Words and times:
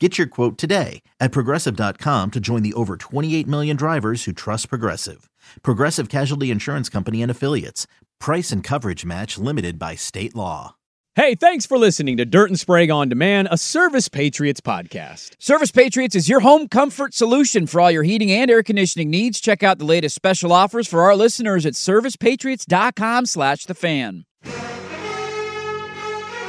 Get 0.00 0.18
your 0.18 0.26
quote 0.26 0.58
today 0.58 1.02
at 1.20 1.30
progressive.com 1.30 2.32
to 2.32 2.40
join 2.40 2.62
the 2.62 2.74
over 2.74 2.96
28 2.96 3.46
million 3.46 3.76
drivers 3.76 4.24
who 4.24 4.32
trust 4.32 4.68
Progressive. 4.68 5.30
Progressive 5.62 6.08
Casualty 6.08 6.50
Insurance 6.50 6.88
Company 6.88 7.22
and 7.22 7.30
Affiliates. 7.30 7.86
Price 8.18 8.50
and 8.50 8.64
coverage 8.64 9.04
match 9.04 9.38
limited 9.38 9.78
by 9.78 9.94
state 9.94 10.34
law. 10.34 10.74
Hey, 11.16 11.36
thanks 11.36 11.64
for 11.64 11.78
listening 11.78 12.16
to 12.16 12.24
Dirt 12.24 12.50
and 12.50 12.58
Sprague 12.58 12.90
on 12.90 13.08
Demand, 13.08 13.46
a 13.52 13.56
Service 13.56 14.08
Patriots 14.08 14.60
podcast. 14.60 15.40
Service 15.40 15.70
Patriots 15.70 16.16
is 16.16 16.28
your 16.28 16.40
home 16.40 16.66
comfort 16.66 17.14
solution 17.14 17.68
for 17.68 17.80
all 17.80 17.90
your 17.92 18.02
heating 18.02 18.32
and 18.32 18.50
air 18.50 18.64
conditioning 18.64 19.10
needs. 19.10 19.40
Check 19.40 19.62
out 19.62 19.78
the 19.78 19.84
latest 19.84 20.16
special 20.16 20.52
offers 20.52 20.88
for 20.88 21.02
our 21.02 21.14
listeners 21.14 21.64
at 21.66 21.74
servicepatriots.com 21.74 23.26
slash 23.26 23.64
the 23.66 23.74
fan. 23.74 24.24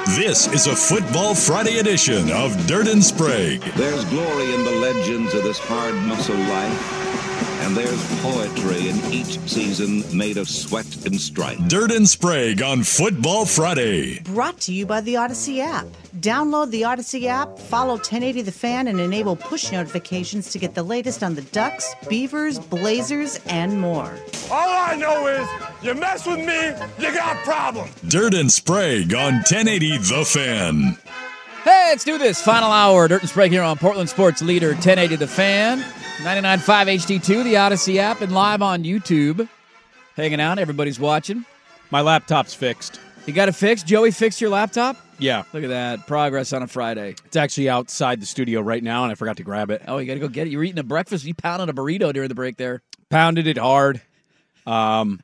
This 0.09 0.45
is 0.53 0.67
a 0.67 0.75
Football 0.75 1.33
Friday 1.33 1.79
edition 1.79 2.31
of 2.31 2.67
Dirt 2.67 2.87
and 2.87 3.03
Sprague. 3.03 3.61
There's 3.75 4.05
glory 4.05 4.53
in 4.53 4.63
the 4.63 4.71
legends 4.71 5.33
of 5.33 5.41
this 5.41 5.57
hard 5.57 5.95
muscle 5.95 6.37
life, 6.37 6.94
and 7.65 7.75
there's 7.75 8.21
poetry 8.21 8.89
in 8.89 8.95
each 9.11 9.39
season 9.49 10.03
made 10.15 10.37
of 10.37 10.47
sweat 10.47 10.85
and 11.07 11.19
strife. 11.19 11.57
Dirt 11.67 11.91
and 11.91 12.07
Sprague 12.07 12.61
on 12.61 12.83
Football 12.83 13.47
Friday. 13.47 14.19
Brought 14.19 14.59
to 14.61 14.73
you 14.73 14.85
by 14.85 15.01
the 15.01 15.15
Audacy 15.15 15.59
app. 15.59 15.87
Download 16.17 16.69
the 16.69 16.83
Audacy 16.83 17.25
app, 17.25 17.57
follow 17.57 17.93
1080 17.93 18.43
The 18.43 18.51
Fan, 18.51 18.87
and 18.87 18.99
enable 18.99 19.35
push 19.35 19.71
notifications 19.71 20.51
to 20.51 20.59
get 20.59 20.75
the 20.75 20.83
latest 20.83 21.23
on 21.23 21.33
the 21.33 21.41
Ducks, 21.41 21.95
Beavers, 22.07 22.59
Blazers, 22.59 23.39
and 23.47 23.81
more. 23.81 24.13
All 24.51 24.69
I 24.69 24.95
know 24.95 25.25
is 25.25 25.47
you 25.81 25.95
mess 25.95 26.27
with 26.27 26.39
me, 26.39 26.67
you 27.03 27.13
got 27.13 27.35
problems. 27.43 27.91
Dirt 28.07 28.35
and 28.35 28.51
Sprague 28.51 29.13
on 29.15 29.33
1080 29.37 29.97
The 29.97 30.23
Fan. 30.23 30.97
Hey, 31.63 31.87
let's 31.89 32.03
do 32.03 32.19
this. 32.19 32.39
Final 32.43 32.71
hour. 32.71 33.07
Dirt 33.07 33.23
and 33.23 33.29
Sprague 33.29 33.51
here 33.51 33.63
on 33.63 33.75
Portland 33.77 34.07
Sports 34.07 34.43
Leader 34.43 34.69
1080 34.73 35.15
The 35.15 35.27
Fan, 35.27 35.83
99.5 36.17 37.19
HD2, 37.19 37.43
the 37.43 37.53
Audacy 37.55 37.97
app, 37.97 38.21
and 38.21 38.31
live 38.31 38.61
on 38.61 38.83
YouTube. 38.83 39.47
Hanging 40.15 40.39
out. 40.39 40.57
Everybody's 40.59 40.99
watching. 40.99 41.45
My 41.91 42.01
laptop's 42.01 42.53
fixed. 42.53 42.99
You 43.25 43.33
got 43.33 43.49
it 43.49 43.53
fixed? 43.55 43.85
Joey 43.85 44.11
fixed 44.11 44.39
your 44.39 44.49
laptop? 44.49 44.97
Yeah, 45.17 45.43
Look 45.53 45.63
at 45.63 45.69
that. 45.69 46.07
Progress 46.07 46.51
on 46.51 46.61
a 46.61 46.67
Friday. 46.67 47.15
it's 47.25 47.35
actually 47.37 47.69
outside 47.69 48.21
the 48.21 48.25
studio 48.25 48.59
right 48.61 48.83
now, 48.83 49.03
and 49.03 49.11
I 49.11 49.15
forgot 49.15 49.37
to 49.37 49.43
grab 49.43 49.71
it. 49.71 49.81
Oh, 49.87 49.97
you 49.97 50.05
got 50.07 50.15
to 50.15 50.19
go 50.19 50.27
get 50.27 50.47
it. 50.47 50.51
You 50.51 50.57
were 50.57 50.63
eating 50.63 50.79
a 50.79 50.83
breakfast. 50.83 51.23
You 51.25 51.33
pounded 51.33 51.69
a 51.69 51.73
burrito 51.73 52.11
during 52.13 52.27
the 52.29 52.35
break 52.35 52.57
there. 52.57 52.81
Pounded 53.09 53.47
it 53.47 53.57
hard. 53.57 54.01
Um, 54.65 55.21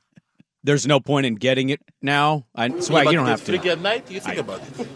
there's 0.64 0.88
no 0.88 1.00
point 1.00 1.26
in 1.26 1.36
getting 1.36 1.70
it 1.70 1.82
now. 2.02 2.46
I 2.56 2.70
swag, 2.80 3.08
you 3.08 3.14
don't 3.14 3.28
have 3.28 3.44
to. 3.46 3.70
at 3.70 3.82
night. 3.82 4.10
You 4.10 4.20
think 4.20 4.38
about 4.40 4.62
it. 4.80 4.88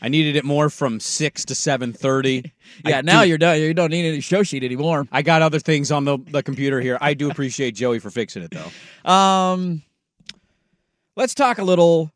I 0.00 0.08
needed 0.08 0.36
it 0.36 0.44
more 0.44 0.70
from 0.70 1.00
six 1.00 1.44
to 1.46 1.54
seven 1.54 1.92
thirty. 1.92 2.52
Yeah, 2.84 3.00
now 3.00 3.22
you're 3.22 3.38
done. 3.38 3.58
You 3.60 3.74
don't 3.74 3.90
need 3.90 4.06
any 4.06 4.20
show 4.20 4.42
sheet 4.42 4.62
anymore. 4.62 5.08
I 5.10 5.22
got 5.22 5.42
other 5.42 5.58
things 5.58 5.90
on 5.90 6.04
the, 6.04 6.18
the 6.30 6.42
computer 6.42 6.80
here. 6.80 6.98
I 7.00 7.14
do 7.14 7.30
appreciate 7.30 7.74
Joey 7.74 7.98
for 7.98 8.10
fixing 8.10 8.42
it 8.42 8.50
though. 8.50 8.70
Um, 9.10 9.82
let's 11.16 11.34
talk 11.34 11.58
a 11.58 11.64
little 11.64 12.12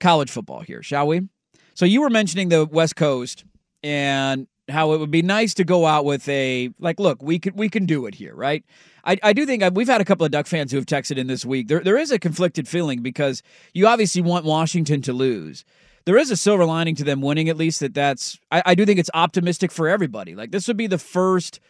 college 0.00 0.30
football 0.30 0.60
here, 0.60 0.82
shall 0.82 1.06
we? 1.06 1.28
So 1.74 1.84
you 1.84 2.00
were 2.00 2.10
mentioning 2.10 2.48
the 2.48 2.64
West 2.64 2.96
Coast 2.96 3.44
and 3.82 4.46
how 4.68 4.92
it 4.92 4.98
would 4.98 5.10
be 5.10 5.22
nice 5.22 5.54
to 5.54 5.64
go 5.64 5.86
out 5.86 6.04
with 6.04 6.28
a 6.28 6.70
like, 6.78 6.98
look, 7.00 7.22
we 7.22 7.38
could 7.38 7.56
we 7.56 7.68
can 7.68 7.86
do 7.86 8.06
it 8.06 8.14
here, 8.14 8.34
right? 8.34 8.64
I, 9.04 9.18
I 9.22 9.32
do 9.32 9.44
think 9.46 9.62
I, 9.62 9.68
we've 9.68 9.88
had 9.88 10.00
a 10.00 10.04
couple 10.04 10.24
of 10.24 10.32
Duck 10.32 10.46
fans 10.46 10.70
who 10.70 10.78
have 10.78 10.86
texted 10.86 11.16
in 11.16 11.26
this 11.26 11.44
week. 11.44 11.68
There 11.68 11.80
there 11.80 11.98
is 11.98 12.10
a 12.10 12.18
conflicted 12.18 12.68
feeling 12.68 13.02
because 13.02 13.42
you 13.74 13.86
obviously 13.86 14.22
want 14.22 14.44
Washington 14.44 15.02
to 15.02 15.12
lose. 15.12 15.64
There 16.04 16.18
is 16.18 16.30
a 16.30 16.36
silver 16.36 16.64
lining 16.64 16.94
to 16.96 17.04
them 17.04 17.20
winning, 17.20 17.48
at 17.48 17.56
least 17.56 17.80
that 17.80 17.94
that's. 17.94 18.38
I, 18.50 18.62
I 18.66 18.74
do 18.74 18.84
think 18.84 18.98
it's 18.98 19.10
optimistic 19.14 19.70
for 19.70 19.88
everybody. 19.88 20.34
Like 20.34 20.50
this 20.50 20.68
would 20.68 20.76
be 20.76 20.86
the 20.86 20.98
first 20.98 21.60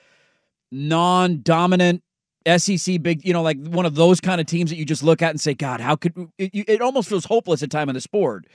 non-dominant 0.70 2.02
SEC 2.56 3.02
big, 3.02 3.24
you 3.24 3.32
know, 3.32 3.42
like 3.42 3.58
one 3.64 3.86
of 3.86 3.94
those 3.94 4.20
kind 4.20 4.40
of 4.40 4.46
teams 4.46 4.70
that 4.70 4.76
you 4.76 4.84
just 4.84 5.02
look 5.02 5.22
at 5.22 5.30
and 5.30 5.40
say, 5.40 5.54
God, 5.54 5.80
how 5.80 5.96
could 5.96 6.14
it, 6.38 6.50
it 6.54 6.82
almost 6.82 7.08
feels 7.08 7.26
hopeless 7.26 7.62
at 7.62 7.70
time 7.70 7.88
in 7.88 7.94
the 7.94 8.00
sport. 8.00 8.46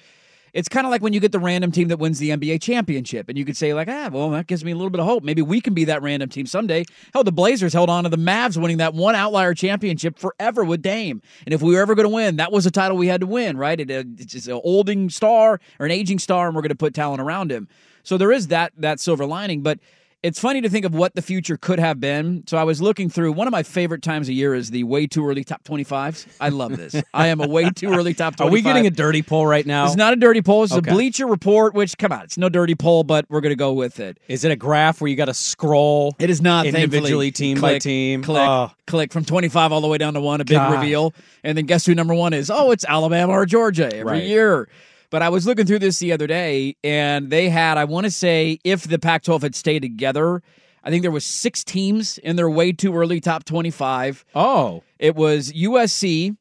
It's 0.57 0.67
kind 0.67 0.87
of 0.87 0.91
like 0.91 1.03
when 1.03 1.13
you 1.13 1.19
get 1.19 1.31
the 1.31 1.39
random 1.39 1.71
team 1.71 1.89
that 1.89 1.99
wins 1.99 2.17
the 2.17 2.31
NBA 2.31 2.63
championship, 2.63 3.29
and 3.29 3.37
you 3.37 3.45
could 3.45 3.55
say 3.55 3.75
like, 3.75 3.87
ah, 3.87 4.09
well, 4.11 4.31
that 4.31 4.47
gives 4.47 4.65
me 4.65 4.71
a 4.71 4.75
little 4.75 4.89
bit 4.89 4.99
of 4.99 5.05
hope. 5.05 5.23
Maybe 5.23 5.43
we 5.43 5.61
can 5.61 5.75
be 5.75 5.85
that 5.85 6.01
random 6.01 6.29
team 6.29 6.47
someday. 6.47 6.83
Hell, 7.13 7.23
the 7.23 7.31
Blazers 7.31 7.73
held 7.73 7.91
on 7.91 8.05
to 8.05 8.09
the 8.09 8.17
Mavs 8.17 8.59
winning 8.59 8.77
that 8.77 8.95
one 8.95 9.13
outlier 9.13 9.53
championship 9.53 10.17
forever 10.17 10.63
with 10.63 10.81
Dame, 10.81 11.21
and 11.45 11.53
if 11.53 11.61
we 11.61 11.75
were 11.75 11.81
ever 11.81 11.93
going 11.93 12.09
to 12.09 12.13
win, 12.13 12.37
that 12.37 12.51
was 12.51 12.65
a 12.65 12.71
title 12.71 12.97
we 12.97 13.05
had 13.05 13.21
to 13.21 13.27
win, 13.27 13.55
right? 13.55 13.79
It, 13.79 13.91
it's 13.91 14.33
just 14.33 14.47
an 14.47 14.59
olding 14.63 15.11
star 15.11 15.61
or 15.79 15.85
an 15.85 15.91
aging 15.91 16.17
star, 16.17 16.47
and 16.47 16.55
we're 16.55 16.63
going 16.63 16.69
to 16.69 16.75
put 16.75 16.95
talent 16.95 17.21
around 17.21 17.51
him. 17.51 17.67
So 18.01 18.17
there 18.17 18.31
is 18.31 18.47
that 18.47 18.73
that 18.77 18.99
silver 18.99 19.27
lining, 19.27 19.61
but 19.61 19.77
it's 20.23 20.39
funny 20.39 20.61
to 20.61 20.69
think 20.69 20.83
of 20.83 20.95
what 20.95 21.13
the 21.13 21.21
future 21.21 21.57
could 21.57 21.77
have 21.79 21.99
been. 21.99 22.43
So 22.47 22.57
I 22.57 22.63
was 22.63 22.81
looking 22.81 23.07
through 23.09 23.33
one 23.33 23.47
of 23.47 23.51
my 23.51 23.61
favorite 23.63 24.01
times 24.01 24.27
of 24.27 24.33
year 24.33 24.55
is 24.55 24.71
the 24.71 24.83
way 24.83 25.05
too 25.05 25.25
early 25.27 25.43
top 25.43 25.63
25s. 25.63 26.25
I 26.41 26.49
love 26.49 26.75
this. 26.75 26.95
I 27.13 27.27
am 27.27 27.39
a 27.39 27.47
way 27.47 27.69
too 27.69 27.89
early 27.93 28.13
top 28.15 28.35
25. 28.35 28.47
Are 28.47 28.51
we 28.51 28.61
getting 28.63 28.87
a 28.87 28.89
dirty 28.89 29.21
poll 29.21 29.45
right 29.45 29.65
now? 29.65 29.85
It's 29.85 29.95
not 29.95 30.13
a 30.13 30.15
dirty 30.15 30.41
poll. 30.41 30.63
It's 30.63 30.73
Okay. 30.73 30.89
a 30.89 30.93
Bleacher 30.93 31.27
Report, 31.27 31.75
which, 31.75 31.97
come 31.97 32.11
on, 32.11 32.21
it's 32.23 32.37
no 32.37 32.49
dirty 32.49 32.73
poll, 32.75 33.03
but 33.03 33.25
we're 33.29 33.41
going 33.41 33.51
to 33.51 33.55
go 33.55 33.73
with 33.73 33.99
it. 33.99 34.17
Is 34.27 34.43
it 34.43 34.51
a 34.51 34.55
graph 34.55 34.99
where 35.01 35.07
you 35.07 35.15
got 35.15 35.25
to 35.25 35.33
scroll? 35.35 36.15
It 36.19 36.29
is 36.31 36.41
not 36.41 36.65
individually, 36.65 37.31
team 37.31 37.61
by 37.61 37.77
team. 37.79 38.23
Click, 38.23 38.47
Oh. 38.47 38.71
click 38.87 39.13
from 39.13 39.23
25 39.23 39.71
all 39.71 39.81
the 39.81 39.87
way 39.87 39.99
down 39.99 40.15
to 40.15 40.21
one, 40.21 40.41
a 40.41 40.45
big 40.45 40.55
God. 40.57 40.73
reveal. 40.73 41.13
And 41.43 41.57
then 41.57 41.65
guess 41.67 41.85
who 41.85 41.93
number 41.93 42.13
one 42.15 42.33
is? 42.33 42.49
Oh, 42.49 42.71
it's 42.71 42.83
Alabama 42.85 43.33
or 43.33 43.45
Georgia 43.45 43.85
every 43.93 44.03
Right. 44.03 44.23
year. 44.23 44.67
But 45.09 45.21
I 45.21 45.29
was 45.29 45.45
looking 45.45 45.65
through 45.65 45.79
this 45.79 45.99
the 45.99 46.11
other 46.11 46.27
day, 46.27 46.75
and 46.83 47.29
they 47.29 47.49
had, 47.49 47.77
I 47.77 47.85
want 47.85 48.05
to 48.05 48.11
say, 48.11 48.59
if 48.63 48.83
the 48.83 48.99
Pac 48.99 49.23
12 49.23 49.41
had 49.41 49.55
stayed 49.55 49.81
together, 49.81 50.41
I 50.83 50.89
think 50.89 51.01
there 51.01 51.11
was 51.11 51.25
six 51.25 51.63
teams 51.63 52.17
in 52.17 52.35
their 52.35 52.49
way 52.49 52.71
too 52.73 52.95
early 52.95 53.19
top 53.21 53.45
25. 53.45 54.25
Oh, 54.35 54.83
It 54.99 55.15
was 55.15 55.51
USC, 55.53 56.35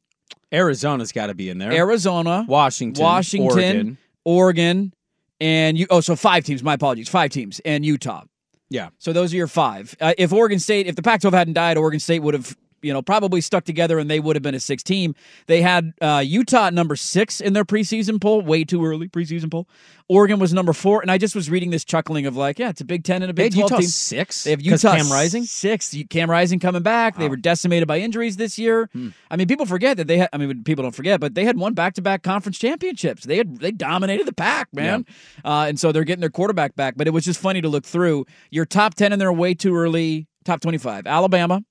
Arizona's 0.51 1.11
got 1.11 1.27
to 1.27 1.35
be 1.35 1.49
in 1.49 1.57
there. 1.57 1.71
Arizona, 1.71 2.45
Washington, 2.47 3.01
Washington, 3.03 3.49
Oregon. 3.51 3.97
Oregon, 4.23 4.93
and 5.41 5.77
you. 5.77 5.87
Oh, 5.89 5.99
so 6.01 6.15
five 6.15 6.43
teams. 6.43 6.63
My 6.63 6.73
apologies. 6.73 7.09
Five 7.09 7.31
teams 7.31 7.59
and 7.65 7.85
Utah. 7.85 8.23
Yeah. 8.69 8.89
So 8.97 9.13
those 9.13 9.33
are 9.33 9.37
your 9.37 9.47
five. 9.47 9.95
Uh, 9.99 10.13
if 10.17 10.33
Oregon 10.33 10.59
State, 10.59 10.87
if 10.87 10.95
the 10.95 11.01
Pac-12 11.01 11.31
hadn't 11.33 11.53
died, 11.53 11.77
Oregon 11.77 11.99
State 11.99 12.19
would 12.19 12.33
have, 12.33 12.55
you 12.81 12.93
know, 12.93 13.01
probably 13.01 13.41
stuck 13.41 13.63
together 13.63 13.99
and 13.99 14.09
they 14.09 14.19
would 14.19 14.35
have 14.35 14.43
been 14.43 14.55
a 14.55 14.59
six 14.59 14.83
team. 14.83 15.15
They 15.47 15.61
had 15.61 15.93
uh, 16.01 16.23
Utah 16.25 16.69
number 16.69 16.95
six 16.95 17.41
in 17.41 17.53
their 17.53 17.65
preseason 17.65 18.21
poll, 18.21 18.41
way 18.41 18.63
too 18.63 18.85
early 18.85 19.07
preseason 19.09 19.49
poll. 19.51 19.67
Oregon 20.09 20.39
was 20.39 20.53
number 20.53 20.71
four, 20.71 21.01
and 21.01 21.11
I 21.11 21.17
just 21.17 21.35
was 21.35 21.49
reading 21.49 21.69
this 21.69 21.83
chuckling 21.83 22.25
of 22.27 22.37
like, 22.37 22.59
yeah, 22.59 22.69
it's 22.69 22.79
a 22.79 22.85
Big 22.85 23.03
Ten 23.03 23.23
and 23.23 23.29
a 23.29 23.33
They 23.33 23.43
Big 23.49 23.53
had 23.55 23.59
Twelve 23.59 23.71
Utah 23.71 23.81
team. 23.81 23.89
six. 23.89 24.45
They 24.45 24.51
have 24.51 24.61
Utah 24.61 24.95
Cam 24.95 25.11
Rising. 25.11 25.43
six. 25.43 25.93
Cam 26.09 26.31
Rising 26.31 26.59
coming 26.59 26.81
back. 26.81 27.17
They 27.17 27.27
were 27.27 27.35
decimated 27.35 27.89
by 27.89 27.99
injuries 27.99 28.37
this 28.37 28.57
year. 28.57 28.89
Hmm. 28.93 29.09
I 29.29 29.35
mean, 29.35 29.47
people 29.47 29.65
forget 29.65 29.97
that 29.97 30.07
they 30.07 30.19
had. 30.19 30.29
I 30.31 30.37
mean, 30.37 30.63
people 30.63 30.83
don't 30.83 30.95
forget, 30.95 31.19
but 31.19 31.35
they 31.35 31.43
had 31.43 31.57
won 31.57 31.73
back 31.73 31.95
to 31.95 32.01
back 32.01 32.23
conference 32.23 32.57
championships. 32.57 33.25
They 33.25 33.35
had 33.37 33.57
they 33.59 33.71
dominated 33.71 34.25
the 34.27 34.33
pack, 34.33 34.69
man. 34.71 35.05
Uh, 35.43 35.65
and 35.67 35.77
so 35.77 35.91
they're 35.91 36.05
getting 36.05 36.21
their 36.21 36.29
quarterback 36.29 36.75
back. 36.77 36.93
But 36.95 37.07
it 37.07 37.11
was 37.11 37.25
just 37.25 37.41
funny 37.41 37.59
to 37.59 37.67
look 37.67 37.83
through 37.85 38.25
your 38.49 38.65
top 38.65 38.93
ten, 38.93 39.11
and 39.11 39.19
they're 39.21 39.33
way 39.33 39.53
too 39.55 39.75
early. 39.75 40.27
Top 40.45 40.61
twenty 40.61 40.77
five: 40.77 41.05
Alabama, 41.05 41.61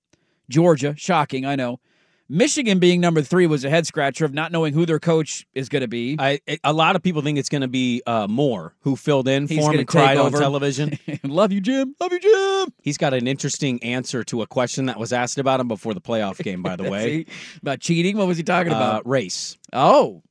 Georgia, 0.49 0.95
shocking, 0.97 1.45
I 1.45 1.57
know. 1.57 1.81
Michigan 2.29 2.81
being 2.81 3.01
number 3.01 3.23
three 3.23 3.47
was 3.47 3.65
a 3.65 3.71
head 3.71 3.87
scratcher 3.87 4.25
of 4.25 4.35
not 4.35 4.51
knowing 4.51 4.75
who 4.75 4.85
their 4.85 4.99
coach 4.99 5.47
is 5.55 5.69
going 5.69 5.83
to 5.83 5.89
be. 5.89 6.17
I, 6.19 6.41
a 6.65 6.73
lot 6.73 6.97
of 6.97 7.03
people 7.05 7.23
think 7.23 7.39
it's 7.39 7.49
going 7.49 7.63
to 7.63 7.69
be 7.69 8.03
uh, 8.05 8.27
Moore 8.27 8.75
who 8.81 8.97
filled 8.97 9.29
in 9.29 9.47
He's 9.47 9.61
for 9.65 9.73
him 9.73 9.79
and 9.79 9.87
cried 9.87 10.15
take 10.15 10.19
on 10.19 10.27
over. 10.27 10.39
television. 10.41 10.99
Love 11.23 11.53
you, 11.53 11.61
Jim. 11.61 11.95
Love 12.01 12.13
you, 12.13 12.19
Jim. 12.19 12.75
He's 12.83 12.99
got 12.99 13.15
an 13.15 13.29
interesting 13.29 13.81
answer 13.85 14.25
to 14.25 14.43
a 14.43 14.47
question 14.49 14.87
that 14.87 14.99
was 14.99 15.13
asked 15.13 15.39
about 15.39 15.61
him 15.61 15.69
before 15.69 15.95
the 15.95 16.01
playoff 16.01 16.43
game. 16.43 16.65
By 16.65 16.75
the 16.75 16.83
way, 16.91 17.05
See? 17.05 17.27
about 17.63 17.79
cheating. 17.79 18.17
What 18.17 18.27
was 18.27 18.39
he 18.39 18.43
talking 18.43 18.73
uh, 18.73 18.77
about? 18.77 19.07
race. 19.07 19.57
Oh, 19.73 20.25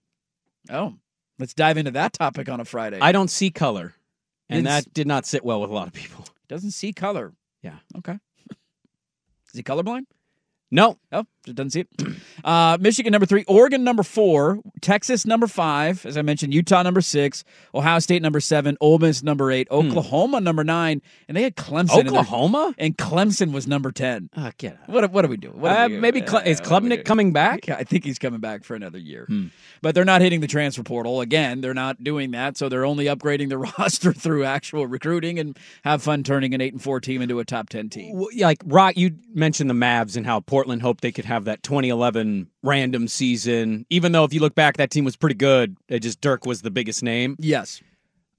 oh. 0.70 0.96
Let's 1.40 1.54
dive 1.54 1.78
into 1.78 1.92
that 1.92 2.12
topic 2.12 2.50
on 2.50 2.60
a 2.60 2.66
Friday. 2.66 3.00
I 3.00 3.14
don't 3.14 3.30
see 3.30 3.52
color, 3.52 3.94
and 4.50 4.66
It's- 4.66 4.84
that 4.84 4.94
did 4.94 5.08
not 5.08 5.26
sit 5.26 5.46
well 5.46 5.62
with 5.62 5.70
a 5.70 5.74
lot 5.74 5.88
of 5.88 5.94
people. 5.94 6.26
Doesn't 6.50 6.72
see 6.72 6.92
color. 6.92 7.34
Yeah. 7.62 7.76
Okay. 7.98 8.20
Is 9.56 9.60
he 9.60 9.64
colorblind? 9.64 10.04
No, 10.70 10.98
Oh, 11.14 11.24
doesn't 11.54 11.72
see 11.72 11.82
it. 11.82 11.88
Uh, 12.44 12.78
Michigan 12.80 13.12
number 13.12 13.26
three, 13.26 13.44
Oregon 13.48 13.84
number 13.84 14.04
four, 14.04 14.60
Texas 14.80 15.26
number 15.26 15.48
five, 15.48 16.06
as 16.06 16.16
I 16.16 16.22
mentioned, 16.22 16.54
Utah 16.54 16.84
number 16.84 17.02
six, 17.02 17.44
Ohio 17.74 17.98
State 17.98 18.22
number 18.22 18.40
seven, 18.40 18.78
Ole 18.82 19.00
Miss 19.00 19.24
number 19.24 19.52
eight, 19.52 19.68
Oklahoma 19.72 20.40
number 20.42 20.64
nine, 20.64 21.02
and 21.28 21.36
they 21.36 21.42
had 21.42 21.56
Clemson. 21.56 22.06
Oklahoma. 22.08 22.76
and 22.78 22.96
Clemson 23.00 23.52
was 23.52 23.66
number 23.68 23.92
ten. 23.92 24.30
Uh, 24.38 24.52
get 24.60 24.74
out. 24.80 24.90
What 24.90 25.12
what 25.12 25.26
are 25.26 25.28
we 25.28 25.38
doing? 25.38 25.60
What 25.60 25.72
are 25.72 25.86
Uh, 25.86 25.88
we- 25.88 25.98
maybe 25.98 26.22
Cle- 26.22 26.42
is 26.46 26.60
uh, 26.60 26.64
we 26.66 26.70
Klubnik 26.70 27.04
coming 27.06 27.34
back? 27.34 27.66
Yeah, 27.68 27.78
I 27.78 27.84
think 27.84 28.04
he's 28.06 28.20
coming 28.20 28.42
back 28.42 28.64
for 28.64 28.76
another 28.76 29.00
year. 29.00 29.26
Hmm. 29.28 29.48
But 29.82 29.96
they're 29.96 30.06
not 30.06 30.22
hitting 30.22 30.42
the 30.42 30.48
transfer 30.48 30.84
portal 30.84 31.22
again. 31.22 31.62
They're 31.62 31.74
not 31.74 32.04
doing 32.04 32.30
that, 32.32 32.58
so 32.58 32.70
they're 32.70 32.86
only 32.86 33.06
upgrading 33.06 33.50
the 33.50 33.58
roster 33.80 34.14
through 34.14 34.44
actual 34.44 34.86
recruiting 34.86 35.40
and 35.40 35.58
have 35.84 36.04
fun 36.04 36.22
turning 36.22 36.54
an 36.54 36.62
eight 36.62 36.74
and 36.74 36.82
four 36.82 37.00
team 37.00 37.24
into 37.24 37.40
a 37.40 37.46
top 37.46 37.70
ten 37.70 37.90
team. 37.90 38.12
W- 38.14 38.30
yeah, 38.34 38.46
Like 38.46 38.62
Rock, 38.66 38.98
you 38.98 39.16
mentioned 39.34 39.68
the 39.70 39.74
Mavs 39.74 40.16
and 40.16 40.28
how 40.28 40.42
Portland 40.42 40.84
hoped 40.84 41.02
they 41.02 41.12
could 41.12 41.26
have 41.26 41.35
that 41.44 41.62
2011 41.62 42.48
random 42.64 43.10
season. 43.10 43.86
Even 43.90 44.14
though 44.14 44.24
if 44.24 44.34
you 44.34 44.40
look 44.40 44.56
back, 44.56 44.78
that 44.78 44.90
team 44.90 45.04
was 45.04 45.18
pretty 45.18 45.36
good. 45.36 45.76
It 45.90 46.00
just 46.00 46.22
Dirk 46.22 46.46
was 46.46 46.62
the 46.62 46.72
biggest 46.72 47.04
name. 47.04 47.36
Yes. 47.38 47.82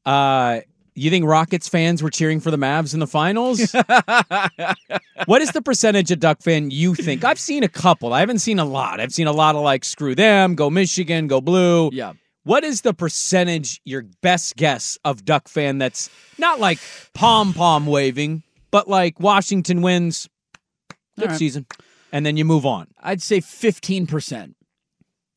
Uh, 0.07 0.61
you 0.97 1.11
think 1.11 1.27
Rockets 1.27 1.69
fans 1.69 2.03
were 2.03 2.11
cheering 2.11 2.41
for 2.41 2.51
the 2.51 2.57
Mavs 2.57 2.95
in 2.95 3.01
the 3.01 3.07
finals? 3.07 3.73
what 5.27 5.43
is 5.43 5.51
the 5.51 5.61
percentage 5.63 6.11
of 6.11 6.21
Duck 6.21 6.41
fan 6.41 6.71
you 6.71 6.95
think? 6.95 7.23
I've 7.23 7.39
seen 7.39 7.63
a 7.63 7.69
couple. 7.69 8.15
I 8.15 8.21
haven't 8.21 8.39
seen 8.39 8.59
a 8.59 8.65
lot. 8.65 8.99
I've 8.99 9.13
seen 9.13 9.27
a 9.27 9.33
lot 9.33 9.55
of 9.55 9.63
like 9.63 9.85
screw 9.85 10.15
them, 10.15 10.55
go 10.55 10.71
Michigan, 10.71 11.27
go 11.27 11.43
blue. 11.43 11.91
Yeah. 11.93 12.15
What 12.45 12.65
is 12.65 12.81
the 12.81 12.95
percentage, 12.95 13.81
your 13.85 14.05
best 14.23 14.57
guess 14.57 14.99
of 15.05 15.25
Duck 15.25 15.49
fan 15.49 15.79
that's 15.79 16.09
not 16.39 16.61
like 16.61 16.79
pom 17.13 17.53
pom 17.53 17.87
waving, 17.87 18.43
but 18.71 18.89
like 18.89 19.21
Washington 19.21 19.83
wins, 19.83 20.29
good 21.19 21.31
right. 21.31 21.39
season, 21.39 21.67
and 22.12 22.25
then 22.26 22.37
you 22.37 22.44
move 22.44 22.64
on? 22.67 22.88
I'd 23.03 23.23
say 23.23 23.41
fifteen 23.41 24.06
percent. 24.06 24.55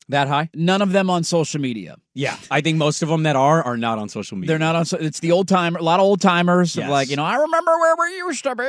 That 0.08 0.26
high? 0.26 0.50
None 0.54 0.82
of 0.82 0.90
them 0.90 1.08
on 1.08 1.22
social 1.22 1.60
media. 1.60 1.94
Yeah, 2.14 2.36
I 2.50 2.60
think 2.62 2.78
most 2.78 3.00
of 3.00 3.08
them 3.08 3.22
that 3.22 3.36
are 3.36 3.62
are 3.62 3.76
not 3.76 4.00
on 4.00 4.08
social 4.08 4.36
media. 4.36 4.48
They're 4.48 4.58
not 4.58 4.74
on. 4.74 4.84
so- 4.84 4.96
It's 4.96 5.20
the 5.20 5.30
old 5.30 5.46
timer. 5.46 5.78
A 5.78 5.82
lot 5.84 6.00
of 6.00 6.04
old 6.04 6.20
timers. 6.20 6.74
Yes. 6.74 6.86
Of 6.86 6.90
like 6.90 7.10
you 7.10 7.14
know, 7.14 7.22
I 7.24 7.36
remember 7.36 7.70
where 7.78 7.94
we 7.96 8.16
used 8.16 8.42
to 8.42 8.56
be, 8.56 8.64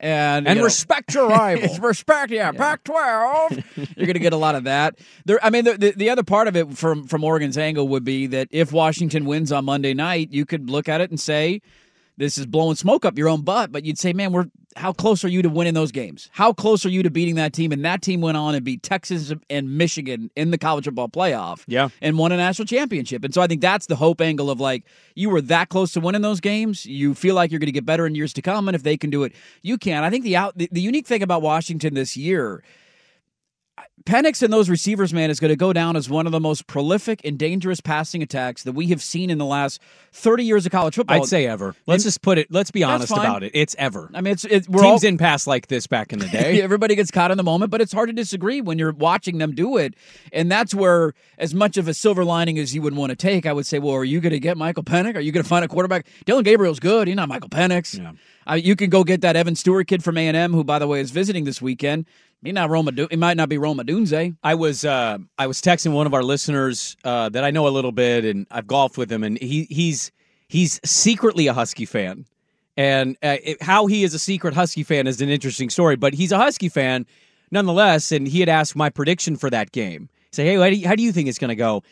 and 0.00 0.46
and 0.46 0.48
you 0.50 0.54
know, 0.54 0.62
respect 0.62 1.12
your 1.12 1.28
rival. 1.40 1.64
It's 1.64 1.80
respect, 1.80 2.30
yeah. 2.30 2.52
Pac-12. 2.52 3.64
You're 3.96 4.06
going 4.06 4.12
to 4.14 4.20
get 4.20 4.32
a 4.32 4.36
lot 4.36 4.54
of 4.54 4.62
that. 4.64 4.96
There, 5.24 5.40
I 5.44 5.50
mean, 5.50 5.64
the, 5.64 5.76
the 5.76 5.90
the 5.90 6.08
other 6.10 6.22
part 6.22 6.46
of 6.46 6.54
it 6.56 6.76
from 6.78 7.04
from 7.08 7.24
Oregon's 7.24 7.58
angle 7.58 7.88
would 7.88 8.04
be 8.04 8.28
that 8.28 8.46
if 8.52 8.70
Washington 8.72 9.24
wins 9.24 9.50
on 9.50 9.64
Monday 9.64 9.92
night, 9.92 10.28
you 10.30 10.46
could 10.46 10.70
look 10.70 10.88
at 10.88 11.00
it 11.00 11.10
and 11.10 11.18
say, 11.18 11.62
"This 12.16 12.38
is 12.38 12.46
blowing 12.46 12.76
smoke 12.76 13.04
up 13.04 13.18
your 13.18 13.28
own 13.28 13.42
butt." 13.42 13.72
But 13.72 13.84
you'd 13.84 13.98
say, 13.98 14.12
"Man, 14.12 14.30
we're 14.30 14.46
how 14.76 14.92
close 14.92 15.24
are 15.24 15.28
you 15.28 15.42
to 15.42 15.48
winning 15.48 15.74
those 15.74 15.90
games? 15.92 16.28
How 16.32 16.52
close 16.52 16.86
are 16.86 16.90
you 16.90 17.02
to 17.02 17.10
beating 17.10 17.34
that 17.36 17.52
team?" 17.52 17.72
And 17.72 17.84
that 17.84 18.02
team 18.02 18.20
went 18.20 18.36
on 18.36 18.54
and 18.54 18.64
beat 18.64 18.82
Texas 18.82 19.32
and 19.48 19.76
Michigan 19.78 20.30
in 20.36 20.50
the 20.50 20.58
college 20.58 20.84
football 20.84 21.08
playoff, 21.08 21.64
Yeah. 21.66 21.88
and 22.00 22.16
won 22.18 22.32
a 22.32 22.36
national 22.36 22.66
championship. 22.66 23.24
And 23.24 23.34
so 23.34 23.40
I 23.42 23.46
think 23.46 23.60
that's 23.60 23.86
the 23.86 23.96
hope 23.96 24.20
angle 24.20 24.50
of 24.50 24.60
like 24.60 24.84
you 25.14 25.28
were 25.30 25.40
that 25.42 25.68
close 25.68 25.92
to 25.94 26.00
winning 26.00 26.22
those 26.22 26.40
games. 26.40 26.86
You 26.86 27.14
feel 27.14 27.34
like 27.34 27.50
you're 27.50 27.58
going 27.60 27.66
to 27.66 27.72
get 27.72 27.84
better 27.86 28.06
in 28.06 28.14
years 28.14 28.32
to 28.34 28.42
come, 28.42 28.68
and 28.68 28.74
if 28.74 28.82
they 28.82 28.96
can 28.96 29.10
do 29.10 29.24
it, 29.24 29.32
you 29.62 29.76
can. 29.76 30.04
I 30.04 30.10
think 30.10 30.24
the 30.24 30.36
out 30.36 30.56
the, 30.56 30.68
the 30.70 30.80
unique 30.80 31.06
thing 31.06 31.22
about 31.22 31.42
Washington 31.42 31.94
this 31.94 32.16
year. 32.16 32.62
Penix 34.04 34.42
and 34.42 34.52
those 34.52 34.70
receivers, 34.70 35.12
man, 35.12 35.30
is 35.30 35.40
going 35.40 35.50
to 35.50 35.56
go 35.56 35.72
down 35.72 35.94
as 35.94 36.08
one 36.08 36.26
of 36.26 36.32
the 36.32 36.40
most 36.40 36.66
prolific 36.66 37.20
and 37.24 37.38
dangerous 37.38 37.80
passing 37.80 38.22
attacks 38.22 38.62
that 38.62 38.72
we 38.72 38.86
have 38.88 39.02
seen 39.02 39.28
in 39.28 39.38
the 39.38 39.44
last 39.44 39.80
30 40.12 40.44
years 40.44 40.64
of 40.64 40.72
college 40.72 40.94
football. 40.94 41.18
I'd 41.18 41.26
say 41.26 41.46
ever. 41.46 41.74
Let's 41.86 42.04
just 42.04 42.22
put 42.22 42.38
it. 42.38 42.50
Let's 42.50 42.70
be 42.70 42.82
honest 42.82 43.12
fine. 43.12 43.20
about 43.20 43.42
it. 43.42 43.52
It's 43.54 43.76
ever. 43.78 44.10
I 44.14 44.22
mean, 44.22 44.32
it's, 44.32 44.44
we're 44.68 44.82
Teams 44.82 44.84
all, 44.84 44.98
didn't 44.98 45.20
pass 45.20 45.46
like 45.46 45.66
this 45.66 45.86
back 45.86 46.12
in 46.12 46.18
the 46.18 46.28
day. 46.32 46.62
Everybody 46.62 46.94
gets 46.94 47.10
caught 47.10 47.30
in 47.30 47.36
the 47.36 47.44
moment, 47.44 47.70
but 47.70 47.80
it's 47.80 47.92
hard 47.92 48.08
to 48.08 48.14
disagree 48.14 48.60
when 48.60 48.78
you're 48.78 48.92
watching 48.92 49.38
them 49.38 49.54
do 49.54 49.76
it. 49.76 49.94
And 50.32 50.50
that's 50.50 50.74
where, 50.74 51.12
as 51.36 51.54
much 51.54 51.76
of 51.76 51.86
a 51.86 51.94
silver 51.94 52.24
lining 52.24 52.58
as 52.58 52.74
you 52.74 52.80
would 52.82 52.96
want 52.96 53.10
to 53.10 53.16
take, 53.16 53.44
I 53.44 53.52
would 53.52 53.66
say, 53.66 53.78
well, 53.78 53.94
are 53.94 54.04
you 54.04 54.20
going 54.20 54.32
to 54.32 54.40
get 54.40 54.56
Michael 54.56 54.82
Penix? 54.82 55.16
Are 55.16 55.20
you 55.20 55.30
going 55.30 55.44
to 55.44 55.48
find 55.48 55.64
a 55.64 55.68
quarterback? 55.68 56.06
Dillon 56.24 56.44
Gabriel's 56.44 56.80
good. 56.80 57.06
He's 57.06 57.16
not 57.16 57.28
Michael 57.28 57.50
Penix. 57.50 57.98
Yeah. 57.98 58.12
Uh, 58.50 58.54
you 58.54 58.74
can 58.74 58.90
go 58.90 59.04
get 59.04 59.20
that 59.20 59.36
Evan 59.36 59.54
Stewart 59.54 59.86
kid 59.86 60.02
from 60.02 60.16
A 60.16 60.26
and 60.26 60.36
M, 60.36 60.52
who, 60.52 60.64
by 60.64 60.78
the 60.78 60.86
way, 60.86 61.00
is 61.00 61.10
visiting 61.10 61.44
this 61.44 61.60
weekend. 61.60 62.06
He 62.42 62.52
not 62.52 62.70
Roma. 62.70 62.92
Du- 62.92 63.08
He 63.10 63.16
might 63.16 63.36
not 63.36 63.48
be 63.48 63.58
Rome 63.58 63.78
Odunze. 63.78 64.36
I 64.42 64.54
was 64.54 64.84
uh, 64.84 65.18
I 65.38 65.46
was 65.46 65.60
texting 65.60 65.92
one 65.92 66.06
of 66.06 66.14
our 66.14 66.22
listeners 66.22 66.96
uh, 67.04 67.28
that 67.30 67.44
I 67.44 67.50
know 67.50 67.68
a 67.68 67.70
little 67.70 67.92
bit, 67.92 68.24
and 68.24 68.46
I've 68.50 68.66
golfed 68.66 68.96
with 68.96 69.10
him, 69.12 69.22
and 69.22 69.38
he 69.38 69.64
he's 69.70 70.10
he's 70.48 70.80
secretly 70.84 71.46
a 71.48 71.52
Husky 71.52 71.84
fan, 71.84 72.24
and 72.76 73.16
uh, 73.22 73.36
it, 73.44 73.62
how 73.62 73.86
he 73.86 74.04
is 74.04 74.14
a 74.14 74.18
secret 74.18 74.54
Husky 74.54 74.82
fan 74.82 75.06
is 75.06 75.20
an 75.20 75.28
interesting 75.28 75.68
story. 75.68 75.96
But 75.96 76.14
he's 76.14 76.32
a 76.32 76.38
Husky 76.38 76.68
fan 76.70 77.04
nonetheless, 77.50 78.10
and 78.12 78.26
he 78.26 78.40
had 78.40 78.48
asked 78.48 78.74
my 78.74 78.88
prediction 78.88 79.36
for 79.36 79.50
that 79.50 79.72
game. 79.72 80.08
Say, 80.32 80.44
hey, 80.46 80.54
how 80.56 80.70
do 80.70 80.76
you, 80.76 80.86
how 80.88 80.94
do 80.94 81.02
you 81.02 81.12
think 81.12 81.28
it's 81.28 81.38
going 81.38 81.48
to 81.48 81.56
go? 81.56 81.82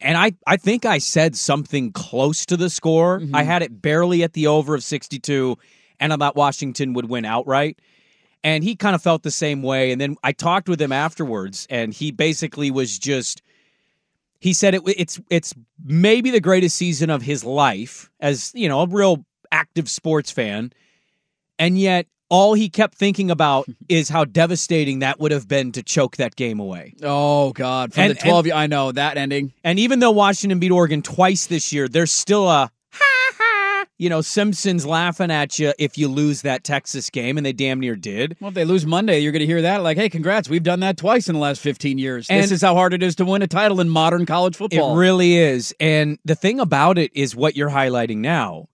And 0.00 0.16
I 0.16 0.32
I 0.46 0.56
think 0.56 0.86
I 0.86 0.98
said 0.98 1.36
something 1.36 1.92
close 1.92 2.46
to 2.46 2.56
the 2.56 2.70
score. 2.70 3.20
I 3.34 3.42
had 3.42 3.62
it 3.62 3.82
barely 3.82 4.22
at 4.22 4.32
the 4.32 4.46
over 4.46 4.74
of 4.74 4.82
sixty 4.84 5.18
two, 5.18 5.58
and 6.00 6.12
I 6.12 6.16
thought 6.16 6.34
Washington 6.36 6.94
would 6.94 7.10
win 7.10 7.24
outright 7.26 7.78
and 8.44 8.62
he 8.64 8.76
kind 8.76 8.94
of 8.94 9.02
felt 9.02 9.22
the 9.22 9.30
same 9.30 9.62
way 9.62 9.90
and 9.92 10.00
then 10.00 10.16
i 10.22 10.32
talked 10.32 10.68
with 10.68 10.80
him 10.80 10.92
afterwards 10.92 11.66
and 11.70 11.92
he 11.94 12.10
basically 12.10 12.70
was 12.70 12.98
just 12.98 13.42
he 14.40 14.52
said 14.52 14.74
it 14.74 14.82
it's 14.86 15.20
it's 15.30 15.54
maybe 15.84 16.30
the 16.30 16.40
greatest 16.40 16.76
season 16.76 17.10
of 17.10 17.22
his 17.22 17.42
life 17.44 18.10
as 18.20 18.52
you 18.54 18.68
know 18.68 18.80
a 18.80 18.86
real 18.86 19.24
active 19.50 19.88
sports 19.88 20.30
fan 20.30 20.72
and 21.58 21.78
yet 21.78 22.06
all 22.30 22.52
he 22.52 22.68
kept 22.68 22.94
thinking 22.94 23.30
about 23.30 23.66
is 23.88 24.08
how 24.10 24.24
devastating 24.24 24.98
that 24.98 25.18
would 25.18 25.32
have 25.32 25.48
been 25.48 25.72
to 25.72 25.82
choke 25.82 26.16
that 26.18 26.36
game 26.36 26.60
away 26.60 26.94
Oh 27.02 27.52
God! 27.52 27.92
From 27.94 28.02
And- 28.04 28.10
the 28.12 28.20
twelve, 28.20 28.46
I 28.54 28.66
know 28.66 28.92
that 28.92 29.16
ending. 29.16 29.52
and 29.64 29.78
even 29.78 29.98
though 30.00 30.10
washington 30.12 30.58
beat 30.58 30.70
oregon 30.70 31.02
twice 31.02 31.46
this 31.46 31.72
year 31.72 31.88
there's 31.88 32.12
still 32.12 32.48
a 32.48 32.70
you 33.98 34.08
know 34.08 34.20
simpsons 34.20 34.86
laughing 34.86 35.30
at 35.30 35.58
you 35.58 35.72
if 35.78 35.98
you 35.98 36.08
lose 36.08 36.42
that 36.42 36.64
texas 36.64 37.10
game 37.10 37.36
and 37.36 37.44
they 37.44 37.52
damn 37.52 37.80
near 37.80 37.96
did 37.96 38.36
Well, 38.40 38.48
if 38.48 38.54
they 38.54 38.64
lose 38.64 38.86
Monday, 38.86 39.18
you're 39.18 39.32
going 39.32 39.40
to 39.40 39.46
hear 39.46 39.62
that 39.62 39.82
like, 39.82 39.96
"Hey, 39.96 40.08
congrats! 40.08 40.48
We've 40.48 40.62
done 40.62 40.80
that 40.80 40.96
twice 40.96 41.28
in 41.28 41.34
the 41.34 41.40
last 41.40 41.60
15 41.60 41.98
years. 41.98 42.28
this 42.28 42.52
is 42.52 42.62
how 42.62 42.74
hard 42.74 42.94
it 42.94 43.02
is 43.02 43.16
to 43.16 43.24
win 43.24 43.42
a 43.42 43.46
title 43.46 43.80
in 43.80 43.88
modern 43.88 44.24
college 44.24 44.56
football." 44.56 44.96
It 44.96 44.98
really 44.98 45.36
is. 45.36 45.74
And 45.80 46.18
the 46.24 46.34
thing 46.34 46.60
about 46.60 46.96
it 46.98 47.10
is 47.14 47.34
what 47.34 47.56
you're 47.56 47.70
highlighting 47.70 48.18
now. 48.18 48.68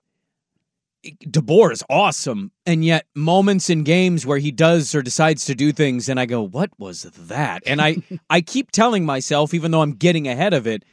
DeBoer 1.04 1.72
is 1.72 1.82
awesome. 1.90 2.50
And 2.64 2.84
yet 2.84 3.06
moments 3.14 3.68
in 3.68 3.82
games 3.82 4.24
where 4.24 4.38
he 4.38 4.50
does 4.50 4.94
or 4.94 5.02
decides 5.02 5.44
to 5.46 5.54
do 5.54 5.72
things 5.72 6.08
and 6.08 6.18
I 6.18 6.26
go, 6.26 6.42
"What 6.42 6.70
was 6.78 7.02
that?" 7.02 7.62
And 7.66 7.80
I 7.80 7.96
I 8.30 8.40
keep 8.40 8.70
telling 8.70 9.04
myself 9.04 9.54
even 9.54 9.70
though 9.70 9.82
I'm 9.82 9.92
getting 9.94 10.28
ahead 10.28 10.54
of 10.54 10.66
it, 10.66 10.84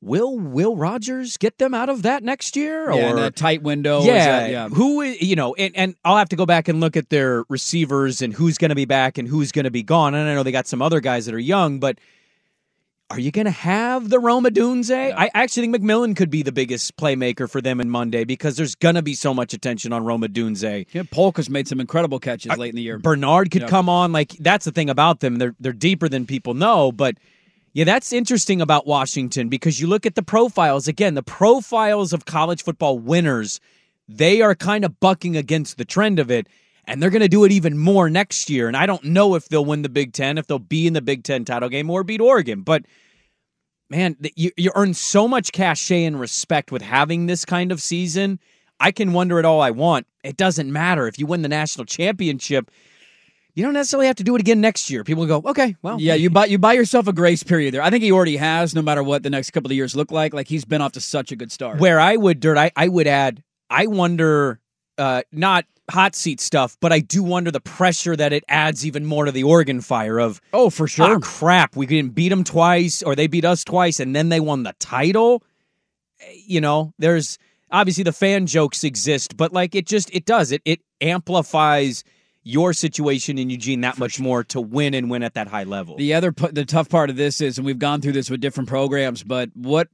will 0.00 0.38
Will 0.38 0.76
Rogers 0.76 1.36
get 1.36 1.58
them 1.58 1.74
out 1.74 1.88
of 1.88 2.02
that 2.02 2.22
next 2.22 2.56
year 2.56 2.90
yeah, 2.92 3.12
or 3.12 3.16
that 3.16 3.36
tight 3.36 3.62
window. 3.62 4.00
is 4.00 4.06
yeah, 4.06 4.40
that- 4.40 4.50
yeah. 4.50 4.68
who 4.68 5.02
you 5.02 5.36
know, 5.36 5.54
and, 5.54 5.76
and 5.76 5.94
I'll 6.04 6.16
have 6.16 6.28
to 6.30 6.36
go 6.36 6.46
back 6.46 6.68
and 6.68 6.80
look 6.80 6.96
at 6.96 7.10
their 7.10 7.44
receivers 7.48 8.22
and 8.22 8.32
who's 8.32 8.58
going 8.58 8.68
to 8.70 8.74
be 8.74 8.84
back 8.84 9.18
and 9.18 9.26
who's 9.26 9.52
going 9.52 9.64
to 9.64 9.70
be 9.70 9.82
gone. 9.82 10.14
And 10.14 10.28
I 10.28 10.34
know 10.34 10.42
they 10.42 10.52
got 10.52 10.66
some 10.66 10.82
other 10.82 11.00
guys 11.00 11.26
that 11.26 11.34
are 11.34 11.38
young, 11.38 11.80
but 11.80 11.98
are 13.08 13.20
you 13.20 13.30
going 13.30 13.44
to 13.44 13.52
have 13.52 14.08
the 14.08 14.18
Rome 14.18 14.44
Odunze? 14.44 14.90
I 14.90 15.30
actually 15.32 15.68
think 15.68 15.76
McMillan 15.76 16.16
could 16.16 16.28
be 16.28 16.42
the 16.42 16.50
biggest 16.50 16.96
playmaker 16.96 17.48
for 17.48 17.60
them 17.60 17.80
in 17.80 17.88
Monday 17.88 18.24
because 18.24 18.56
there's 18.56 18.74
going 18.74 18.96
to 18.96 19.02
be 19.02 19.14
so 19.14 19.32
much 19.32 19.54
attention 19.54 19.92
on 19.92 20.04
Rome 20.04 20.22
Odunze. 20.22 20.86
Yeah, 20.92 21.04
Polk 21.08 21.36
has 21.36 21.48
made 21.48 21.68
some 21.68 21.78
incredible 21.80 22.18
catches 22.18 22.50
uh, 22.50 22.56
late 22.56 22.70
in 22.70 22.76
the 22.76 22.82
year. 22.82 22.98
Bernard 22.98 23.52
could 23.52 23.68
come 23.68 23.88
on. 23.88 24.10
Like 24.10 24.32
that's 24.40 24.64
the 24.64 24.72
thing 24.72 24.90
about 24.90 25.20
them; 25.20 25.36
they're 25.36 25.54
they're 25.60 25.72
deeper 25.72 26.08
than 26.08 26.26
people 26.26 26.54
know. 26.54 26.90
But 26.90 27.16
yeah, 27.76 27.84
that's 27.84 28.10
interesting 28.10 28.62
about 28.62 28.86
Washington 28.86 29.50
because 29.50 29.78
you 29.78 29.86
look 29.86 30.06
at 30.06 30.14
the 30.14 30.22
profiles 30.22 30.88
again. 30.88 31.12
The 31.12 31.22
profiles 31.22 32.14
of 32.14 32.24
college 32.24 32.64
football 32.64 32.98
winners, 32.98 33.60
they 34.08 34.40
are 34.40 34.54
kind 34.54 34.82
of 34.82 34.98
bucking 34.98 35.36
against 35.36 35.76
the 35.76 35.84
trend 35.84 36.18
of 36.18 36.30
it, 36.30 36.46
and 36.86 37.02
they're 37.02 37.10
going 37.10 37.20
to 37.20 37.28
do 37.28 37.44
it 37.44 37.52
even 37.52 37.76
more 37.76 38.08
next 38.08 38.48
year. 38.48 38.66
And 38.66 38.78
I 38.78 38.86
don't 38.86 39.04
know 39.04 39.34
if 39.34 39.50
they'll 39.50 39.62
win 39.62 39.82
the 39.82 39.90
Big 39.90 40.14
Ten, 40.14 40.38
if 40.38 40.46
they'll 40.46 40.58
be 40.58 40.86
in 40.86 40.94
the 40.94 41.02
Big 41.02 41.22
Ten 41.22 41.44
title 41.44 41.68
game 41.68 41.90
or 41.90 42.02
beat 42.02 42.22
Oregon, 42.22 42.62
but. 42.62 42.86
Man, 43.88 44.16
you, 44.34 44.50
you 44.56 44.72
earn 44.74 44.94
so 44.94 45.28
much 45.28 45.52
cachet 45.52 46.06
and 46.06 46.18
respect 46.18 46.72
with 46.72 46.82
having 46.82 47.26
this 47.26 47.44
kind 47.44 47.70
of 47.70 47.80
season. 47.80 48.40
I 48.80 48.90
can 48.90 49.12
wonder 49.12 49.38
it 49.38 49.44
all 49.44 49.60
I 49.60 49.70
want. 49.70 50.08
It 50.24 50.36
doesn't 50.36 50.72
matter 50.72 51.06
if 51.06 51.20
you 51.20 51.26
win 51.26 51.42
the 51.42 51.48
national 51.48 51.84
championship 51.84 52.68
you 53.56 53.64
don't 53.64 53.72
necessarily 53.72 54.06
have 54.06 54.16
to 54.16 54.22
do 54.24 54.36
it 54.36 54.40
again 54.40 54.60
next 54.60 54.90
year. 54.90 55.02
People 55.02 55.24
go, 55.26 55.42
okay, 55.46 55.74
well, 55.82 55.98
Yeah, 56.00 56.14
you 56.14 56.30
buy 56.30 56.44
you 56.44 56.58
buy 56.58 56.74
yourself 56.74 57.08
a 57.08 57.12
grace 57.12 57.42
period 57.42 57.72
there. 57.74 57.82
I 57.82 57.90
think 57.90 58.04
he 58.04 58.12
already 58.12 58.36
has, 58.36 58.74
no 58.74 58.82
matter 58.82 59.02
what 59.02 59.22
the 59.22 59.30
next 59.30 59.50
couple 59.50 59.70
of 59.70 59.76
years 59.76 59.96
look 59.96 60.12
like. 60.12 60.34
Like 60.34 60.46
he's 60.46 60.64
been 60.64 60.82
off 60.82 60.92
to 60.92 61.00
such 61.00 61.32
a 61.32 61.36
good 61.36 61.50
start. 61.50 61.80
Where 61.80 61.98
I 61.98 62.16
would 62.16 62.38
dirt, 62.38 62.58
I, 62.58 62.70
I 62.76 62.86
would 62.88 63.06
add. 63.06 63.42
I 63.70 63.86
wonder, 63.88 64.60
uh, 64.98 65.22
not 65.32 65.64
hot 65.90 66.14
seat 66.14 66.40
stuff, 66.40 66.76
but 66.80 66.92
I 66.92 67.00
do 67.00 67.22
wonder 67.22 67.50
the 67.50 67.60
pressure 67.60 68.14
that 68.14 68.32
it 68.32 68.44
adds 68.48 68.84
even 68.84 69.06
more 69.06 69.24
to 69.24 69.32
the 69.32 69.44
Oregon 69.44 69.80
fire 69.80 70.18
of 70.18 70.40
oh, 70.52 70.68
for 70.68 70.86
sure. 70.86 71.16
ah, 71.16 71.18
crap, 71.20 71.76
we 71.76 71.86
didn't 71.86 72.14
beat 72.14 72.28
them 72.28 72.44
twice, 72.44 73.02
or 73.02 73.14
they 73.16 73.26
beat 73.26 73.44
us 73.44 73.64
twice, 73.64 74.00
and 74.00 74.14
then 74.14 74.28
they 74.28 74.40
won 74.40 74.64
the 74.64 74.74
title. 74.78 75.42
Eh, 76.20 76.32
You 76.46 76.60
know, 76.60 76.92
there's 76.98 77.38
obviously 77.70 78.04
the 78.04 78.12
fan 78.12 78.46
jokes 78.46 78.84
exist, 78.84 79.36
but 79.36 79.52
like 79.52 79.74
it 79.74 79.86
just 79.86 80.14
it 80.14 80.26
does 80.26 80.52
it 80.52 80.60
it 80.64 80.80
amplifies 81.00 82.04
your 82.46 82.72
situation 82.72 83.38
in 83.38 83.50
Eugene 83.50 83.80
that 83.80 83.98
much 83.98 84.20
more 84.20 84.44
to 84.44 84.60
win 84.60 84.94
and 84.94 85.10
win 85.10 85.24
at 85.24 85.34
that 85.34 85.48
high 85.48 85.64
level. 85.64 85.96
The 85.96 86.14
other 86.14 86.30
the 86.30 86.64
tough 86.64 86.88
part 86.88 87.10
of 87.10 87.16
this 87.16 87.40
is, 87.40 87.58
and 87.58 87.66
we've 87.66 87.78
gone 87.78 88.00
through 88.00 88.12
this 88.12 88.30
with 88.30 88.40
different 88.40 88.68
programs, 88.68 89.24
but 89.24 89.50
what 89.54 89.88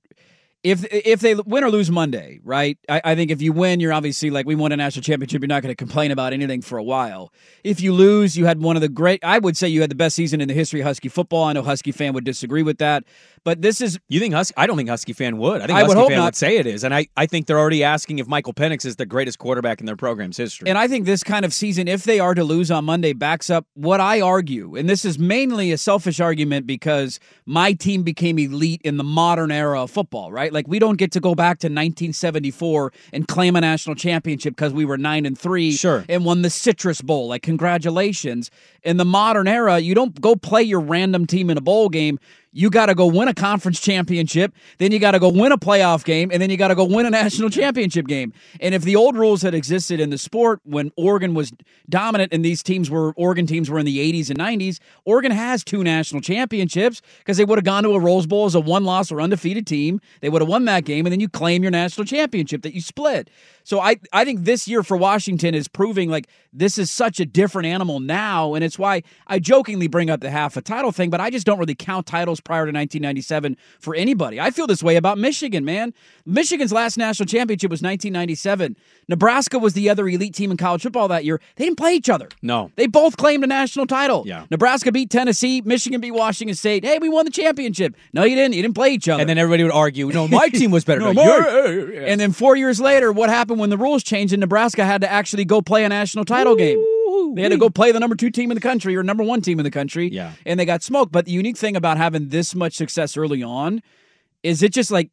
if 0.63 0.85
if 0.93 1.21
they 1.21 1.35
win 1.35 1.65
or 1.65 1.71
lose 1.71 1.91
Monday, 1.91 2.41
right? 2.45 2.79
I, 2.89 3.01
I 3.05 3.15
think 3.15 3.31
if 3.31 3.43
you 3.43 3.53
win, 3.53 3.81
you're 3.81 3.93
obviously 3.93 4.31
like 4.31 4.47
we 4.47 4.55
won 4.55 4.71
a 4.71 4.77
national 4.77 5.03
championship. 5.03 5.43
You're 5.43 5.49
not 5.49 5.63
going 5.63 5.73
to 5.73 5.77
complain 5.77 6.13
about 6.13 6.33
anything 6.33 6.63
for 6.63 6.79
a 6.79 6.83
while. 6.83 7.33
If 7.65 7.81
you 7.81 7.93
lose, 7.93 8.37
you 8.37 8.47
had 8.47 8.63
one 8.63 8.77
of 8.77 8.83
the 8.83 8.89
great. 8.89 9.25
I 9.25 9.39
would 9.39 9.57
say 9.57 9.67
you 9.69 9.81
had 9.81 9.91
the 9.91 9.97
best 9.97 10.15
season 10.15 10.41
in 10.41 10.49
the 10.49 10.55
history 10.55 10.81
of 10.81 10.87
Husky 10.87 11.09
football. 11.09 11.45
I 11.45 11.53
know 11.53 11.63
Husky 11.63 11.91
fan 11.91 12.13
would 12.13 12.25
disagree 12.25 12.63
with 12.63 12.79
that, 12.79 13.05
but 13.45 13.63
this 13.63 13.81
is 13.81 13.99
You 14.09 14.21
think 14.21 14.35
Husky? 14.35 14.55
I 14.57 14.67
don't 14.67 14.77
think 14.77 14.89
Husky 14.89 15.13
fan 15.13 15.39
would. 15.39 15.63
I 15.63 15.67
think 15.67 15.79
I 15.79 15.83
would 15.83 15.97
Husky 15.97 16.01
hope 16.01 16.09
fan 16.11 16.19
not. 16.19 16.25
would 16.27 16.37
say 16.37 16.57
it 16.57 16.67
is, 16.67 16.85
and 16.85 16.95
I, 16.95 17.09
I 17.17 17.27
think 17.27 17.47
they're 17.47 17.59
already 17.59 17.83
asking 17.83 18.21
if 18.21 18.29
Michael 18.29 18.55
Penix 18.55 18.85
is 18.87 18.97
the 18.97 19.07
greatest 19.07 19.39
quarterback 19.39 19.81
in 19.81 19.87
their 19.87 19.97
program's 19.97 20.37
history. 20.37 20.69
And 20.69 20.79
I 20.79 20.87
think 20.87 21.07
this 21.07 21.25
kind 21.25 21.45
of 21.45 21.53
season, 21.53 21.89
if 21.89 22.05
they 22.05 22.21
are 22.21 22.35
to 22.35 22.45
lose 22.45 22.71
on 22.71 22.85
Monday, 22.85 23.15
backs 23.15 23.51
up 23.51 23.67
what 23.75 24.01
I 24.01 24.21
argue. 24.21 24.77
And 24.77 24.89
this 24.89 25.05
is 25.05 25.19
mainly 25.19 25.73
a 25.73 25.79
selfish 25.79 26.21
argument 26.21 26.67
because 26.67 27.19
my 27.47 27.73
team 27.73 28.05
became 28.05 28.39
elite 28.39 28.81
in 28.85 28.97
the 28.97 29.05
modern 29.05 29.51
era 29.51 29.83
of 29.83 29.91
football, 29.91 30.31
right? 30.31 30.52
Like 30.53 30.69
we 30.69 30.79
don't 30.79 30.97
get 30.97 31.11
to 31.13 31.21
go 31.21 31.35
back 31.35 31.59
to 31.61 31.67
1974 31.67 32.93
and 33.13 33.27
claim 33.27 33.57
a 33.57 33.61
national 33.61 33.97
championship 33.97 34.55
because 34.55 34.73
we 34.73 34.85
were 34.85 34.99
nine 34.99 35.27
and 35.27 35.39
three 35.39 35.73
Sure. 35.73 36.05
and 36.09 36.25
won 36.25 36.43
the 36.43 36.51
Citrus 36.51 37.01
Bowl. 37.01 37.29
Like, 37.29 37.43
congratulations. 37.43 38.51
In 38.83 38.97
the 38.97 39.05
modern 39.05 39.49
era, 39.49 39.79
you 39.79 39.95
don't 39.95 40.21
go 40.21 40.37
play 40.37 40.63
your 40.63 40.81
random 40.81 41.27
team 41.27 41.51
in 41.51 41.57
a 41.57 41.61
bowl 41.61 41.89
game. 41.89 42.19
You 42.55 42.69
got 42.69 42.87
to 42.87 42.95
go 42.95 43.07
win 43.07 43.29
a 43.29 43.35
conference 43.35 43.81
championship, 43.81 44.55
then 44.77 44.93
you 44.93 44.99
got 44.99 45.13
to 45.13 45.19
go 45.19 45.31
win 45.31 45.53
a 45.53 45.59
playoff 45.59 46.05
game, 46.05 46.31
and 46.31 46.41
then 46.41 46.51
you 46.51 46.59
got 46.59 46.69
to 46.69 46.75
go 46.75 46.85
win 46.85 47.07
a 47.07 47.11
national 47.11 47.49
championship 47.51 48.07
game. 48.07 48.33
And 48.61 48.75
if 48.75 48.83
the 48.83 48.95
old 48.95 49.17
rules 49.17 49.41
had 49.41 49.55
existed 49.55 50.01
in 50.01 50.11
the 50.11 50.19
sport 50.19 50.61
when 50.65 50.93
Oregon 50.97 51.33
was 51.33 51.53
dominant 51.89 52.33
and 52.33 52.45
these 52.45 52.63
teams 52.63 52.91
were 52.91 53.13
Oregon 53.17 53.47
teams 53.47 53.71
were 53.71 53.79
in 53.79 53.87
the 53.87 54.13
80s 54.13 54.29
and 54.29 54.39
90s, 54.39 54.81
Oregon 55.07 55.33
has 55.33 55.65
two 55.65 55.83
national 55.83 56.21
championships 56.21 57.01
because 57.19 57.39
they 57.39 57.45
would 57.45 57.57
have 57.57 57.65
gone 57.65 57.85
to 57.85 57.95
a 57.95 58.01
Rose 58.01 58.27
Bowl 58.27 58.45
as 58.45 58.55
a 58.55 58.61
one-loss 58.61 59.11
or 59.11 59.21
undefeated 59.21 59.67
team. 59.67 60.01
They 60.21 60.29
would 60.29 60.43
have 60.43 60.49
won 60.49 60.67
that 60.67 60.85
game, 60.85 61.07
and 61.07 61.13
then 61.13 61.21
you 61.21 61.31
claim 61.31 61.63
your 61.63 61.73
national 61.73 62.05
championship 62.05 62.63
that 62.63 62.75
you 62.75 62.83
split. 62.83 63.31
So 63.65 63.81
I 63.81 63.97
I 64.13 64.25
think 64.25 64.45
this 64.45 64.67
year 64.69 64.83
for 64.83 64.97
Washington 64.97 65.55
is 65.55 65.69
proving 65.69 66.11
like 66.11 66.29
this 66.53 66.77
is 66.77 66.91
such 66.91 67.19
a 67.21 67.25
different 67.25 67.67
animal 67.67 67.99
now, 68.01 68.55
and 68.55 68.63
it's 68.63 68.79
why 68.79 69.03
I 69.27 69.39
jokingly 69.39 69.87
bring 69.89 70.11
up 70.11 70.21
the 70.21 70.31
half 70.31 70.57
a 70.57 70.61
title 70.61 70.93
thing, 70.93 71.09
but 71.09 71.21
I 71.21 71.31
just 71.31 71.47
don't 71.47 71.59
really 71.59 71.75
count 71.75 72.07
titles 72.07 72.41
prior 72.41 72.67
to 72.67 72.73
1997 72.73 73.57
for 73.81 73.95
anybody. 73.95 74.39
I 74.39 74.51
feel 74.51 74.67
this 74.67 74.83
way 74.83 74.97
about 74.97 75.17
Michigan, 75.17 75.65
man. 75.65 75.95
Michigan's 76.27 76.73
last 76.73 76.99
national 76.99 77.27
championship 77.27 77.71
was 77.71 77.81
1997. 77.81 78.77
Nebraska 79.09 79.59
was 79.59 79.73
the 79.75 79.89
other 79.91 80.07
elite 80.09 80.35
team 80.35 80.51
in 80.51 80.57
college 80.57 80.83
football 80.83 81.09
that 81.09 81.25
year. 81.25 81.41
They 81.57 81.65
didn't 81.65 81.79
play 81.79 81.95
each 81.95 82.09
other. 82.11 82.29
no, 82.43 82.71
They 82.77 82.87
both 82.87 83.17
claimed 83.17 83.45
a 83.45 83.47
national 83.47 83.87
title. 83.87 84.25
Yeah. 84.27 84.45
Nebraska 84.51 84.93
beat 84.93 85.11
Tennessee. 85.11 85.63
Michigan 85.65 86.01
beat 86.01 86.13
Washington 86.13 86.55
State. 86.55 86.85
Hey, 86.85 86.99
we 86.99 87.09
won 87.09 87.25
the 87.25 87.31
championship. 87.31 87.97
No, 88.13 88.25
you 88.25 88.37
didn't. 88.37 88.55
You 88.55 88.63
didn't 88.63 88.75
play 88.75 88.91
each 88.91 89.09
other. 89.09 89.21
and 89.21 89.29
then 89.29 89.39
everybody 89.39 89.63
would 89.63 89.73
argue, 89.73 90.09
no, 90.09 90.29
my 90.29 90.49
team 90.53 90.71
was 90.71 90.85
better. 90.85 91.01
No, 91.01 91.13
No, 91.13 91.93
And 92.07 92.21
then 92.21 92.33
four 92.33 92.57
years 92.57 92.81
later, 92.81 93.11
what 93.13 93.31
happened 93.31 93.52
when 93.59 93.71
the 93.71 93.79
rules 93.79 94.03
changed 94.03 94.33
and 94.33 94.41
Nebraska 94.41 94.85
had 94.85 95.01
to 95.01 95.11
actually 95.11 95.45
go 95.45 95.63
play 95.63 95.85
a 95.85 95.89
national 95.89 96.25
title 96.25 96.57
game? 96.57 96.83
They 97.35 97.43
had 97.43 97.53
to 97.53 97.59
go 97.59 97.71
play 97.71 97.93
the 97.93 98.01
number 98.01 98.17
two 98.17 98.31
team 98.31 98.51
in 98.51 98.55
the 98.55 98.61
country 98.61 98.97
or 98.97 99.03
number 99.03 99.23
one 99.23 99.41
team 99.41 99.59
in 99.59 99.65
the 99.65 99.71
country. 99.71 100.09
Yeah. 100.09 100.33
And 100.45 100.59
they 100.59 100.65
got 100.65 100.83
smoked. 100.83 101.13
But 101.13 101.27
the 101.27 101.33
unique 101.33 101.57
thing 101.57 101.77
about 101.77 101.97
having 101.97 102.29
this 102.29 102.55
much 102.55 102.75
success 102.75 103.17
early 103.17 103.43
on 103.43 103.83
is 104.43 104.63
it 104.63 104.73
just 104.73 104.91
like 104.91 105.11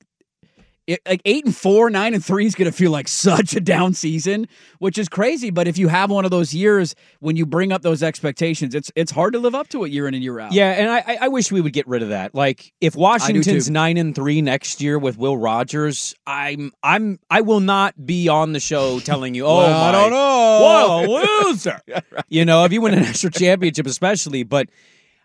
it, 0.89 1.01
like 1.07 1.21
eight 1.25 1.45
and 1.45 1.55
four, 1.55 1.89
nine 1.89 2.13
and 2.13 2.23
three 2.23 2.45
is 2.45 2.55
going 2.55 2.69
to 2.69 2.75
feel 2.75 2.91
like 2.91 3.07
such 3.07 3.55
a 3.55 3.59
down 3.61 3.93
season, 3.93 4.47
which 4.79 4.97
is 4.97 5.07
crazy. 5.07 5.49
But 5.49 5.67
if 5.67 5.77
you 5.77 5.87
have 5.87 6.09
one 6.11 6.25
of 6.25 6.31
those 6.31 6.53
years 6.53 6.95
when 7.19 7.35
you 7.35 7.45
bring 7.45 7.71
up 7.71 7.81
those 7.81 8.01
expectations, 8.03 8.73
it's 8.75 8.91
it's 8.95 9.11
hard 9.11 9.33
to 9.33 9.39
live 9.39 9.55
up 9.55 9.67
to 9.69 9.83
it 9.83 9.91
year 9.91 10.07
in 10.07 10.13
and 10.13 10.23
year 10.23 10.39
out. 10.39 10.51
Yeah, 10.51 10.71
and 10.71 10.89
I, 10.89 11.17
I- 11.21 11.27
wish 11.29 11.51
we 11.51 11.61
would 11.61 11.73
get 11.73 11.87
rid 11.87 12.01
of 12.01 12.09
that. 12.09 12.33
Like, 12.33 12.73
if 12.81 12.95
Washington's 12.95 13.69
nine 13.69 13.97
and 13.97 14.15
three 14.15 14.41
next 14.41 14.81
year 14.81 14.97
with 14.97 15.17
Will 15.17 15.37
Rogers, 15.37 16.15
I'm 16.25 16.71
I'm 16.83 17.19
I 17.29 17.41
will 17.41 17.59
not 17.59 18.05
be 18.05 18.27
on 18.27 18.53
the 18.53 18.59
show 18.59 18.99
telling 18.99 19.35
you, 19.35 19.45
oh, 19.47 19.57
Well, 19.57 19.81
I 19.83 19.91
don't 19.91 20.09
know. 20.11 21.11
what 21.11 21.23
a 21.29 21.47
loser. 21.47 21.79
You 22.29 22.45
know, 22.45 22.63
if 22.65 22.71
you 22.73 22.81
win 22.81 22.93
a 22.93 22.97
national 22.99 23.31
championship, 23.31 23.85
especially. 23.87 24.43
But 24.43 24.69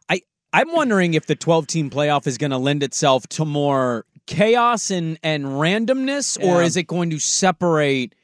I 0.09 0.21
I'm 0.53 0.73
wondering 0.73 1.15
if 1.15 1.27
the 1.27 1.35
12 1.37 1.67
team 1.67 1.91
playoff 1.91 2.27
is 2.27 2.39
going 2.39 2.51
to 2.53 2.59
lend 2.59 2.83
itself 2.83 3.27
to 3.29 3.45
more 3.45 4.05
chaos 4.27 4.91
and 4.91 5.19
and 5.23 5.45
randomness, 5.45 6.43
or 6.43 6.63
is 6.63 6.77
it 6.77 6.87
going 6.87 7.11
to 7.11 7.19
separate? 7.19 8.15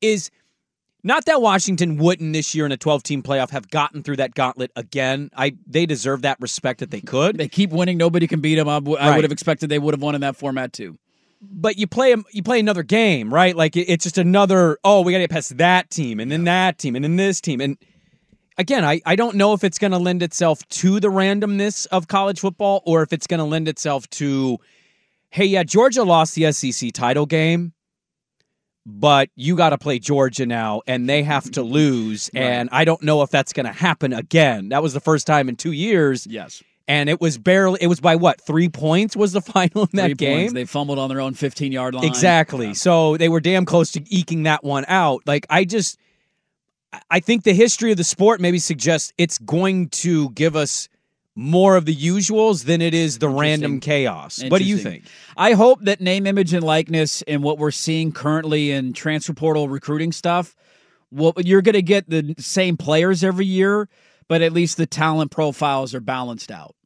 Is 0.00 0.30
not 1.02 1.24
that 1.26 1.40
Washington 1.40 1.96
wouldn't 1.96 2.32
this 2.34 2.54
year 2.54 2.66
in 2.66 2.72
a 2.72 2.76
12 2.76 3.02
team 3.02 3.22
playoff 3.22 3.50
have 3.50 3.70
gotten 3.70 4.02
through 4.02 4.16
that 4.16 4.34
gauntlet 4.34 4.70
again. 4.76 5.30
I 5.36 5.56
they 5.66 5.86
deserve 5.86 6.22
that 6.22 6.38
respect 6.40 6.80
that 6.80 6.90
they 6.90 7.00
could. 7.00 7.36
They 7.38 7.48
keep 7.48 7.70
winning. 7.70 7.96
Nobody 7.98 8.26
can 8.26 8.40
beat 8.40 8.56
them. 8.56 8.68
I, 8.68 8.74
w- 8.76 8.96
I 8.98 9.08
Right. 9.08 9.16
would 9.16 9.24
have 9.24 9.32
expected 9.32 9.70
they 9.70 9.78
would 9.78 9.94
have 9.94 10.02
won 10.02 10.14
in 10.14 10.20
that 10.22 10.36
format 10.36 10.72
too. 10.72 10.98
but 11.42 11.78
you 11.78 11.86
play 11.86 12.14
you 12.32 12.42
play 12.42 12.60
another 12.60 12.82
game, 12.82 13.32
right? 13.32 13.56
Like 13.56 13.74
it- 13.76 13.88
it's 13.90 14.04
just 14.04 14.18
another. 14.18 14.78
Oh, 14.84 15.00
we 15.00 15.12
got 15.12 15.18
to 15.18 15.22
get 15.22 15.30
past 15.30 15.56
that 15.56 15.88
team, 15.90 16.20
and 16.20 16.30
then 16.30 16.44
that 16.44 16.78
team, 16.78 16.94
and 16.96 17.02
then 17.04 17.16
this 17.16 17.40
team, 17.40 17.62
and 17.62 17.78
again, 18.58 18.84
I 18.84 19.00
I 19.06 19.16
don't 19.16 19.36
know 19.36 19.54
if 19.54 19.64
it's 19.64 19.78
going 19.78 19.92
to 19.92 19.98
lend 19.98 20.22
itself 20.22 20.66
to 20.68 21.00
the 21.00 21.08
randomness 21.08 21.86
of 21.86 22.08
college 22.08 22.40
football, 22.40 22.82
or 22.84 23.02
if 23.02 23.12
it's 23.14 23.26
going 23.26 23.38
to 23.38 23.44
lend 23.44 23.68
itself 23.68 24.06
to, 24.10 24.58
hey, 25.30 25.46
yeah, 25.46 25.62
Georgia 25.62 26.02
lost 26.02 26.34
the 26.34 26.50
SEC 26.52 26.92
title 26.92 27.26
game. 27.26 27.72
But 28.86 29.28
you 29.36 29.56
got 29.56 29.70
to 29.70 29.78
play 29.78 29.98
Georgia 29.98 30.46
now, 30.46 30.80
and 30.86 31.08
they 31.08 31.22
have 31.22 31.50
to 31.52 31.62
lose. 31.62 32.30
And 32.34 32.68
I 32.72 32.84
don't 32.86 33.02
know 33.02 33.22
if 33.22 33.30
that's 33.30 33.52
going 33.52 33.66
to 33.66 33.72
happen 33.72 34.12
again. 34.14 34.70
That 34.70 34.82
was 34.82 34.94
the 34.94 35.00
first 35.00 35.26
time 35.26 35.48
in 35.50 35.56
two 35.56 35.72
years, 35.72 36.26
Yes. 36.26 36.62
and 36.88 37.10
it 37.10 37.20
was 37.20 37.36
barely. 37.36 37.78
It 37.82 37.88
was 37.88 38.00
by 38.00 38.16
what 38.16 38.40
three 38.40 38.70
points 38.70 39.14
was 39.14 39.32
the 39.32 39.40
final 39.42 39.82
in 39.82 39.88
that 39.94 40.06
Three 40.06 40.14
game. 40.14 40.38
points. 40.38 40.54
They 40.54 40.64
fumbled 40.64 40.98
on 40.98 41.10
their 41.10 41.20
own 41.20 41.34
15 41.34 41.70
yard 41.72 41.94
line. 41.94 42.04
Exactly. 42.06 42.72
So 42.72 43.18
they 43.18 43.28
were 43.28 43.40
damn 43.40 43.66
close 43.66 43.92
to 43.92 44.00
eking 44.12 44.44
that 44.44 44.64
one 44.64 44.86
out. 44.88 45.22
Like 45.26 45.46
I 45.50 45.64
just 45.66 45.98
I 47.10 47.20
think 47.20 47.44
the 47.44 47.52
history 47.54 47.90
of 47.92 47.98
the 47.98 48.02
sport 48.04 48.40
maybe 48.40 48.58
suggests 48.58 49.12
it's 49.18 49.38
going 49.38 49.90
to 49.90 50.30
give 50.30 50.56
us 50.56 50.88
more 51.40 51.76
of 51.76 51.86
the 51.86 51.96
usuals 51.96 52.66
than 52.66 52.82
it 52.82 52.92
is 52.92 53.18
the 53.18 53.28
random 53.28 53.80
chaos. 53.80 54.44
What 54.48 54.58
do 54.58 54.64
you 54.64 54.76
think? 54.76 55.04
I 55.38 55.52
hope 55.52 55.80
that 55.84 56.00
name, 56.00 56.26
image, 56.26 56.52
and 56.52 56.62
likeness 56.62 57.22
and 57.22 57.42
what 57.42 57.56
we're 57.56 57.70
seeing 57.70 58.12
currently 58.12 58.70
in 58.70 58.92
transfer 58.92 59.32
portal 59.32 59.66
recruiting 59.66 60.12
stuff, 60.12 60.54
well, 61.10 61.32
you're 61.38 61.62
going 61.62 61.74
to 61.74 61.82
get 61.82 62.10
the 62.10 62.34
same 62.38 62.76
players 62.76 63.24
every 63.24 63.46
year, 63.46 63.88
but 64.28 64.42
at 64.42 64.52
least 64.52 64.76
the 64.76 64.86
talent 64.86 65.30
profiles 65.30 65.94
are 65.94 66.00
balanced 66.00 66.50
out. 66.50 66.76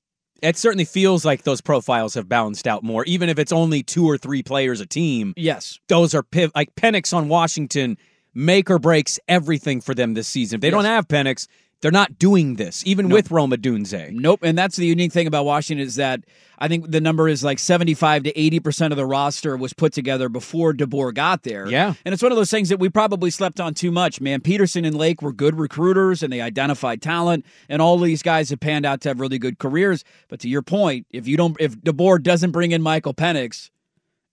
It 0.40 0.56
certainly 0.56 0.84
feels 0.84 1.25
like 1.25 1.42
those 1.42 1.61
profiles 1.61 2.14
have 2.14 2.28
balanced 2.28 2.68
out 2.68 2.84
more, 2.84 3.04
even 3.06 3.28
if 3.28 3.40
it's 3.40 3.52
only 3.52 3.82
two 3.82 4.08
or 4.08 4.16
three 4.16 4.44
players 4.44 4.80
a 4.80 4.87
team. 4.87 5.34
Yes. 5.37 5.80
Those 5.88 6.14
are 6.14 6.23
piv- 6.23 6.52
like 6.54 6.75
Penix 6.76 7.12
on 7.12 7.28
Washington 7.28 7.99
make 8.34 8.70
or 8.70 8.78
breaks 8.78 9.18
everything 9.26 9.80
for 9.80 9.94
them 9.94 10.14
this 10.14 10.28
season. 10.28 10.56
If 10.56 10.61
they 10.61 10.70
don't 10.70 10.84
have 10.84 11.08
Penix, 11.08 11.46
they're 11.81 11.90
not 11.90 12.19
doing 12.19 12.57
this, 12.57 12.83
even 12.87 13.09
with 13.09 13.31
Rome 13.31 13.50
Odunze. 13.50 14.11
Nope. 14.12 14.40
And 14.43 14.57
that's 14.57 14.76
the 14.76 14.87
unique 14.87 15.12
thing 15.12 15.26
about 15.26 15.45
Washington 15.45 15.87
is 15.87 15.97
that 15.97 16.25
I 16.59 16.69
think 16.69 16.90
the 16.90 17.00
number 17.00 17.28
is 17.28 17.45
like 17.45 17.59
75 17.59 18.23
to 18.25 18.33
80% 18.33 18.90
of 18.90 18.97
the 18.97 19.04
roster 19.04 19.57
was 19.57 19.73
put 19.73 19.93
together 19.93 20.28
before 20.28 20.73
DeBoer 20.73 21.12
got 21.12 21.43
there. 21.43 21.66
Yeah. 21.66 21.95
And 22.04 22.12
it's 22.12 22.23
one 22.23 22.33
of 22.33 22.37
those 22.37 22.50
things 22.50 22.69
that 22.71 22.78
we 22.78 22.88
probably 22.88 23.31
slept 23.31 23.61
on 23.61 23.75
too 23.75 23.90
much, 23.90 24.21
man. 24.21 24.40
Petersen 24.40 24.85
and 24.85 24.97
Lake 24.97 25.21
were 25.21 25.33
good 25.33 25.59
recruiters 25.59 26.23
and 26.23 26.33
they 26.33 26.40
identified 26.40 27.02
talent, 27.02 27.45
and 27.69 27.83
all 27.83 27.99
these 27.99 28.23
guys 28.23 28.50
have 28.50 28.61
panned 28.61 28.87
out 28.87 29.00
to 29.02 29.11
have 29.11 29.21
really 29.21 29.38
good 29.38 29.59
careers. 29.59 30.04
But 30.28 30.40
to 30.40 30.49
your 30.49 30.62
point, 30.62 31.07
if 31.11 31.26
you 31.26 31.37
don't, 31.37 31.57
if 31.61 31.76
DeBoer 31.76 32.23
doesn't 32.23 32.52
bring 32.52 32.73
in 32.73 32.83
Michael 32.83 33.14
Penix, 33.14 33.71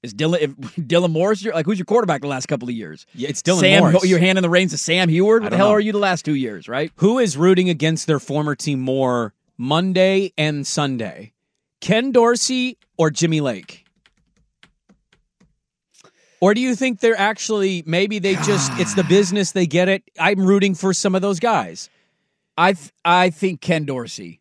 is 0.04 0.14
Dylan, 0.14 0.40
if 0.42 0.52
Dylan 0.76 1.12
Morris, 1.12 1.44
your- 1.44 1.54
like 1.54 1.66
who's 1.66 1.78
your 1.80 1.86
quarterback 1.86 2.22
the 2.22 2.28
last 2.28 2.48
couple 2.48 2.68
of 2.68 2.74
years? 2.76 3.06
Yeah, 3.14 3.30
it's 3.30 3.42
Dylan 3.42 3.60
Sam, 3.60 3.80
Morris. 3.84 4.06
You're 4.06 4.20
handing 4.20 4.42
the 4.42 4.50
reins 4.50 4.72
to 4.72 4.78
Sam 4.78 5.10
Huard. 5.10 5.44
What 5.44 5.52
the 5.52 5.58
hell 5.58 5.68
know. 5.70 5.74
are 5.74 5.80
you 5.80 5.92
the 5.92 5.98
last 6.00 6.26
two 6.26 6.36
years, 6.36 6.68
right? 6.68 6.92
Who 6.98 7.20
is 7.20 7.38
rooting 7.38 7.70
against 7.70 8.08
their 8.08 8.20
former 8.20 8.56
team 8.56 8.80
more 8.82 9.34
Monday 9.58 10.34
and 10.38 10.66
Sunday? 10.66 11.34
Ken 11.82 12.12
Dorsey 12.12 12.78
or 12.98 13.10
Jimmy 13.10 13.42
Lake? 13.42 13.86
Or 16.40 16.56
do 16.56 16.62
you 16.62 16.76
think 16.76 17.00
they're 17.00 17.20
actually 17.20 17.84
maybe 17.86 18.18
they 18.20 18.34
just 18.36 18.72
it's 18.80 18.96
the 18.96 19.04
business 19.04 19.52
they 19.52 19.68
get 19.68 19.88
it? 19.90 20.04
I'm 20.20 20.40
rooting 20.46 20.74
for 20.74 20.94
some 20.94 21.14
of 21.14 21.22
those 21.22 21.40
guys. 21.40 21.90
I 22.58 22.74
th- 22.74 22.92
I 23.06 23.30
think 23.30 23.62
Ken 23.62 23.86
Dorsey 23.86 24.41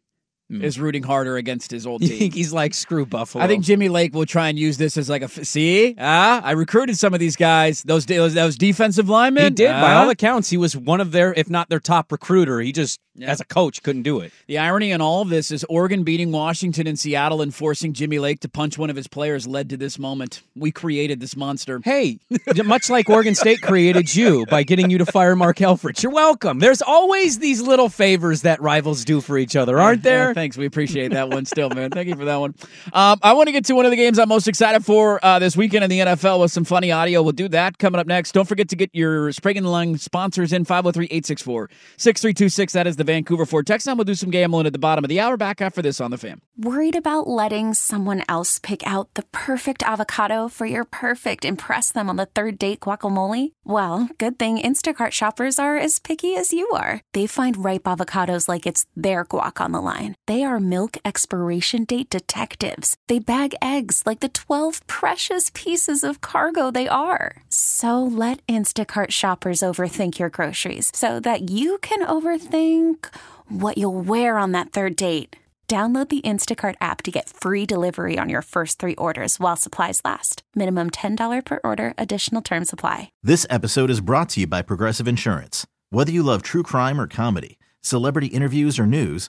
is 0.51 0.81
rooting 0.81 1.03
harder 1.03 1.37
against 1.37 1.71
his 1.71 1.87
old 1.87 2.03
You 2.03 2.09
team. 2.11 2.19
think 2.19 2.35
he's 2.35 2.53
like 2.53 2.75
screw 2.75 3.07
Buffalo? 3.07 3.43
I 3.45 3.47
think 3.47 3.65
Jimmy 3.65 3.89
Lake 3.89 4.15
will 4.15 4.27
try 4.27 4.49
and 4.49 4.59
use 4.59 4.79
this 4.79 4.97
as 4.97 5.09
like 5.09 5.23
a 5.23 5.29
see 5.45 5.95
ah 5.99 6.41
I 6.43 6.53
recruited 6.53 6.99
some 6.99 7.15
of 7.15 7.21
these 7.21 7.37
guys 7.37 7.83
those 7.85 8.07
those, 8.07 8.35
those 8.35 8.57
defensive 8.57 9.09
linemen 9.09 9.45
he 9.45 9.51
did. 9.51 9.71
By 9.71 9.93
ah. 9.93 10.03
all 10.03 10.11
accounts, 10.11 10.51
he 10.51 10.57
was 10.57 10.77
one 10.77 11.01
of 11.01 11.13
their, 11.13 11.33
if 11.35 11.49
not 11.49 11.69
their 11.69 11.81
top 11.81 12.13
recruiter. 12.13 12.61
He 12.61 12.73
just, 12.73 13.01
as 13.21 13.41
a 13.41 13.45
coach, 13.45 13.83
couldn't 13.83 14.03
do 14.03 14.21
it. 14.21 14.33
The 14.47 14.59
irony 14.59 14.91
in 14.93 15.01
all 15.01 15.23
of 15.23 15.29
this 15.29 15.51
is 15.51 15.65
Oregon 15.65 16.05
beating 16.05 16.33
Washington 16.33 16.87
and 16.87 16.99
Seattle 16.99 17.43
and 17.43 17.55
forcing 17.55 17.93
Jimmy 17.93 18.19
Lake 18.19 18.41
to 18.41 18.49
punch 18.49 18.79
one 18.79 18.91
of 18.91 18.97
his 18.97 19.07
players 19.07 19.47
led 19.47 19.69
to 19.71 19.77
this 19.77 19.99
moment. 19.99 20.43
We 20.57 20.71
created 20.71 21.21
this 21.21 21.37
monster. 21.37 21.81
Hey, 21.85 22.19
much 22.65 22.91
like 22.91 23.09
Oregon 23.09 23.35
State 23.35 23.61
created 23.61 24.15
you 24.15 24.47
by 24.47 24.63
getting 24.63 24.91
you 24.91 24.99
to 24.99 25.07
fire 25.07 25.37
Mark 25.37 25.59
Helfrich, 25.59 26.03
you're 26.03 26.13
welcome. 26.13 26.59
There's 26.59 26.83
always 26.83 27.39
these 27.39 27.61
little 27.61 27.89
favors 27.89 28.43
that 28.43 28.61
rivals 28.61 29.05
do 29.05 29.21
for 29.21 29.39
each 29.39 29.57
other, 29.57 29.81
aren't 29.81 30.03
there? 30.03 30.33
Thanks. 30.41 30.57
We 30.57 30.65
appreciate 30.65 31.13
that 31.13 31.29
one 31.29 31.45
still, 31.45 31.69
man. 31.69 31.91
Thank 31.91 32.09
you 32.09 32.17
for 32.17 32.25
that 32.25 32.37
one. 32.37 32.55
Um, 32.95 33.19
I 33.23 33.35
want 33.35 33.49
to 33.49 33.53
get 33.53 33.67
to 33.67 33.75
one 33.75 33.85
of 33.85 33.91
the 33.91 33.97
games 33.99 34.19
I'm 34.19 34.31
most 34.31 34.49
excited 34.49 34.83
for 34.83 35.23
uh, 35.23 35.39
this 35.39 35.55
weekend 35.55 35.85
in 35.85 35.91
the 35.91 35.99
NFL 35.99 36.41
with 36.41 36.51
some 36.51 36.65
funny 36.65 36.91
audio. 36.91 37.23
We'll 37.23 37.33
do 37.33 37.47
that 37.49 37.77
coming 37.77 38.01
up 38.01 38.07
next. 38.07 38.33
Don't 38.33 38.49
forget 38.49 38.71
to 38.71 38.77
get 38.77 38.89
your 38.95 39.33
Sprague 39.33 39.61
Lung 39.61 39.99
sponsors 39.99 40.55
in 40.55 40.65
503 40.65 41.05
864 41.05 41.69
6326. 41.99 42.73
That 42.73 42.87
is 42.87 42.97
the 42.97 43.05
Vancouver 43.05 43.45
Ford 43.45 43.67
text 43.67 43.87
line. 43.87 43.99
We'll 43.99 44.07
do 44.07 44.15
some 44.15 44.31
gambling 44.31 44.65
at 44.65 44.73
the 44.73 44.79
bottom 44.79 45.05
of 45.05 45.11
the 45.11 45.21
hour. 45.21 45.37
Back 45.37 45.61
after 45.61 45.83
this 45.83 46.01
on 46.01 46.11
the 46.11 46.17
Fan. 46.17 46.41
Worried 46.57 46.97
about 46.97 47.27
letting 47.27 47.75
someone 47.75 48.23
else 48.27 48.59
pick 48.59 48.87
out 48.87 49.13
the 49.13 49.25
perfect 49.33 49.83
avocado 49.83 50.49
for 50.49 50.65
your 50.65 50.85
perfect 50.85 51.45
impress 51.45 51.93
them 51.93 52.09
on 52.09 52.17
the 52.17 52.27
third 52.27 52.59
date 52.59 52.81
guacamole? 52.81 53.53
Well, 53.65 54.09
good 54.17 54.39
thing 54.39 54.59
Instacart 54.59 55.11
shoppers 55.11 55.59
are 55.59 55.77
as 55.77 55.99
picky 55.99 56.35
as 56.35 56.53
you 56.53 56.67
are. 56.71 57.03
They 57.13 57.27
find 57.27 57.63
ripe 57.63 57.85
avocados 57.85 58.49
like 58.49 58.67
it's 58.67 58.87
their 58.97 59.25
guac 59.25 59.61
on 59.61 59.73
the 59.73 59.81
line. 59.81 60.15
They 60.31 60.45
are 60.45 60.61
milk 60.61 60.97
expiration 61.05 61.85
date 61.85 62.09
detectives. 62.09 62.95
They 63.09 63.19
bag 63.19 63.53
eggs 63.61 64.05
like 64.07 64.21
the 64.21 64.29
12 64.29 64.87
precious 64.87 65.51
pieces 65.55 66.05
of 66.05 66.21
cargo 66.21 66.71
they 66.71 66.87
are. 66.87 67.39
So 67.49 68.01
let 68.01 68.47
Instacart 68.47 69.11
shoppers 69.11 69.61
overthink 69.61 70.21
your 70.21 70.29
groceries 70.29 70.93
so 70.95 71.19
that 71.21 71.51
you 71.51 71.79
can 71.79 72.07
overthink 72.07 73.13
what 73.49 73.77
you'll 73.77 74.01
wear 74.01 74.39
on 74.39 74.53
that 74.53 74.71
third 74.71 74.95
date. 74.95 75.35
Download 75.67 76.09
the 76.09 76.21
Instacart 76.21 76.77
app 76.81 77.03
to 77.03 77.11
get 77.11 77.29
free 77.29 77.67
delivery 77.67 78.17
on 78.17 78.29
your 78.29 78.43
first 78.43 78.79
three 78.79 78.95
orders 78.95 79.41
while 79.41 79.57
supplies 79.57 80.01
last. 80.05 80.45
Minimum 80.55 80.91
$10 80.91 81.45
per 81.45 81.59
order, 81.65 81.93
additional 81.99 82.41
term 82.41 82.65
supply. 82.65 83.11
This 83.25 83.49
episode 83.51 83.91
is 83.91 84.01
brought 84.01 84.29
to 84.29 84.41
you 84.41 84.47
by 84.47 84.63
Progressive 84.63 85.09
Insurance. 85.09 85.67
Whether 85.91 86.13
you 86.13 86.23
love 86.23 86.43
true 86.43 86.63
crime 86.63 87.01
or 87.01 87.09
comedy, 87.09 87.59
celebrity 87.81 88.29
interviews 88.29 88.79
or 88.79 88.87
news, 88.87 89.29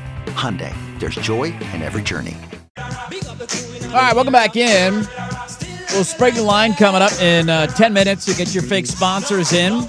Hyundai, 0.33 0.73
there's 0.99 1.15
joy 1.15 1.45
in 1.73 1.81
every 1.81 2.01
journey. 2.01 2.35
All 2.77 3.97
right, 3.97 4.15
welcome 4.15 4.31
back 4.33 4.55
in. 4.55 5.05
We'll 5.91 6.03
spring 6.05 6.35
the 6.35 6.43
line 6.43 6.73
coming 6.73 7.01
up 7.01 7.11
in 7.21 7.49
uh, 7.49 7.67
10 7.67 7.91
minutes 7.93 8.25
to 8.25 8.33
get 8.33 8.53
your 8.53 8.63
fake 8.63 8.85
sponsors 8.85 9.51
in 9.51 9.85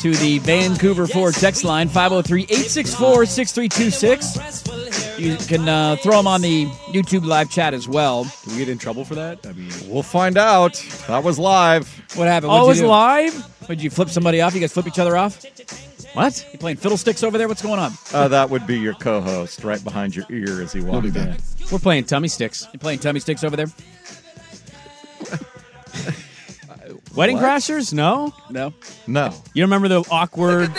to 0.00 0.14
the 0.16 0.38
Vancouver 0.40 1.06
Ford 1.06 1.34
text 1.34 1.62
line 1.64 1.88
503 1.88 2.42
864 2.42 3.26
6326. 3.26 5.18
You 5.18 5.36
can 5.36 5.68
uh, 5.68 5.96
throw 5.96 6.16
them 6.16 6.26
on 6.26 6.40
the 6.42 6.66
YouTube 6.92 7.24
live 7.24 7.50
chat 7.50 7.74
as 7.74 7.88
well. 7.88 8.24
Do 8.24 8.50
we 8.52 8.58
get 8.58 8.68
in 8.68 8.78
trouble 8.78 9.04
for 9.04 9.14
that? 9.16 9.46
I 9.46 9.52
mean, 9.52 9.70
We'll 9.86 10.02
find 10.02 10.36
out. 10.38 10.74
That 11.08 11.22
was 11.24 11.38
live. 11.38 11.88
What 12.16 12.26
happened? 12.28 12.50
oh, 12.52 12.66
What'd 12.66 12.66
it 12.66 12.68
was 12.68 12.80
do? 12.80 12.86
live? 12.86 13.68
Would 13.68 13.82
you 13.82 13.90
flip 13.90 14.08
somebody 14.08 14.40
off? 14.40 14.54
You 14.54 14.60
guys 14.60 14.72
flip 14.72 14.86
each 14.86 14.98
other 14.98 15.16
off? 15.16 15.44
What? 16.18 16.44
You 16.52 16.58
playing 16.58 16.78
fiddlesticks 16.78 17.22
over 17.22 17.38
there? 17.38 17.46
What's 17.46 17.62
going 17.62 17.78
on? 17.78 17.92
Uh, 18.12 18.26
that 18.26 18.50
would 18.50 18.66
be 18.66 18.76
your 18.76 18.94
co-host 18.94 19.62
right 19.62 19.82
behind 19.84 20.16
your 20.16 20.24
ear 20.30 20.60
as 20.60 20.72
he 20.72 20.80
walked 20.80 21.06
in. 21.06 21.36
We're 21.70 21.78
playing 21.78 22.04
tummy 22.06 22.26
sticks. 22.26 22.66
You 22.72 22.80
playing 22.80 22.98
tummy 22.98 23.20
sticks 23.20 23.44
over 23.44 23.54
there? 23.56 23.66
Wedding 27.14 27.36
crashers? 27.38 27.92
No. 27.92 28.34
No. 28.50 28.74
No, 29.06 29.32
You 29.54 29.62
remember 29.62 29.86
the 29.88 30.00
awkward 30.10 30.72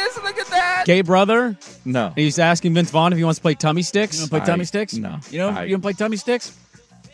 gay 0.85 1.01
brother? 1.01 1.57
no. 1.85 2.11
He's 2.15 2.37
asking 2.37 2.73
Vince 2.73 2.91
Vaughn 2.91 3.13
if 3.13 3.17
he 3.17 3.23
wants 3.23 3.39
to 3.39 3.41
play 3.41 3.55
tummy 3.55 3.81
sticks. 3.81 4.15
You 4.17 4.21
want 4.23 4.29
to 4.31 4.37
play 4.37 4.41
I- 4.41 4.45
tummy 4.45 4.65
sticks? 4.65 4.93
no. 4.93 5.19
You 5.31 5.39
know, 5.39 5.49
I- 5.49 5.63
you 5.63 5.75
want 5.75 5.83
to 5.83 5.85
play 5.85 5.93
tummy 5.93 6.17
sticks? 6.17 6.53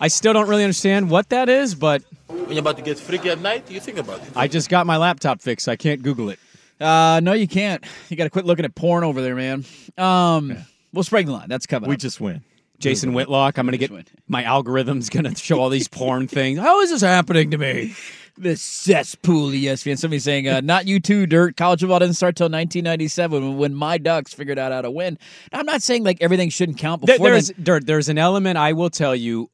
I 0.01 0.07
still 0.07 0.33
don't 0.33 0.47
really 0.49 0.63
understand 0.63 1.09
what 1.11 1.29
that 1.29 1.47
is, 1.47 1.75
but 1.75 2.01
When 2.27 2.49
you're 2.49 2.59
about 2.59 2.77
to 2.77 2.83
get 2.83 2.97
freaky 2.99 3.29
at 3.29 3.39
night, 3.39 3.69
you 3.69 3.79
think 3.79 3.97
about 3.99 4.19
it. 4.21 4.29
I 4.35 4.47
just 4.47 4.67
got 4.69 4.85
my 4.87 4.97
laptop 4.97 5.41
fixed. 5.41 5.69
I 5.69 5.75
can't 5.75 6.01
Google 6.01 6.29
it. 6.29 6.39
Uh, 6.79 7.19
no, 7.23 7.33
you 7.33 7.47
can't. 7.47 7.83
You 8.09 8.17
got 8.17 8.25
to 8.25 8.29
quit 8.29 8.45
looking 8.45 8.65
at 8.65 8.75
porn 8.75 9.03
over 9.03 9.21
there, 9.21 9.35
man. 9.35 9.63
Um, 9.97 10.55
we'll 10.93 11.03
spring 11.03 11.25
the 11.27 11.31
line. 11.33 11.47
That's 11.49 11.65
coming. 11.65 11.89
We 11.89 11.95
up. 11.95 12.01
just 12.01 12.19
win. 12.19 12.43
Jason 12.79 13.13
Whitlock. 13.13 13.57
I'm 13.57 13.65
gonna 13.65 13.77
get 13.77 13.85
Just 13.89 13.93
went. 13.93 14.11
my 14.27 14.43
algorithm's 14.43 15.09
gonna 15.09 15.33
show 15.37 15.59
all 15.61 15.69
these 15.69 15.87
porn 15.87 16.27
things. 16.27 16.59
How 16.59 16.81
is 16.81 16.89
this 16.89 17.01
happening 17.01 17.51
to 17.51 17.57
me? 17.57 17.95
the 18.37 18.57
cesspool 18.57 19.47
of 19.47 19.53
ESPN. 19.53 19.97
Somebody 19.97 20.19
saying, 20.19 20.49
uh, 20.49 20.59
"Not 20.59 20.85
you 20.85 20.99
too, 20.99 21.25
Dirt." 21.25 21.55
College 21.55 21.79
football 21.79 21.99
didn't 21.99 22.15
start 22.15 22.35
till 22.35 22.47
1997 22.49 23.57
when 23.57 23.73
my 23.73 23.97
Ducks 23.97 24.33
figured 24.33 24.59
out 24.59 24.73
how 24.73 24.81
to 24.81 24.91
win. 24.91 25.17
Now, 25.53 25.59
I'm 25.59 25.65
not 25.65 25.81
saying 25.81 26.03
like 26.03 26.17
everything 26.19 26.49
shouldn't 26.49 26.77
count 26.77 27.05
There- 27.05 27.15
before 27.15 27.29
there's 27.31 27.47
then. 27.51 27.63
Dirt. 27.63 27.85
There's 27.87 28.09
an 28.09 28.17
element 28.17 28.57
I 28.57 28.73
will 28.73 28.89
tell 28.89 29.15
you. 29.15 29.49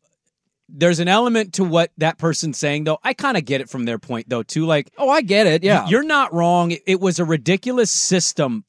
There's 0.73 0.99
an 0.99 1.07
element 1.07 1.53
to 1.55 1.63
what 1.63 1.91
that 1.97 2.17
person's 2.17 2.57
saying, 2.57 2.85
though. 2.85 2.99
I 3.03 3.13
kind 3.13 3.37
of 3.37 3.45
get 3.45 3.61
it 3.61 3.69
from 3.69 3.85
their 3.85 3.99
point, 3.99 4.29
though, 4.29 4.43
too. 4.43 4.65
Like, 4.65 4.89
Oh, 4.97 5.09
I 5.09 5.21
get 5.21 5.47
it. 5.47 5.63
Yeah, 5.63 5.87
you're 5.87 6.03
not 6.03 6.33
wrong. 6.33 6.71
It, 6.71 6.81
it 6.87 6.99
was 7.01 7.19
a 7.19 7.25
ridiculous 7.25 7.91
system, 7.91 8.63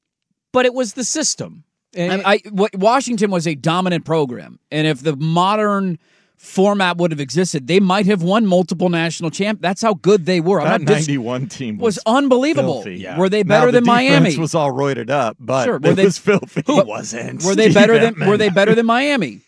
but 0.53 0.67
it 0.67 0.75
was 0.75 0.95
the 0.95 1.05
system. 1.05 1.65
And 1.95 2.23
I, 2.23 2.33
I 2.35 2.41
what, 2.51 2.75
Washington 2.77 3.31
was 3.31 3.47
a 3.47 3.55
dominant 3.55 4.05
program, 4.05 4.59
and 4.71 4.87
if 4.87 5.01
the 5.03 5.15
modern 5.17 5.99
format 6.37 6.97
would 6.97 7.11
have 7.12 7.21
existed, 7.21 7.67
they 7.69 7.79
might 7.79 8.07
have 8.07 8.23
won 8.23 8.47
multiple 8.47 8.88
national 8.88 9.31
champ. 9.31 9.61
That's 9.61 9.81
how 9.83 9.95
good 9.95 10.27
they 10.27 10.41
were. 10.41 10.61
I'm 10.61 10.67
That 10.67 10.81
not 10.81 10.87
dis- 10.97 11.07
91 11.09 11.47
team 11.49 11.79
was 11.79 11.97
was, 11.97 11.99
unbelievable. 12.07 12.83
filthy. 12.83 12.97
Yeah. 12.99 13.17
Were 13.19 13.29
they 13.29 13.43
Now, 13.45 13.61
better 13.61 13.67
the 13.67 13.73
than 13.81 13.85
defense 13.85 14.09
Miami? 14.11 14.37
was 14.38 14.55
all 14.55 14.73
roided 14.73 15.09
up, 15.11 15.37
but 15.38 15.65
Sure, 15.67 15.79
were 15.79 15.91
it 15.91 15.95
they- 15.95 16.05
was 16.05 16.19
filthy. 16.19 16.62
who 16.67 16.83
wasn't? 16.85 17.45
were 17.45 17.55
they 17.55 17.65
Steve 17.71 17.75
better 17.75 17.99
than 18.01 18.15
Emtman. 18.15 18.27
Were 18.27 18.37
they 18.37 18.49
better 18.49 18.75
than 18.75 18.87
Miami 18.87 19.41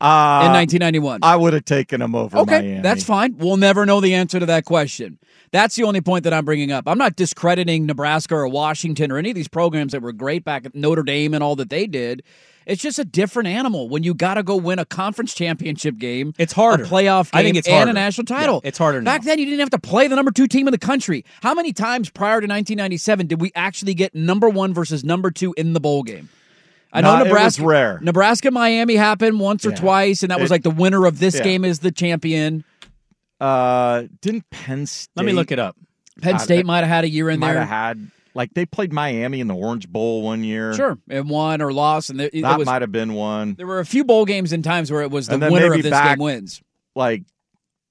Uh, 0.00 0.42
in 0.46 0.52
1991? 0.52 1.20
I 1.22 1.36
would 1.36 1.52
have 1.52 1.64
taken 1.64 2.00
them 2.00 2.14
over 2.14 2.38
Okay, 2.38 2.60
Miami. 2.62 2.80
that's 2.80 3.04
fine. 3.04 3.36
We'll 3.38 3.56
never 3.56 3.86
know 3.86 4.00
the 4.00 4.14
answer 4.14 4.40
to 4.40 4.46
that 4.46 4.64
question. 4.64 5.18
That's 5.50 5.76
the 5.76 5.84
only 5.84 6.00
point 6.00 6.24
that 6.24 6.32
I'm 6.32 6.44
bringing 6.44 6.72
up. 6.72 6.84
I'm 6.88 6.98
not 6.98 7.14
discrediting 7.16 7.84
Nebraska 7.86 8.34
or 8.34 8.48
Washington 8.48 9.12
or 9.12 9.18
any 9.18 9.30
of 9.30 9.34
these 9.36 9.48
programs 9.48 9.92
that 9.92 10.00
were 10.00 10.12
great 10.12 10.44
back 10.44 10.64
at 10.64 10.74
Notre 10.74 11.02
Dame 11.02 11.34
and 11.34 11.42
all 11.44 11.56
that 11.56 11.68
they 11.70 11.86
did. 11.86 12.22
It's 12.64 12.80
just 12.80 12.98
a 13.00 13.04
different 13.04 13.48
animal 13.48 13.88
when 13.88 14.04
you 14.04 14.14
got 14.14 14.34
to 14.34 14.42
go 14.44 14.54
win 14.56 14.78
a 14.78 14.84
conference 14.84 15.34
championship 15.34 15.98
game. 15.98 16.32
It's 16.38 16.52
harder. 16.52 16.84
A 16.84 16.86
playoff 16.86 17.32
game 17.32 17.40
I 17.40 17.42
think 17.42 17.56
it's 17.56 17.66
and 17.66 17.76
harder. 17.76 17.90
a 17.90 17.94
national 17.94 18.24
title. 18.24 18.60
Yeah, 18.62 18.68
it's 18.68 18.78
harder 18.78 19.02
Back 19.02 19.24
then, 19.24 19.38
you 19.40 19.44
didn't 19.46 19.58
have 19.60 19.70
to 19.70 19.78
play 19.80 20.06
the 20.06 20.14
number 20.14 20.30
two 20.30 20.46
team 20.46 20.68
in 20.68 20.72
the 20.72 20.78
country. 20.78 21.24
How 21.42 21.54
many 21.54 21.72
times 21.72 22.08
prior 22.08 22.40
to 22.40 22.46
1997 22.46 23.26
did 23.26 23.40
we 23.40 23.50
actually 23.56 23.94
get 23.94 24.14
number 24.14 24.48
one 24.48 24.72
versus 24.72 25.02
number 25.02 25.30
two 25.32 25.52
in 25.56 25.72
the 25.72 25.80
bowl 25.80 26.04
game? 26.04 26.28
I 26.92 27.00
know 27.00 27.08
Nah, 27.08 27.16
it 27.16 27.20
was 27.20 27.28
Nebraska. 27.28 27.64
rare. 27.64 27.98
Nebraska 28.02 28.50
Miami 28.50 28.96
happened 28.96 29.40
once 29.40 29.64
or 29.64 29.70
Yeah. 29.70 29.76
twice, 29.76 30.22
and 30.22 30.30
that 30.30 30.40
was 30.40 30.50
It- 30.50 30.54
like 30.54 30.62
the 30.62 30.70
winner 30.70 31.06
of 31.06 31.18
this 31.18 31.36
yeah. 31.36 31.42
game 31.42 31.64
is 31.64 31.78
the 31.78 31.90
champion. 31.90 32.64
Uh, 33.40 34.04
didn't 34.20 34.44
Penn 34.50 34.86
State? 34.86 35.10
Let 35.16 35.26
me 35.26 35.32
look 35.32 35.50
it 35.50 35.58
up. 35.58 35.76
Penn 36.20 36.36
Uh, 36.36 36.38
State 36.38 36.66
might 36.66 36.80
have 36.80 36.88
had 36.88 37.04
a 37.04 37.08
year 37.08 37.30
in 37.30 37.40
Might 37.40 37.52
there. 37.54 37.60
have 37.60 37.68
had 37.68 38.10
like 38.34 38.54
they 38.54 38.64
played 38.64 38.92
Miami 38.92 39.40
in 39.40 39.46
the 39.48 39.54
Orange 39.54 39.88
Bowl 39.88 40.22
one 40.22 40.44
year. 40.44 40.74
Sure, 40.74 40.98
and 41.08 41.28
won 41.28 41.60
or 41.60 41.72
lost, 41.72 42.10
and 42.10 42.20
there, 42.20 42.30
that 42.32 42.58
was, 42.58 42.66
might 42.66 42.82
have 42.82 42.92
been 42.92 43.14
one. 43.14 43.54
there 43.56 43.66
were 43.66 43.80
a 43.80 43.84
few 43.86 44.04
bowl 44.04 44.24
games 44.24 44.52
and 44.52 44.62
times 44.62 44.90
where 44.92 45.02
it 45.02 45.10
was 45.10 45.26
the 45.28 45.38
winner 45.38 45.72
of 45.72 45.82
this 45.82 45.90
back- 45.90 46.16
game 46.18 46.22
wins. 46.24 46.62
like 46.94 47.22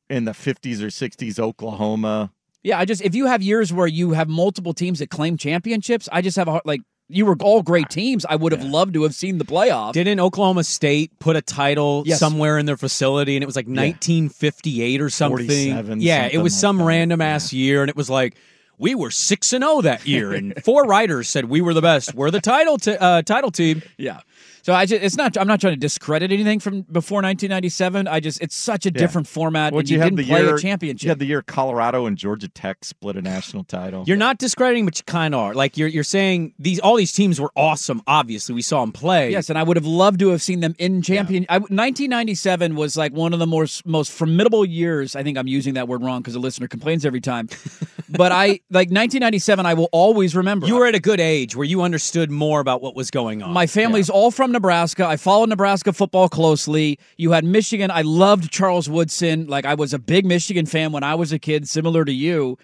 in 0.09 0.25
the 0.25 0.33
50s 0.33 0.81
or 0.81 0.89
60s 0.91 1.39
Oklahoma. 1.39 2.31
Yeah, 2.63 2.77
I 2.79 2.85
just 2.85 3.01
if 3.01 3.15
you 3.15 3.25
have 3.25 3.41
years 3.41 3.73
where 3.73 3.87
you 3.87 4.11
have 4.11 4.29
multiple 4.29 4.73
teams 4.73 4.99
that 4.99 5.09
claim 5.09 5.35
championships, 5.37 6.07
I 6.11 6.21
just 6.21 6.37
have 6.37 6.47
a 6.47 6.51
hard- 6.51 6.63
like 6.65 6.81
you 7.11 7.25
were 7.25 7.35
all 7.41 7.61
great 7.61 7.89
teams. 7.89 8.25
I 8.27 8.35
would 8.35 8.51
have 8.51 8.63
loved 8.63 8.93
to 8.95 9.03
have 9.03 9.13
seen 9.13 9.37
the 9.37 9.45
playoff. 9.45 9.93
Didn't 9.93 10.19
Oklahoma 10.19 10.63
State 10.63 11.11
put 11.19 11.35
a 11.35 11.41
title 11.41 12.03
Yes. 12.05 12.19
somewhere 12.19 12.57
in 12.57 12.65
their 12.65 12.77
facility 12.77 13.35
and 13.35 13.43
it 13.43 13.45
was 13.45 13.55
like 13.55 13.67
1958 13.67 15.01
or 15.01 15.09
something? 15.09 15.45
47, 15.47 16.01
yeah, 16.01 16.29
it 16.31 16.37
was 16.39 16.53
like 16.53 16.59
some 16.59 16.77
that. 16.79 16.83
random 16.85 17.21
ass 17.21 17.53
year 17.53 17.81
and 17.81 17.89
it 17.89 17.95
was 17.95 18.09
like 18.09 18.35
we 18.77 18.95
were 18.95 19.11
6 19.11 19.53
and 19.53 19.63
0 19.63 19.81
that 19.81 20.07
year 20.07 20.33
and 20.33 20.53
four 20.63 20.83
writers 20.85 21.29
said 21.29 21.45
we 21.45 21.61
were 21.61 21.73
the 21.73 21.81
best. 21.81 22.13
We're 22.15 22.31
the 22.31 22.41
title 22.41 22.77
t- 22.77 22.97
uh, 22.97 23.21
title 23.23 23.51
team. 23.51 23.81
Yeah. 23.97 24.21
So 24.63 24.73
I 24.73 24.85
just 24.85 25.03
it's 25.03 25.17
not 25.17 25.37
I'm 25.37 25.47
not 25.47 25.59
trying 25.59 25.73
to 25.73 25.79
discredit 25.79 26.31
anything 26.31 26.59
from 26.59 26.81
before 26.81 27.17
1997. 27.17 28.07
I 28.07 28.19
just 28.19 28.41
it's 28.41 28.55
such 28.55 28.85
a 28.85 28.91
different 28.91 29.27
format 29.27 29.73
Well, 29.73 29.83
you, 29.83 29.99
have 29.99 30.07
didn't 30.07 30.17
the 30.17 30.27
play 30.27 30.43
year, 30.43 30.55
a 30.55 30.61
championship. 30.61 31.03
You 31.03 31.09
had 31.09 31.19
the 31.19 31.25
year 31.25 31.41
Colorado 31.41 32.05
and 32.05 32.17
Georgia 32.17 32.47
Tech 32.47 32.85
split 32.85 33.15
a 33.15 33.21
national 33.21 33.63
title. 33.63 34.03
You're 34.05 34.17
not 34.17 34.37
discrediting 34.37 34.85
but 34.85 34.97
you 34.97 35.03
kind 35.05 35.33
of 35.33 35.39
are. 35.39 35.53
Like 35.53 35.77
you're 35.77 35.87
you're 35.87 36.03
saying 36.03 36.53
these 36.59 36.79
all 36.79 36.95
these 36.95 37.13
teams 37.13 37.41
were 37.41 37.51
awesome. 37.55 38.01
Obviously, 38.05 38.53
we 38.53 38.61
saw 38.61 38.81
them 38.81 38.91
play. 38.91 39.31
Yes, 39.31 39.49
and 39.49 39.57
I 39.57 39.63
would 39.63 39.77
have 39.77 39.85
loved 39.85 40.19
to 40.19 40.29
have 40.29 40.41
seen 40.41 40.59
them 40.59 40.75
in 40.77 41.01
champion. 41.01 41.45
I, 41.49 41.57
1997 41.57 42.75
was 42.75 42.95
like 42.95 43.13
one 43.13 43.33
of 43.33 43.39
the 43.39 43.47
most 43.47 43.85
most 43.85 44.11
formidable 44.11 44.65
years. 44.65 45.15
I 45.15 45.23
think 45.23 45.37
I'm 45.37 45.47
using 45.47 45.73
that 45.73 45.87
word 45.87 46.03
wrong 46.03 46.21
because 46.21 46.33
the 46.33 46.39
listener 46.39 46.67
complains 46.67 47.05
every 47.05 47.21
time. 47.21 47.49
but 48.09 48.31
I 48.31 48.59
like 48.69 48.89
1997. 48.89 49.65
I 49.65 49.73
will 49.73 49.89
always 49.91 50.35
remember. 50.35 50.67
You 50.67 50.75
were 50.75 50.85
at 50.85 50.95
a 50.95 50.99
good 50.99 51.19
age 51.19 51.55
where 51.55 51.65
you 51.65 51.81
understood 51.81 52.29
more 52.29 52.59
about 52.59 52.81
what 52.81 52.95
was 52.95 53.09
going 53.09 53.41
on. 53.41 53.51
My 53.51 53.65
family's 53.65 54.09
all 54.09 54.29
from 54.29 54.50
Nebraska. 54.51 55.05
I 55.05 55.17
followed 55.17 55.49
Nebraska 55.49 55.93
football 55.93 56.29
closely. 56.29 56.99
You 57.17 57.31
had 57.31 57.43
Michigan. 57.43 57.91
I 57.91 58.01
loved 58.01 58.51
Charles 58.51 58.89
Woodson. 58.89 59.47
Like 59.47 59.65
I 59.65 59.73
was 59.75 59.93
a 59.93 59.99
big 59.99 60.25
Michigan 60.25 60.65
fan 60.65 60.91
when 60.91 61.03
I 61.03 61.15
was 61.15 61.31
a 61.31 61.39
kid, 61.39 61.67
similar 61.67 62.05
to 62.05 62.13
you. 62.13 62.57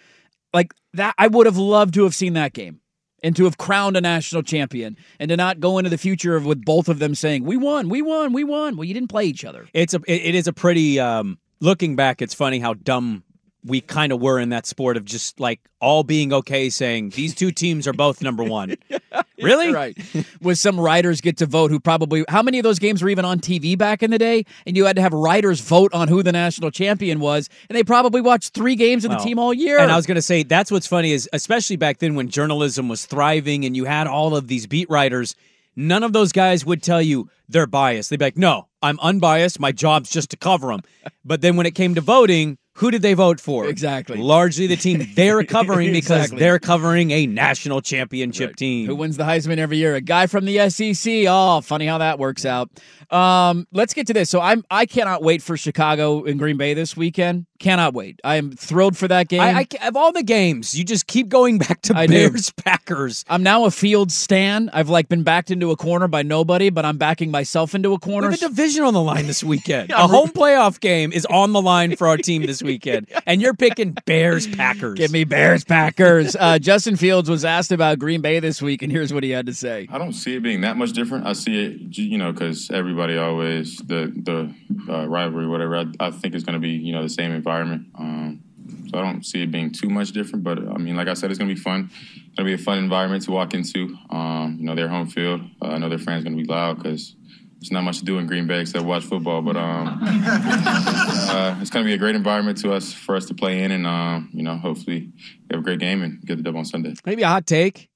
Like 0.54 0.74
that 0.94 1.16
I 1.18 1.28
would 1.28 1.46
have 1.46 1.58
loved 1.58 1.94
to 1.96 2.04
have 2.04 2.16
seen 2.16 2.34
that 2.34 2.54
game 2.54 2.80
and 3.24 3.36
to 3.36 3.46
have 3.46 3.58
crowned 3.58 3.98
a 3.98 4.02
national 4.02 4.44
champion 4.44 4.98
and 5.20 5.30
to 5.30 5.38
not 5.38 5.60
go 5.60 5.78
into 5.78 5.90
the 5.90 5.98
future 5.98 6.40
with 6.40 6.64
both 6.64 6.88
of 6.88 7.00
them 7.00 7.16
saying, 7.16 7.44
"We 7.44 7.58
won, 7.58 7.90
we 7.90 8.02
won, 8.02 8.34
we 8.34 8.44
won." 8.44 8.78
Well, 8.78 8.86
you 8.86 8.94
didn't 8.94 9.10
play 9.10 9.26
each 9.26 9.46
other. 9.46 9.68
It's 9.74 9.94
a 9.94 10.02
it, 10.08 10.22
it 10.28 10.36
is 10.36 10.48
a 10.48 10.54
pretty 10.54 11.00
um 11.00 11.38
looking 11.60 11.96
back 11.96 12.22
it's 12.22 12.36
funny 12.36 12.60
how 12.60 12.76
dumb 12.76 13.24
we 13.68 13.82
kind 13.82 14.12
of 14.12 14.22
were 14.22 14.40
in 14.40 14.50
that 14.50 14.66
sport 14.66 14.98
of 14.98 15.06
just 15.06 15.40
like 15.40 15.60
all 15.80 16.04
being 16.04 16.34
okay 16.34 16.70
saying 16.70 17.10
these 17.12 17.36
two 17.36 17.52
teams 17.52 17.88
are 17.88 17.94
both 17.94 18.22
number 18.22 18.44
1. 18.44 18.76
really? 19.42 19.72
right. 19.72 19.98
With 20.42 20.58
some 20.58 20.80
writers 20.80 21.22
get 21.22 21.38
to 21.38 21.46
vote 21.46 21.70
who 21.70 21.80
probably 21.80 22.24
how 22.30 22.42
many 22.42 22.60
of 22.60 22.64
those 22.64 22.80
games 22.80 23.04
were 23.04 23.10
even 23.10 23.26
on 23.26 23.40
TV 23.40 23.78
back 23.78 24.02
in 24.02 24.10
the 24.10 24.18
day 24.18 24.46
and 24.66 24.76
you 24.76 24.86
had 24.86 24.96
to 24.96 25.02
have 25.02 25.14
writers 25.14 25.60
vote 25.60 25.94
on 25.94 26.08
who 26.08 26.24
the 26.24 26.32
national 26.32 26.72
champion 26.72 27.20
was 27.20 27.50
and 27.70 27.78
they 27.78 27.84
probably 27.84 28.22
watched 28.22 28.54
3 28.54 28.76
games 28.76 29.06
of 29.06 29.12
the 29.12 29.18
team 29.18 29.38
all 29.38 29.54
year. 29.54 29.78
And 29.80 29.92
I 29.92 29.96
was 29.96 30.06
going 30.06 30.16
to 30.16 30.22
say 30.22 30.44
that's 30.44 30.72
what's 30.72 30.88
funny 30.88 31.12
is 31.12 31.30
especially 31.34 31.76
back 31.76 32.00
then 32.00 32.16
when 32.16 32.30
journalism 32.30 32.88
was 32.88 33.06
thriving 33.06 33.66
and 33.66 33.76
you 33.76 33.86
had 33.86 34.08
all 34.08 34.36
of 34.36 34.48
these 34.48 34.66
beat 34.66 34.90
writers, 34.90 35.36
none 35.76 36.04
of 36.04 36.14
those 36.14 36.32
guys 36.32 36.66
would 36.66 36.82
tell 36.82 37.02
you 37.02 37.30
they're 37.50 37.68
biased. 37.68 38.10
They'd 38.10 38.20
be 38.20 38.26
like, 38.26 38.38
"No, 38.38 38.68
I'm 38.82 39.00
unbiased. 39.00 39.60
My 39.60 39.72
job's 39.72 40.10
just 40.10 40.32
to 40.32 40.38
cover 40.38 40.68
them." 40.68 40.82
but 41.24 41.42
then 41.42 41.56
when 41.56 41.66
it 41.66 41.76
came 41.76 41.96
to 41.96 42.02
voting, 42.02 42.58
who 42.78 42.92
did 42.92 43.02
they 43.02 43.14
vote 43.14 43.40
for? 43.40 43.66
Exactly. 43.68 44.18
Largely 44.18 44.68
the 44.68 44.76
team 44.76 45.06
they're 45.16 45.44
covering 45.44 45.92
because 45.94 46.18
Exactly. 46.26 46.40
they're 46.40 46.60
covering 46.60 47.12
a 47.12 47.26
national 47.28 47.82
championship 47.82 48.56
team. 48.56 48.86
Who 48.88 48.96
wins 48.96 49.18
the 49.18 49.24
Heisman 49.24 49.58
every 49.58 49.78
year? 49.78 49.96
A 49.96 50.02
guy 50.02 50.28
from 50.28 50.46
the 50.46 50.70
SEC. 50.70 51.26
Oh, 51.28 51.62
funny 51.62 51.88
how 51.88 51.98
that 51.98 52.20
works 52.20 52.46
out. 52.46 52.70
Um, 53.10 53.68
let's 53.72 53.94
get 53.94 54.08
to 54.08 54.14
this. 54.14 54.30
So 54.30 54.42
I'm 54.42 54.64
I 54.70 54.86
cannot 54.86 55.24
wait 55.24 55.42
for 55.42 55.56
Chicago 55.58 56.24
and 56.26 56.38
Green 56.38 56.58
Bay 56.58 56.74
this 56.74 56.96
weekend. 56.98 57.46
Cannot 57.60 57.96
wait. 57.96 58.20
I 58.24 58.36
am 58.36 58.52
thrilled 58.52 58.96
for 58.96 59.08
that 59.08 59.30
game. 59.30 59.42
I, 59.42 59.66
I, 59.82 59.88
of 59.88 59.96
all 59.96 60.12
the 60.12 60.22
games, 60.22 60.78
you 60.78 60.84
just 60.84 61.08
keep 61.08 61.28
going 61.30 61.58
back 61.58 61.82
to 61.84 61.98
I 61.98 62.06
do. 62.06 62.14
Bears 62.30 62.52
Packers. 62.58 63.26
I'm 63.28 63.42
now 63.42 63.66
a 63.66 63.72
field 63.72 64.12
stan. 64.12 64.70
I've 64.74 64.90
like 64.90 65.10
been 65.10 65.24
backed 65.24 65.50
into 65.50 65.72
a 65.72 65.76
corner 65.76 66.08
by 66.08 66.22
nobody, 66.22 66.70
but 66.70 66.86
I'm 66.86 66.98
backing 67.00 67.32
myself 67.32 67.74
into 67.74 67.90
a 67.90 67.92
We 67.94 67.98
corner. 67.98 68.30
have 68.30 68.40
a 68.44 68.48
division 68.50 68.84
on 68.84 68.94
the 68.94 69.02
line 69.02 69.26
this 69.26 69.44
weekend. 69.44 69.90
a 69.96 70.06
home 70.08 70.30
playoff 70.30 70.80
game 70.80 71.12
is 71.12 71.26
on 71.28 71.54
the 71.54 71.62
line 71.62 71.96
for 71.96 72.08
our 72.08 72.18
team 72.18 72.46
this 72.46 72.62
weekend, 72.68 73.08
and 73.26 73.42
you're 73.42 73.54
picking 73.54 73.96
Bears 74.06 74.48
Packers. 74.56 74.96
Give 74.96 75.12
me 75.12 75.24
Bears 75.24 75.64
Packers. 75.64 76.36
Uh, 76.36 76.60
Justin 76.60 76.96
Fields 76.96 77.30
was 77.30 77.46
asked 77.46 77.72
about 77.72 78.00
Green 78.00 78.22
Bay 78.22 78.40
this 78.40 78.62
week, 78.62 78.82
and 78.82 78.92
here's 78.92 79.14
what 79.14 79.24
he 79.24 79.32
had 79.32 79.46
to 79.48 79.54
say. 79.54 79.88
I 79.92 79.98
don't 79.98 80.14
see 80.14 80.36
it 80.36 80.44
being 80.44 80.62
that 80.62 80.78
much 80.78 80.92
different. 80.92 81.26
I 81.26 81.34
see 81.34 81.66
it, 81.66 81.98
you 81.98 82.18
know, 82.18 82.32
because 82.32 82.70
everybody 82.72 83.18
always 83.18 83.78
the 83.78 84.14
the 84.16 84.54
uh, 84.94 85.08
rivalry, 85.08 85.48
whatever. 85.48 85.78
I, 85.78 85.86
I 86.00 86.12
think 86.12 86.36
it's 86.36 86.44
going 86.44 86.56
to 86.56 86.60
be, 86.60 86.70
you 86.70 86.92
know, 86.92 87.02
the 87.02 87.10
same 87.10 87.32
environment. 87.32 87.88
Um, 87.98 88.44
so 88.90 88.98
I 88.98 89.02
don't 89.02 89.26
see 89.26 89.44
it 89.44 89.52
being 89.52 89.72
too 89.72 89.90
much 89.90 90.12
different. 90.12 90.44
But 90.44 90.60
I 90.60 90.78
mean, 90.78 90.96
like 90.96 91.08
I 91.08 91.14
said, 91.14 91.32
it's 91.32 91.38
going 91.40 91.50
to 91.50 91.56
be 91.56 91.60
fun. 91.60 91.90
It's 91.92 92.36
going 92.36 92.38
to 92.38 92.44
be 92.46 92.54
a 92.54 92.58
fun 92.58 92.78
environment 92.78 93.24
to 93.24 93.32
walk 93.32 93.54
into. 93.54 93.98
Um, 94.10 94.58
you 94.60 94.66
know, 94.66 94.76
their 94.76 94.88
home 94.88 95.08
field. 95.08 95.42
Uh, 95.62 95.70
I 95.70 95.78
know 95.78 95.90
their 95.90 95.98
fans 95.98 96.24
going 96.24 96.38
to 96.38 96.44
be 96.44 96.48
loud 96.48 96.78
because. 96.78 97.16
There's 97.60 97.72
not 97.72 97.82
much 97.84 98.00
to 98.00 98.06
do 98.06 98.20
in 98.20 98.28
Green 98.28 98.46
Bay 98.46 98.62
except 98.62 98.86
watch 98.86 99.04
football, 99.04 99.42
but 99.42 99.58
um, 99.58 99.88
uh, 100.04 101.58
it's 101.60 101.70
going 101.70 101.84
to 101.84 101.90
be 101.90 101.94
a 101.94 101.98
great 101.98 102.16
environment 102.16 102.60
to 102.60 102.72
us 102.72 102.94
for 102.94 103.16
us 103.16 103.26
to 103.28 103.34
play 103.34 103.64
in, 103.64 103.72
and 103.72 103.88
um, 103.88 104.30
you 104.34 104.44
know, 104.44 104.56
hopefully, 104.58 105.12
we 105.16 105.48
have 105.52 105.60
a 105.62 105.64
great 105.64 105.80
game 105.80 106.02
and 106.04 106.22
get 106.22 106.38
the 106.38 106.44
dub 106.44 106.56
on 106.56 106.66
Sunday. 106.66 106.94
Maybe 107.06 107.24
a 107.24 107.28
hot 107.28 107.48
take. 107.48 107.90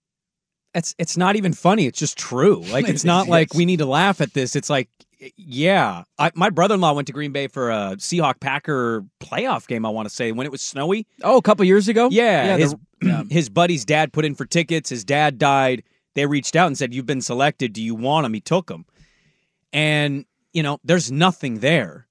It's 0.73 0.95
it's 0.97 1.17
not 1.17 1.35
even 1.35 1.53
funny. 1.53 1.85
It's 1.85 1.99
just 1.99 2.17
true. 2.17 2.63
Like 2.71 2.87
it's 2.87 3.03
not 3.03 3.27
like 3.27 3.53
we 3.53 3.65
need 3.65 3.77
to 3.79 3.85
laugh 3.85 4.21
at 4.21 4.33
this. 4.33 4.55
It's 4.55 4.69
like, 4.69 4.89
yeah. 5.37 6.03
I, 6.17 6.31
my 6.33 6.49
brother 6.49 6.75
in 6.75 6.81
law 6.81 6.93
went 6.93 7.07
to 7.07 7.13
Green 7.13 7.31
Bay 7.33 7.47
for 7.47 7.69
a 7.69 7.95
Seahawk 7.97 8.39
Packer 8.39 9.03
playoff 9.19 9.67
game. 9.67 9.85
I 9.85 9.89
want 9.89 10.07
to 10.07 10.13
say 10.15 10.31
when 10.31 10.47
it 10.47 10.51
was 10.51 10.61
snowy. 10.61 11.05
Oh, 11.23 11.37
a 11.37 11.41
couple 11.41 11.65
years 11.65 11.87
ago. 11.87 12.07
Yeah, 12.11 12.45
Yeah, 12.45 12.57
his 12.57 12.75
the- 13.01 13.27
his 13.29 13.49
buddy's 13.49 13.83
dad 13.85 14.13
put 14.13 14.23
in 14.25 14.33
for 14.33 14.45
tickets. 14.45 14.89
His 14.89 15.03
dad 15.03 15.37
died. 15.37 15.83
They 16.15 16.25
reached 16.25 16.55
out 16.55 16.67
and 16.67 16.77
said, 16.77 16.93
"You've 16.93 17.05
been 17.05 17.21
selected. 17.21 17.73
Do 17.73 17.81
you 17.83 17.93
want 17.95 18.25
him?" 18.25 18.33
He 18.33 18.41
took 18.41 18.69
him, 18.69 18.85
and 19.73 20.25
you 20.53 20.63
know, 20.63 20.79
there's 20.83 21.11
nothing 21.11 21.59
there. 21.59 22.07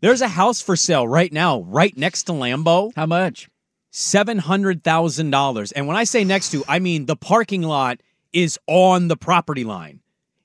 There's 0.00 0.22
a 0.22 0.28
house 0.28 0.60
for 0.60 0.76
sale 0.76 1.06
right 1.06 1.32
now, 1.32 1.60
right 1.62 1.96
next 1.96 2.24
to 2.24 2.32
Lambeau. 2.32 2.92
How 2.96 3.06
much? 3.06 3.48
Seven 3.90 4.38
hundred 4.38 4.82
thousand 4.82 5.30
dollars. 5.30 5.72
And 5.72 5.86
when 5.86 5.96
I 5.96 6.04
say 6.04 6.24
next 6.24 6.50
to, 6.50 6.64
I 6.66 6.78
mean 6.78 7.06
the 7.06 7.16
parking 7.16 7.62
lot 7.62 8.00
is 8.32 8.58
on 8.66 9.08
the 9.08 9.16
property 9.16 9.64
line. 9.64 10.00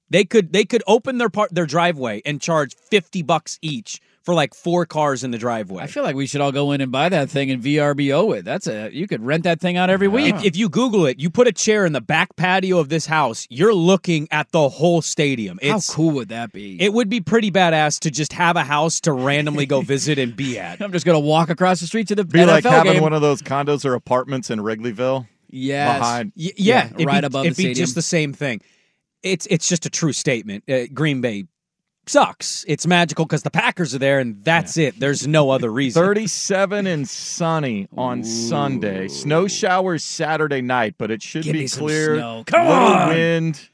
They 0.10 0.26
could 0.26 0.54
they 0.54 0.66
could 0.66 0.84
open 0.88 1.18
their 1.18 1.30
part 1.30 1.54
their 1.54 1.66
driveway 1.66 2.22
and 2.26 2.42
charge 2.42 2.76
fifty 2.76 3.22
bucks 3.22 3.58
each 3.62 4.02
for 4.28 4.34
like 4.34 4.54
four 4.54 4.86
cars 4.86 5.24
in 5.24 5.32
the 5.32 5.38
driveway. 5.38 5.82
I 5.82 5.88
feel 5.88 6.04
like 6.04 6.14
we 6.14 6.28
should 6.28 6.42
all 6.42 6.52
go 6.52 6.74
in 6.74 6.82
and 6.82 6.92
buy 6.92 7.08
that 7.08 7.30
thing 7.30 7.50
and 7.50 7.64
VRBO 7.64 8.38
it. 8.38 8.44
That's 8.44 8.68
a 8.68 8.90
you 8.92 9.08
could 9.08 9.24
rent 9.26 9.46
that 9.46 9.62
thing 9.62 9.78
out 9.78 9.90
every 9.90 10.10
week. 10.10 10.36
If, 10.36 10.44
if 10.44 10.58
you 10.58 10.68
Google 10.68 11.06
it, 11.06 11.18
you 11.18 11.30
put 11.30 11.48
a 11.48 11.54
chair 11.54 11.86
in 11.86 11.94
the 11.94 12.02
back 12.02 12.36
patio 12.36 12.78
of 12.78 12.90
this 12.90 13.06
house, 13.06 13.48
you're 13.50 13.74
looking 13.74 14.28
at 14.30 14.52
the 14.52 14.68
whole 14.68 15.02
stadium. 15.02 15.60
How 15.64 15.78
It's, 15.78 15.90
cool 15.90 16.12
would 16.12 16.28
that 16.28 16.52
be? 16.52 16.76
It 16.82 16.92
would 16.92 17.08
be 17.08 17.22
pretty 17.22 17.52
badass 17.52 18.00
to 18.02 18.12
just 18.12 18.34
have 18.34 18.58
a 18.58 18.66
house 18.66 19.00
to 19.00 19.14
randomly 19.14 19.66
go 19.66 19.80
visit 19.94 20.20
and 20.20 20.36
be 20.36 20.60
at. 20.60 20.82
I'm 20.82 20.92
just 20.92 21.06
gonna 21.06 21.22
walk 21.22 21.50
across 21.50 21.80
the 21.80 21.88
street 21.88 22.10
to 22.10 22.16
the 22.16 22.26
Be 22.26 22.40
NFL 22.40 22.48
like 22.48 22.64
having 22.66 22.94
game. 22.96 23.02
one 23.04 23.14
of 23.14 23.22
those 23.22 23.42
condos 23.42 23.86
or 23.86 23.94
apartments 23.94 24.50
in 24.50 24.60
Wrigleyville. 24.60 25.26
Yes. 25.50 26.00
Behind. 26.00 26.34
Y- 26.36 26.52
yeah, 26.58 26.88
it'd 26.94 27.08
right 27.08 27.22
be, 27.22 27.28
above 27.28 27.46
it'd 27.46 27.56
the 27.56 27.64
be 27.64 27.70
stadium. 27.70 27.86
just 27.86 27.96
the 27.96 28.02
same 28.02 28.34
thing. 28.34 28.60
It's 29.24 29.48
it's 29.50 29.70
just 29.70 29.86
a 29.86 29.90
true 29.90 30.12
statement. 30.12 30.66
Uh, 30.70 30.88
Green 30.94 31.22
Bay 31.22 31.46
sucks. 32.10 32.66
It's 32.68 32.86
magical 32.88 33.26
because 33.26 33.44
the 33.44 33.52
Packers 33.52 33.94
are 33.96 34.00
there, 34.00 34.20
and 34.20 34.44
that's 34.44 34.78
it. 34.78 35.00
There's 35.00 35.28
no 35.28 35.50
other 35.50 35.72
reason. 35.72 36.02
37 36.02 36.88
and 36.88 37.08
sunny 37.08 37.88
on 37.98 38.24
Sunday. 38.24 39.08
Snow 39.08 39.48
showers 39.48 40.04
Saturday 40.04 40.62
night, 40.62 40.96
but 40.98 41.12
it 41.12 41.22
should 41.22 41.44
Give 41.44 41.54
be 41.54 41.68
clear. 41.68 42.16
snow. 42.18 42.44
Come 42.46 42.68
Little 42.68 42.84
on. 42.84 43.10
wind, 43.10 43.70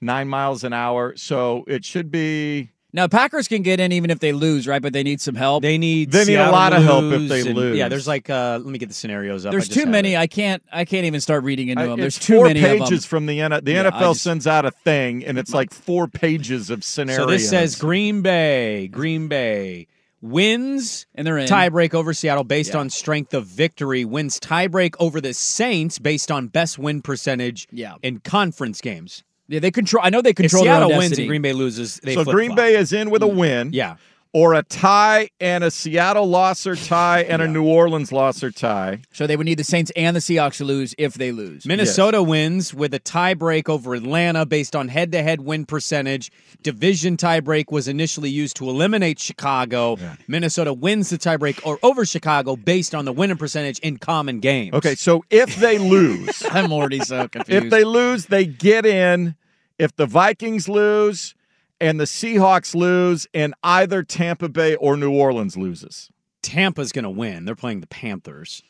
nine 0.00 0.28
miles 0.28 0.64
an 0.64 0.72
hour. 0.72 1.14
So 1.16 1.64
it 1.66 1.84
should 1.84 2.10
be. 2.10 2.70
Now 2.92 3.06
Packers 3.06 3.46
can 3.48 3.62
get 3.62 3.78
in 3.80 3.92
even 3.92 4.10
if 4.10 4.18
they 4.18 4.32
lose, 4.32 4.66
right? 4.66 4.82
But 4.82 4.92
they 4.92 5.02
need 5.02 5.20
some 5.20 5.34
help. 5.34 5.62
They 5.62 5.78
need 5.78 6.10
They 6.10 6.24
need 6.24 6.36
a 6.36 6.50
lot 6.50 6.72
of 6.72 6.82
help 6.82 7.04
if 7.12 7.28
they 7.28 7.42
and- 7.42 7.54
lose. 7.56 7.76
Yeah, 7.78 7.88
there's 7.88 8.08
like 8.08 8.28
uh, 8.28 8.58
let 8.62 8.66
me 8.70 8.78
get 8.78 8.88
the 8.88 8.94
scenarios 8.94 9.46
up. 9.46 9.52
There's 9.52 9.68
too 9.68 9.86
many. 9.86 10.14
it. 10.14 10.18
I 10.18 10.26
can't. 10.26 10.62
I 10.72 10.84
can't 10.84 11.04
even 11.04 11.20
start 11.20 11.44
reading 11.44 11.68
into 11.68 11.82
I- 11.82 11.86
them. 11.86 12.00
There's 12.00 12.16
it's 12.16 12.26
too 12.26 12.36
four 12.36 12.46
many 12.46 12.60
of 12.60 12.66
pages 12.66 13.02
them. 13.02 13.08
from 13.08 13.26
the 13.26 13.40
N- 13.40 13.60
the 13.62 13.72
Yeah, 13.72 13.90
NFL 13.90 14.12
just- 14.14 14.22
sends 14.22 14.46
out 14.46 14.64
a 14.64 14.70
thing, 14.70 15.24
and 15.24 15.38
it's 15.38 15.54
like 15.54 15.72
four 15.72 16.08
pages 16.08 16.70
of 16.70 16.82
scenarios. 16.84 17.22
So 17.24 17.26
this 17.30 17.48
says 17.48 17.76
Green 17.76 18.22
Bay, 18.22 18.88
Green 18.88 19.28
Bay 19.28 19.86
wins 20.22 21.06
and 21.14 21.26
they're 21.26 21.38
in. 21.38 21.48
tiebreak 21.48 21.94
over 21.94 22.12
Seattle 22.12 22.44
based 22.44 22.74
Yeah. 22.74 22.80
on 22.80 22.90
strength 22.90 23.32
of 23.34 23.46
victory. 23.46 24.04
Wins 24.04 24.38
tiebreak 24.38 24.94
over 24.98 25.20
the 25.20 25.32
Saints 25.32 25.98
based 25.98 26.30
on 26.30 26.48
best 26.48 26.78
win 26.78 27.00
percentage. 27.02 27.66
Yeah. 27.72 27.94
in 28.02 28.20
conference 28.20 28.80
games. 28.80 29.22
Yeah, 29.50 29.58
they 29.60 29.70
control. 29.70 30.02
I 30.04 30.10
know 30.10 30.22
they 30.22 30.30
If 30.30 30.36
control 30.36 30.64
their 30.64 30.74
Seattle 30.74 30.92
own 30.92 30.98
wins 30.98 31.10
destiny. 31.10 31.24
and 31.24 31.28
Green 31.30 31.42
Bay 31.42 31.52
loses, 31.52 31.96
they 32.02 32.14
so 32.14 32.22
flip-flop. 32.22 32.34
Green 32.34 32.54
Bay 32.54 32.76
is 32.76 32.92
in 32.92 33.10
with 33.10 33.22
a 33.22 33.26
mm, 33.26 33.36
win. 33.36 33.70
Yeah, 33.72 33.96
or 34.32 34.54
a 34.54 34.62
tie 34.62 35.28
and 35.40 35.64
a 35.64 35.70
Seattle 35.70 36.26
loss 36.26 36.66
or 36.66 36.76
tie 36.76 37.22
and 37.22 37.42
a 37.42 37.48
New 37.48 37.64
Orleans 37.64 38.12
loss 38.12 38.42
or 38.44 38.50
tie. 38.50 39.00
So 39.12 39.26
they 39.26 39.36
would 39.36 39.44
need 39.44 39.58
the 39.58 39.64
Saints 39.64 39.90
and 39.96 40.14
the 40.14 40.20
Seahawks 40.20 40.58
to 40.58 40.64
lose 40.64 40.94
if 40.98 41.14
they 41.14 41.32
lose. 41.32 41.66
Minnesota 41.66 42.22
wins 42.22 42.72
with 42.72 42.94
a 42.94 43.00
tiebreak 43.00 43.68
over 43.68 43.94
Atlanta 43.94 44.46
based 44.46 44.76
on 44.76 44.88
head 44.88 45.10
to 45.12 45.22
head 45.22 45.40
win 45.40 45.66
percentage. 45.66 46.30
Division 46.62 47.16
tiebreak 47.16 47.72
was 47.72 47.88
initially 47.88 48.30
used 48.30 48.56
to 48.56 48.68
eliminate 48.68 49.18
Chicago. 49.18 49.98
Minnesota 50.28 50.72
wins 50.72 51.10
the 51.10 51.18
tiebreak 51.18 51.66
or 51.66 51.78
over 51.82 52.04
Chicago 52.04 52.54
based 52.54 52.94
on 52.94 53.04
the 53.04 53.12
winning 53.12 53.36
percentage 53.36 53.78
in 53.80 53.96
common 53.96 54.38
games. 54.38 54.74
Okay, 54.74 54.94
so 54.94 55.24
if 55.30 55.56
they 55.56 55.78
lose, 55.78 56.42
I'm 56.50 56.72
already 56.72 57.00
so 57.00 57.26
confused. 57.26 57.64
if 57.64 57.70
they 57.70 57.84
lose, 57.84 58.26
they 58.26 58.46
get 58.46 58.86
in. 58.86 59.34
If 59.80 59.96
the 59.96 60.06
Vikings 60.06 60.68
lose 60.68 61.34
and 61.80 61.98
the 61.98 62.04
Seahawks 62.04 62.74
lose, 62.74 63.26
and 63.32 63.54
either 63.62 64.02
Tampa 64.02 64.48
Bay 64.50 64.76
or 64.76 64.96
New 64.98 65.12
Orleans 65.12 65.56
loses. 65.56 66.10
Tampa's 66.42 66.92
going 66.92 67.04
to 67.04 67.10
win. 67.10 67.46
They're 67.46 67.54
playing 67.56 67.80
the 67.80 67.86
Panthers. 67.86 68.62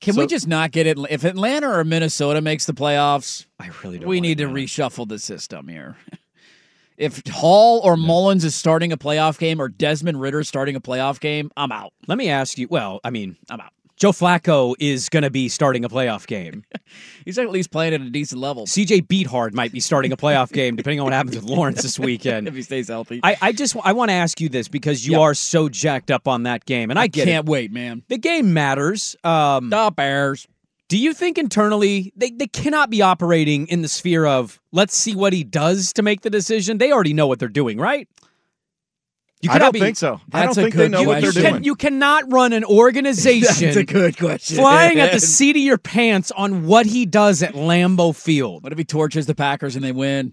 Can 0.00 0.14
So- 0.14 0.22
we 0.22 0.26
just 0.26 0.48
not 0.48 0.70
get 0.72 0.86
it? 0.86 0.98
If 1.10 1.24
Atlanta 1.24 1.68
or 1.70 1.84
Minnesota 1.84 2.40
makes 2.40 2.64
the 2.64 2.72
playoffs, 2.72 3.44
I 3.60 3.68
really 3.82 3.98
don't 3.98 4.08
we 4.08 4.20
need 4.20 4.38
to 4.38 4.46
reshuffle 4.46 5.06
the 5.08 5.18
system 5.18 5.68
here. 5.68 5.96
If 6.96 7.26
Hall 7.26 7.80
or 7.80 7.96
Mullens 7.96 8.44
is 8.44 8.54
starting 8.54 8.92
a 8.92 8.96
playoff 8.96 9.36
game 9.36 9.60
or 9.60 9.68
Desmond 9.68 10.20
Ridder 10.20 10.44
starting 10.44 10.76
a 10.76 10.80
playoff 10.80 11.18
game, 11.18 11.50
I'm 11.56 11.72
out. 11.72 11.92
Let 12.06 12.18
me 12.18 12.28
ask 12.28 12.56
you. 12.56 12.68
Well, 12.68 13.00
I 13.02 13.10
mean, 13.10 13.36
I'm 13.50 13.60
out. 13.60 13.72
Joe 13.96 14.10
Flacco 14.10 14.74
is 14.80 15.08
going 15.08 15.22
to 15.22 15.30
be 15.30 15.48
starting 15.48 15.84
a 15.84 15.88
playoff 15.88 16.26
game. 16.26 16.64
He's 17.24 17.38
at 17.38 17.48
least 17.50 17.70
playing 17.70 17.94
at 17.94 18.00
a 18.00 18.10
decent 18.10 18.40
level 18.40 18.66
CJ 18.66 19.06
Beathard 19.06 19.54
might 19.54 19.72
be 19.72 19.80
starting 19.80 20.12
a 20.12 20.16
playoff 20.16 20.52
game, 20.52 20.74
depending 20.76 21.00
on 21.00 21.04
what 21.04 21.12
happens 21.12 21.36
with 21.36 21.44
Lawrence 21.44 21.82
this 21.82 21.98
weekend. 21.98 22.48
if 22.48 22.54
he 22.54 22.62
stays 22.62 22.88
healthy. 22.88 23.20
I, 23.22 23.36
I 23.40 23.52
just 23.52 23.76
I 23.84 23.92
want 23.92 24.08
to 24.10 24.14
ask 24.14 24.40
you 24.40 24.48
this 24.48 24.68
because 24.68 25.06
you 25.06 25.12
Yep. 25.12 25.20
are 25.20 25.34
so 25.34 25.68
jacked 25.68 26.10
up 26.10 26.26
on 26.26 26.42
that 26.42 26.64
game, 26.64 26.90
and 26.90 26.98
I, 26.98 27.06
get 27.06 27.26
can't 27.26 27.46
it. 27.46 27.50
wait, 27.50 27.70
man. 27.72 28.02
The 28.08 28.18
game 28.18 28.52
matters. 28.52 29.14
Um, 29.22 29.70
The 29.70 29.92
Bears. 29.94 30.48
do 30.88 30.98
you 30.98 31.14
think 31.14 31.38
internally 31.38 32.12
they, 32.16 32.30
they 32.30 32.48
cannot 32.48 32.90
be 32.90 33.00
operating 33.00 33.68
in 33.68 33.82
the 33.82 33.88
sphere 33.88 34.26
of 34.26 34.60
let's 34.72 34.96
see 34.96 35.14
what 35.14 35.32
he 35.32 35.44
does 35.44 35.92
to 35.94 36.02
make 36.02 36.22
the 36.22 36.30
decision? 36.30 36.78
They 36.78 36.90
already 36.90 37.14
know 37.14 37.26
what 37.28 37.38
they're 37.38 37.48
doing, 37.48 37.78
right? 37.78 38.08
You 39.44 39.50
I 39.50 39.52
cannot 39.54 39.64
don't 39.66 39.72
be, 39.74 39.80
think 39.80 39.96
so. 39.98 40.20
I 40.32 40.46
That's 40.46 40.56
don't 40.56 40.64
a 40.64 40.66
think 40.66 40.74
they 40.74 40.84
good 40.84 40.90
know 40.92 41.02
what 41.02 41.20
they're 41.20 41.32
question. 41.32 41.52
can, 41.54 41.64
you 41.64 41.74
cannot 41.74 42.32
run 42.32 42.54
an 42.54 42.64
organization 42.64 43.42
That's 43.66 43.76
a 43.76 43.84
good 43.84 44.16
question. 44.16 44.56
flying 44.56 44.98
at 45.00 45.12
the 45.12 45.20
seat 45.20 45.54
of 45.56 45.62
your 45.62 45.76
pants 45.76 46.30
on 46.30 46.66
what 46.66 46.86
he 46.86 47.04
does 47.04 47.42
at 47.42 47.52
Lambeau 47.54 48.16
Field. 48.16 48.62
What 48.64 48.72
if 48.72 48.78
he 48.78 48.84
torches 48.84 49.26
the 49.26 49.34
Packers 49.34 49.76
and 49.76 49.84
they 49.84 49.92
win? 49.92 50.32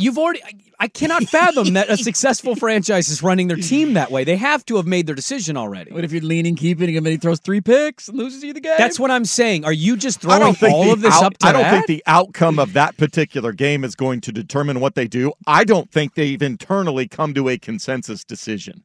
You've 0.00 0.18
already. 0.18 0.42
I, 0.42 0.52
I 0.82 0.88
cannot 0.88 1.24
fathom 1.24 1.74
that 1.74 1.90
a 1.90 1.96
successful 1.98 2.56
franchise 2.56 3.10
is 3.10 3.22
running 3.22 3.48
their 3.48 3.58
team 3.58 3.92
that 3.94 4.10
way. 4.10 4.24
They 4.24 4.36
have 4.36 4.64
to 4.66 4.76
have 4.76 4.86
made 4.86 5.06
their 5.06 5.14
decision 5.14 5.58
already. 5.58 5.92
What 5.92 6.04
if 6.04 6.12
you're 6.12 6.22
leaning, 6.22 6.56
keeping 6.56 6.88
him, 6.88 7.04
and 7.04 7.12
he 7.12 7.18
throws 7.18 7.38
three 7.38 7.60
picks 7.60 8.08
and 8.08 8.16
loses 8.16 8.42
you 8.42 8.54
the 8.54 8.60
game? 8.60 8.76
That's 8.78 8.98
what 8.98 9.10
I'm 9.10 9.26
saying. 9.26 9.66
Are 9.66 9.72
you 9.74 9.96
just 9.98 10.22
throwing 10.22 10.42
all 10.42 10.84
the 10.84 10.92
of 10.92 11.00
this 11.02 11.14
out- 11.14 11.24
up 11.24 11.38
to 11.38 11.46
I 11.46 11.52
don't 11.52 11.62
that? 11.62 11.70
think 11.72 11.86
the 11.86 12.02
outcome 12.06 12.58
of 12.58 12.72
that 12.72 12.96
particular 12.96 13.52
game 13.52 13.84
is 13.84 13.94
going 13.94 14.22
to 14.22 14.32
determine 14.32 14.80
what 14.80 14.94
they 14.94 15.06
do. 15.06 15.32
I 15.46 15.64
don't 15.64 15.90
think 15.90 16.14
they've 16.14 16.40
internally 16.40 17.06
come 17.06 17.34
to 17.34 17.50
a 17.50 17.58
consensus 17.58 18.24
decision. 18.24 18.82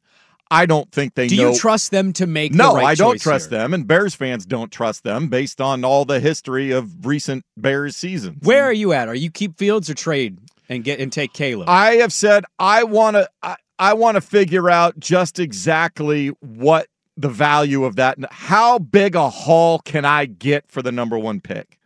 I 0.51 0.65
don't 0.67 0.91
think 0.91 1.15
they 1.15 1.27
Do 1.27 1.37
know. 1.37 1.51
you 1.53 1.57
trust 1.57 1.89
them 1.91 2.13
to 2.13 2.27
make 2.27 2.53
no, 2.53 2.73
the 2.73 2.75
right 2.79 2.85
I 2.87 2.95
don't 2.95 3.19
trust 3.19 3.49
here? 3.49 3.59
them, 3.59 3.73
and 3.73 3.87
Bears 3.87 4.13
fans 4.13 4.45
don't 4.45 4.71
trust 4.71 5.03
them 5.03 5.27
based 5.27 5.59
on 5.59 5.83
all 5.83 6.05
the 6.05 6.19
history 6.19 6.69
of 6.71 7.05
recent 7.05 7.45
Bears 7.57 7.95
seasons. 7.97 8.37
Where 8.43 8.63
are 8.63 8.73
you 8.73 8.93
at? 8.93 9.07
Are 9.07 9.15
you 9.15 9.31
keep 9.31 9.57
Fields 9.57 9.89
or 9.89 9.95
trade 9.95 10.37
and 10.69 10.83
get 10.83 10.99
and 10.99 11.11
take 11.11 11.33
Caleb? 11.33 11.69
I 11.69 11.95
have 11.95 12.13
said 12.13 12.45
I 12.59 12.83
want 12.83 13.15
to. 13.15 13.29
I, 13.41 13.55
I 13.77 13.93
want 13.93 14.15
to 14.15 14.21
figure 14.21 14.69
out 14.69 14.97
just 14.99 15.37
exactly 15.37 16.29
what 16.39 16.87
the 17.17 17.29
value 17.29 17.83
of 17.83 17.97
that. 17.97 18.17
How 18.31 18.79
big 18.79 19.15
a 19.15 19.29
haul 19.29 19.79
can 19.79 20.05
I 20.05 20.25
get 20.25 20.69
for 20.69 20.81
the 20.81 20.91
number 20.91 21.17
one 21.19 21.41
pick? 21.41 21.77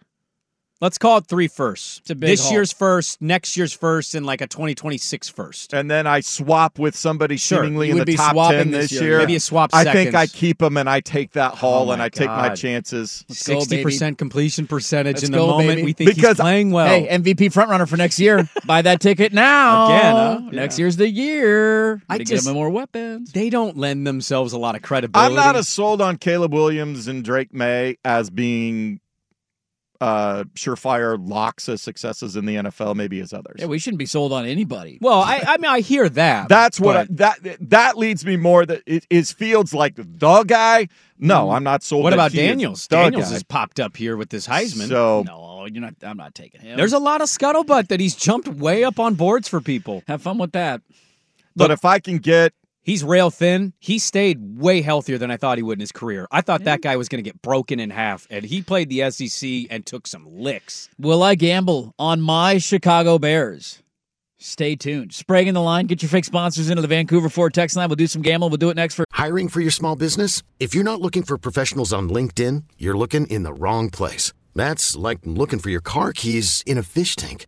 Let's 0.82 0.98
call 0.98 1.18
it 1.18 1.26
three 1.26 1.50
firsts. 1.50 1.98
It's 2.00 2.10
a 2.12 2.16
big 2.16 2.30
this 2.30 2.44
haul. 2.44 2.54
year's 2.54 2.72
first, 2.72 3.22
next 3.22 3.58
year's 3.58 3.74
first, 3.74 4.16
and 4.16 4.26
like 4.26 4.40
a 4.40 4.48
2026 4.48 5.28
first. 5.28 5.74
and 5.74 5.92
then 5.92 6.08
I 6.08 6.22
swap 6.22 6.80
with 6.80 6.96
somebody 6.96 7.36
Sure. 7.36 7.64
seemingly 7.64 7.90
You 7.90 7.98
in 7.98 8.06
the 8.06 8.16
top 8.16 8.34
ten 8.52 8.72
this 8.72 8.90
this 8.90 8.92
year, 8.94 9.10
year. 9.10 9.18
Maybe 9.20 9.34
you 9.34 9.40
swap 9.40 9.72
I 9.74 9.84
seconds. 9.84 10.04
think 10.06 10.16
I 10.16 10.28
keep 10.28 10.60
them 10.60 10.78
and 10.78 10.90
I 10.90 11.02
take 11.02 11.34
that 11.34 11.52
oh 11.52 11.56
haul 11.58 11.90
Oh 11.90 11.92
and 11.92 12.00
my 12.00 12.06
I 12.06 12.10
take 12.10 12.30
my 12.30 12.48
God. 12.50 12.56
chances. 12.56 13.26
Let's 13.28 13.42
Sixty 13.42 13.76
baby. 13.76 13.84
percent 13.84 14.18
completion 14.18 14.68
percentage 14.68 15.16
Let's 15.16 15.26
in 15.26 15.32
the 15.34 15.38
go, 15.40 15.48
moment 15.48 15.68
baby. 15.68 15.84
we 15.84 15.92
think 15.94 16.16
Because- 16.16 16.38
he's 16.38 16.42
playing 16.42 16.72
well. 16.72 16.88
Hey, 16.88 17.08
MVP 17.10 17.50
frontrunner 17.52 17.88
for 17.88 17.98
next 17.98 18.18
year. 18.18 18.50
Buy 18.66 18.82
that 18.82 19.02
ticket 19.02 19.34
now. 19.34 19.88
Again, 19.88 20.14
huh? 20.16 20.50
Next 20.54 20.80
year's 20.80 20.96
the 20.96 21.10
year. 21.10 22.02
I 22.10 22.20
just- 22.20 22.32
give 22.46 22.48
him 22.48 22.54
more 22.54 22.70
weapons. 22.70 23.34
they 23.34 23.50
don't 23.50 23.76
lend 23.78 24.08
themselves 24.08 24.54
a 24.54 24.58
lot 24.58 24.76
of 24.76 24.82
credibility. 24.82 25.28
I'm 25.30 25.36
not 25.36 25.58
as 25.58 25.68
sold 25.68 26.02
on 26.02 26.18
Caleb 26.18 26.54
Williams 26.54 27.08
and 27.10 27.22
Drake 27.24 27.54
Maye 27.54 27.98
as 28.06 28.30
being 28.30 29.02
uh 30.02 30.46
surefire 30.56 31.18
locks 31.20 31.68
as 31.68 31.82
successes 31.82 32.36
in 32.36 32.46
the 32.46 32.56
NFL, 32.56 32.96
maybe 32.96 33.20
as 33.20 33.34
others. 33.34 33.58
Yeah, 33.60 33.66
we 33.66 33.80
shouldn't 33.80 34.00
be 34.00 34.06
sold 34.06 34.32
on 34.32 34.46
anybody. 34.46 34.98
well. 35.02 35.22
I, 35.22 35.44
I 35.46 35.58
mean, 35.58 35.70
I 35.70 35.82
hear 35.82 36.08
that. 36.10 36.48
That's 36.50 36.80
what 36.80 36.96
I, 36.96 37.08
that 37.12 37.58
that 37.70 37.98
leads 37.98 38.26
me 38.26 38.38
more 38.38 38.66
that 38.66 38.82
it 38.86 39.06
is 39.10 39.32
Fields 39.32 39.74
like 39.74 39.96
the 39.96 40.44
guy. 40.44 40.88
No, 41.18 41.52
I'm 41.52 41.64
not 41.64 41.84
sold. 41.84 42.04
what 42.04 42.14
about 42.14 42.32
Daniels? 42.32 42.88
Daniels 42.88 43.26
guy. 43.26 43.34
has 43.34 43.44
popped 43.44 43.80
up 43.80 43.98
here 43.98 44.16
with 44.16 44.30
this 44.30 44.48
Heisman. 44.48 44.88
So 44.88 45.24
no, 45.26 45.66
you're 45.66 45.82
not. 45.82 45.96
I'm 46.02 46.18
not 46.18 46.34
taking 46.34 46.62
him. 46.62 46.78
There's 46.78 46.94
a 46.94 47.00
lot 47.00 47.22
of 47.22 47.28
scuttlebutt 47.28 47.90
that 47.90 48.00
he's 48.00 48.16
jumped 48.16 48.48
way 48.48 48.84
up 48.86 49.00
on 49.00 49.16
boards 49.16 49.48
for 49.50 49.60
people. 49.60 50.04
have 50.08 50.22
fun 50.22 50.38
with 50.38 50.54
that. 50.54 50.82
but 51.56 51.72
if 51.72 51.84
I 51.84 52.00
can 52.00 52.20
get 52.20 52.54
He's 52.90 53.04
rail 53.04 53.30
thin. 53.30 53.74
He 53.78 54.00
stayed 54.00 54.60
way 54.60 54.82
healthier 54.82 55.20
than 55.20 55.30
I 55.30 55.38
thought 55.38 55.60
he 55.60 55.64
would 55.64 55.78
in 55.78 55.80
his 55.80 55.92
career. 55.92 56.28
I 56.32 56.42
thought 56.42 56.64
that 56.64 56.82
guy 56.82 56.96
was 56.96 57.08
going 57.08 57.24
to 57.24 57.30
get 57.30 57.40
broken 57.40 57.80
in 57.80 57.92
half, 57.92 58.26
and 58.32 58.44
he 58.44 58.64
played 58.64 58.90
the 58.90 59.12
SEC 59.12 59.68
and 59.70 59.86
took 59.86 60.08
some 60.08 60.26
licks. 60.26 60.90
Will 60.98 61.22
I 61.22 61.36
gamble 61.36 61.94
on 62.00 62.20
my 62.20 62.58
Chicago 62.58 63.20
Bears? 63.20 63.84
Stay 64.40 64.76
tuned. 64.76 65.14
Sprague 65.14 65.48
in 65.48 65.54
the 65.54 65.62
line. 65.62 65.86
Get 65.86 66.02
your 66.02 66.10
fake 66.10 66.26
sponsors 66.26 66.72
into 66.72 66.82
the 66.82 66.88
Vancouver 66.88 67.30
Ford 67.30 67.54
text 67.54 67.76
line. 67.76 67.90
We'll 67.90 67.96
do 67.96 68.08
some 68.08 68.24
gamble. 68.24 68.50
We'll 68.50 68.58
do 68.58 68.72
it 68.72 68.76
next 68.76 68.96
for 68.96 69.06
Hiring 69.12 69.50
for 69.50 69.62
your 69.62 69.70
small 69.70 69.96
business? 69.96 70.42
If 70.60 70.74
you're 70.74 70.84
not 70.84 71.00
looking 71.00 71.22
for 71.22 71.38
professionals 71.38 71.94
on 71.94 72.10
LinkedIn, 72.10 72.64
you're 72.80 72.98
looking 72.98 73.28
in 73.28 73.44
the 73.44 73.54
wrong 73.54 73.92
place. 73.92 74.34
That's 74.56 74.96
like 74.96 75.20
looking 75.26 75.60
for 75.60 75.70
your 75.70 75.80
car 75.80 76.12
keys 76.12 76.64
in 76.66 76.80
a 76.80 76.82
fish 76.82 77.16
tank. 77.16 77.46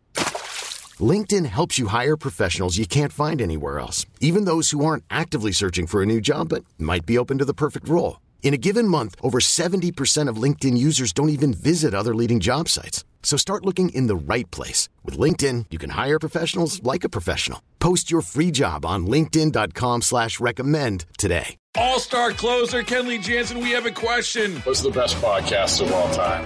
LinkedIn 1.01 1.45
helps 1.45 1.79
you 1.79 1.87
hire 1.87 2.17
professionals 2.17 2.77
you 2.77 2.85
can't 2.85 3.13
find 3.13 3.41
anywhere 3.41 3.79
else, 3.79 4.05
even 4.19 4.43
those 4.43 4.71
who 4.71 4.83
aren't 4.83 5.05
actively 5.09 5.53
searching 5.53 5.87
for 5.87 6.03
a 6.03 6.05
new 6.05 6.19
job 6.19 6.49
but 6.49 6.65
might 6.77 7.05
be 7.05 7.17
open 7.17 7.37
to 7.37 7.45
the 7.45 7.53
perfect 7.53 7.87
role. 7.87 8.19
In 8.43 8.53
a 8.53 8.57
given 8.57 8.85
month, 8.85 9.15
over 9.23 9.39
70% 9.39 10.27
of 10.27 10.35
LinkedIn 10.35 10.77
users 10.77 11.13
don't 11.13 11.29
even 11.29 11.53
visit 11.53 11.93
other 11.93 12.13
leading 12.13 12.41
job 12.41 12.67
sites. 12.67 13.05
So 13.23 13.37
start 13.37 13.65
looking 13.65 13.89
in 13.95 14.07
the 14.07 14.15
right 14.33 14.49
place. 14.51 14.89
With 15.05 15.17
LinkedIn, 15.17 15.67
you 15.71 15.79
can 15.79 15.91
hire 15.91 16.19
professionals 16.19 16.83
like 16.83 17.05
a 17.05 17.09
professional. 17.09 17.61
Post 17.79 18.11
your 18.11 18.21
free 18.21 18.51
job 18.51 18.85
on 18.85 19.07
linkedin.com 19.07 20.01
slash 20.01 20.41
recommend 20.41 21.05
today. 21.17 21.55
All-star 21.75 22.31
closer 22.31 22.83
Kenley 22.83 23.21
Jansen, 23.21 23.61
we 23.61 23.71
have 23.71 23.85
a 23.85 23.91
question. 23.91 24.57
What's 24.61 24.81
the 24.81 24.91
best 24.91 25.15
podcast 25.17 25.81
of 25.81 25.93
all 25.93 26.13
time? 26.13 26.45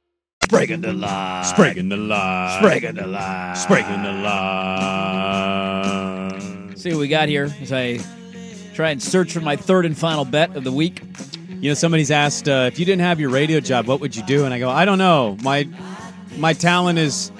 Sprague 0.45 0.81
the 0.81 0.91
line. 0.93 1.43
Spraguing 1.45 1.89
the 1.89 1.97
line. 1.97 2.61
Sprague 2.61 2.95
the 2.95 3.07
line. 3.07 3.55
Spraguing 3.55 4.03
the 4.03 4.11
line. 6.41 6.75
See 6.75 6.89
what 6.91 6.99
we 6.99 7.07
got 7.07 7.29
here 7.29 7.53
as 7.61 7.71
I 7.71 7.99
try 8.73 8.89
and 8.89 9.01
search 9.01 9.31
for 9.33 9.39
my 9.39 9.55
third 9.55 9.85
and 9.85 9.97
final 9.97 10.25
bet 10.25 10.55
of 10.55 10.63
the 10.65 10.71
week. 10.71 11.01
You 11.49 11.69
know, 11.69 11.73
somebody's 11.75 12.11
asked 12.11 12.49
uh, 12.49 12.69
if 12.71 12.79
you 12.79 12.85
didn't 12.85 13.03
have 13.03 13.19
your 13.19 13.29
radio 13.29 13.59
job, 13.59 13.85
what 13.87 14.01
would 14.01 14.15
you 14.15 14.23
do? 14.23 14.43
And 14.45 14.53
I 14.53 14.59
go, 14.59 14.69
I 14.69 14.83
don't 14.83 14.97
know. 14.97 15.37
My 15.41 15.67
my 16.37 16.53
talent 16.53 16.97
is 16.99 17.31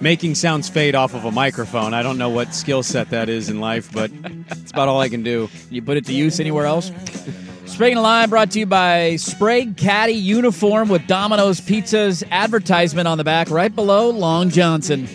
making 0.00 0.34
sounds 0.34 0.68
fade 0.68 0.94
off 0.94 1.14
of 1.14 1.24
a 1.24 1.30
microphone. 1.32 1.94
I 1.94 2.02
don't 2.02 2.18
know 2.18 2.28
what 2.28 2.54
skill 2.54 2.82
set 2.82 3.10
that 3.10 3.28
is 3.28 3.48
in 3.48 3.60
life, 3.60 3.90
but 3.92 4.10
it's 4.50 4.70
about 4.70 4.88
all 4.88 5.00
I 5.00 5.08
can 5.08 5.22
do. 5.22 5.48
You 5.70 5.82
put 5.82 5.96
it 5.96 6.04
to 6.06 6.12
use 6.12 6.38
anywhere 6.38 6.66
else? 6.66 6.92
Sprague 7.72 7.94
the 7.94 8.00
Line 8.02 8.28
brought 8.28 8.50
to 8.52 8.58
you 8.60 8.66
by 8.66 9.16
Sprague 9.16 9.76
Caddy 9.76 10.12
Uniform 10.12 10.88
with 10.88 11.06
Domino's 11.06 11.60
Pizza's 11.60 12.22
advertisement 12.30 13.08
on 13.08 13.16
the 13.18 13.24
back 13.24 13.50
right 13.50 13.74
below 13.74 14.10
Long 14.10 14.50
Johnson. 14.50 15.08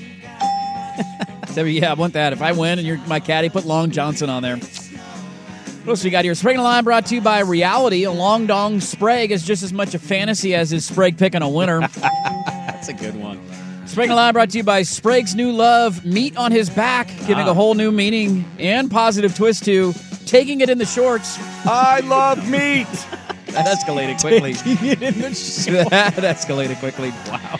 so, 1.50 1.63
yeah, 1.63 1.91
I 1.91 1.93
want 1.93 2.13
that. 2.13 2.34
If 2.34 2.41
I 2.41 2.52
win 2.54 2.80
and 2.80 2.88
you're 2.88 2.98
my 3.08 3.20
caddy, 3.20 3.50
put 3.50 3.65
Long 3.65 3.91
Johnson 3.91 4.30
on 4.30 4.41
there. 4.41 4.58
What 4.58 5.89
else 5.91 6.04
we 6.04 6.10
got 6.10 6.26
here? 6.26 6.34
Sprague 6.36 6.56
and 6.56 6.63
Line 6.63 6.84
brought 6.84 7.06
to 7.08 7.15
you 7.15 7.22
by 7.22 7.39
Reality. 7.41 8.04
A 8.04 8.12
long 8.12 8.48
dong 8.48 8.82
Sprague 8.82 9.32
is 9.32 9.43
just 9.43 9.62
as 9.63 9.72
much 9.72 9.93
a 9.93 10.00
fantasy 10.00 10.54
as 10.56 10.72
his 10.72 10.84
Sprague 10.86 11.17
picking 11.17 11.41
a 11.43 11.50
winner. 11.50 11.80
That's 12.02 12.89
a 12.89 12.93
good 12.93 13.15
one. 13.15 13.39
Sprague 13.86 14.10
and 14.10 14.15
Line 14.17 14.34
brought 14.34 14.50
to 14.50 14.58
you 14.58 14.63
by 14.63 14.82
Sprague's 14.82 15.36
New 15.36 15.52
Love. 15.52 16.04
Meat 16.04 16.36
on 16.36 16.52
his 16.52 16.70
back, 16.70 17.08
giving 17.28 17.48
Ah. 17.48 17.52
a 17.52 17.54
whole 17.54 17.76
new 17.76 17.91
meaning 17.91 18.43
and 18.60 18.89
positive 18.91 19.34
twist 19.36 19.63
to 19.65 19.93
taking 20.28 20.62
it 20.62 20.70
in 20.70 20.78
the 20.78 20.86
shorts. 20.86 21.38
I 21.66 22.02
love 22.02 22.48
meat. 22.50 22.88
that 23.48 23.66
escalated 23.66 24.20
quickly. 24.20 24.54
Taking 24.54 24.88
it 24.88 25.02
in 25.02 25.22
the 25.22 25.34
shorts. 25.34 25.66
that 25.90 26.13
escalated 26.16 26.78
quickly. 26.80 27.12
Wow. 27.28 27.60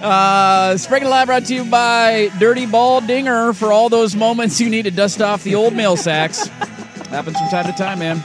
Uh, 0.00 0.76
Sprague 0.76 1.02
and 1.02 1.10
Line 1.10 1.26
brought 1.26 1.46
to 1.46 1.54
you 1.54 1.64
by 1.64 2.30
Dirty 2.38 2.66
Ball 2.66 3.00
Dinger 3.00 3.52
for 3.52 3.72
all 3.72 3.88
those 3.88 4.14
moments 4.14 4.60
you 4.60 4.68
need 4.68 4.82
to 4.82 4.90
dust 4.90 5.22
off 5.22 5.42
the 5.44 5.54
old 5.54 5.74
mail 5.74 5.96
sacks. 5.96 6.46
Happens 7.08 7.38
from 7.38 7.48
time 7.48 7.66
to 7.66 7.72
time, 7.72 7.98
man. 7.98 8.22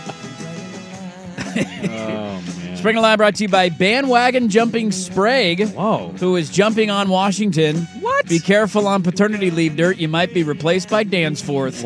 Oh 1.90 2.39
man. 2.80 2.84
Spring 2.84 2.96
and 2.96 3.04
Line 3.04 3.18
brought 3.18 3.36
to 3.36 3.44
you 3.44 3.50
by 3.50 3.70
Bandwagon 3.70 4.50
Jumping 4.50 4.92
Sprague. 4.92 5.70
Whoa. 5.70 6.14
Who 6.20 6.36
is 6.36 6.50
jumping 6.50 6.90
on 6.90 7.10
Washington. 7.10 7.88
What? 8.00 8.28
Be 8.28 8.40
careful 8.40 8.88
on 8.88 9.04
paternity 9.04 9.52
leave, 9.52 9.76
Dirt. 9.76 9.98
You 9.98 10.08
might 10.08 10.34
be 10.34 10.44
replaced 10.44 10.90
by 10.90 11.04
Dansforth. 11.04 11.84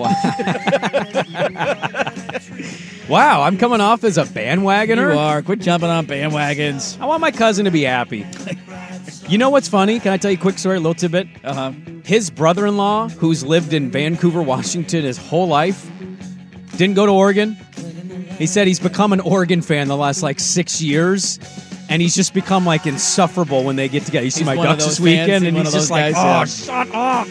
Wow, 3.10 3.42
I'm 3.42 3.58
coming 3.58 3.82
off 3.82 4.04
as 4.06 4.18
a 4.18 4.24
bandwagoner. 4.24 5.14
You 5.14 5.20
are. 5.20 5.42
Quit 5.42 5.60
jumping 5.60 5.90
on 5.90 6.06
bandwagons. 6.08 7.00
I 7.02 7.06
want 7.06 7.20
my 7.22 7.32
cousin 7.32 7.66
to 7.66 7.72
be 7.72 7.84
happy. 7.84 8.26
You 9.28 9.38
know 9.38 9.50
what's 9.50 9.68
funny? 9.68 10.00
Can 10.00 10.14
I 10.14 10.18
tell 10.18 10.32
you 10.32 10.38
a 10.38 10.42
quick 10.42 10.58
story, 10.58 10.78
a 10.78 10.80
little 10.80 10.94
tidbit? 10.94 11.28
Uh 11.44 11.54
huh. 11.54 11.72
His 12.06 12.30
brother 12.30 12.66
in 12.66 12.78
law, 12.78 13.10
who's 13.10 13.44
lived 13.44 13.74
in 13.74 13.92
Vancouver, 13.92 14.42
Washington 14.42 15.04
his 15.04 15.18
whole 15.18 15.48
life, 15.48 15.90
didn't 16.78 16.96
go 16.96 17.06
to 17.06 17.12
Oregon. 17.12 17.58
He 18.38 18.48
said 18.48 18.67
he's 18.67 18.80
become 18.80 19.13
an 19.13 19.19
Oregon 19.19 19.62
fan 19.62 19.88
the 19.88 19.98
last 19.98 20.24
like 20.24 20.39
six 20.39 20.82
years. 20.82 21.39
And 21.89 22.02
he's 22.02 22.15
just 22.15 22.34
become 22.34 22.65
like 22.65 22.88
insufferable 22.88 23.63
when 23.63 23.76
they 23.76 23.88
get 23.89 24.04
together. 24.06 24.26
You 24.26 24.32
see 24.32 24.39
He's 24.39 24.46
my 24.48 24.56
Ducks 24.56 24.86
this 24.86 25.00
weekend, 25.00 25.46
and 25.46 25.56
he's 25.56 25.72
just 25.72 25.91
like, 25.91 26.13
guys, 26.15 26.15
"Oh, 26.17 26.72
yeah. 26.72 26.86
shut 26.86 26.96
up!" 26.96 27.28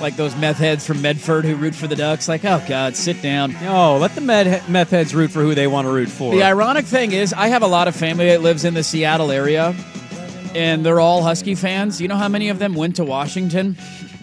Like 0.00 0.16
those 0.16 0.34
meth 0.36 0.58
heads 0.58 0.86
from 0.86 1.02
Medford 1.02 1.44
who 1.44 1.56
root 1.56 1.74
for 1.74 1.86
the 1.88 1.96
Ducks. 1.96 2.28
Like, 2.28 2.44
oh, 2.44 2.64
God, 2.68 2.94
sit 2.94 3.20
down. 3.20 3.54
No, 3.60 3.98
let 3.98 4.14
the 4.14 4.20
med- 4.20 4.66
meth 4.70 4.90
heads 4.90 5.14
root 5.14 5.30
for 5.32 5.40
who 5.40 5.54
they 5.56 5.66
want 5.66 5.86
to 5.86 5.92
root 5.92 6.08
for. 6.08 6.32
The 6.32 6.44
ironic 6.44 6.86
thing 6.86 7.12
is, 7.12 7.32
I 7.32 7.48
have 7.48 7.62
a 7.62 7.66
lot 7.66 7.88
of 7.88 7.96
family 7.96 8.26
that 8.28 8.40
lives 8.42 8.64
in 8.64 8.74
the 8.74 8.84
Seattle 8.84 9.32
area, 9.32 9.74
and 10.54 10.86
they're 10.86 11.00
all 11.00 11.22
Husky 11.22 11.56
fans. 11.56 12.00
You 12.00 12.06
know 12.08 12.16
how 12.16 12.28
many 12.28 12.48
of 12.48 12.60
them 12.60 12.74
went 12.74 12.96
to 12.96 13.04
Washington? 13.04 13.76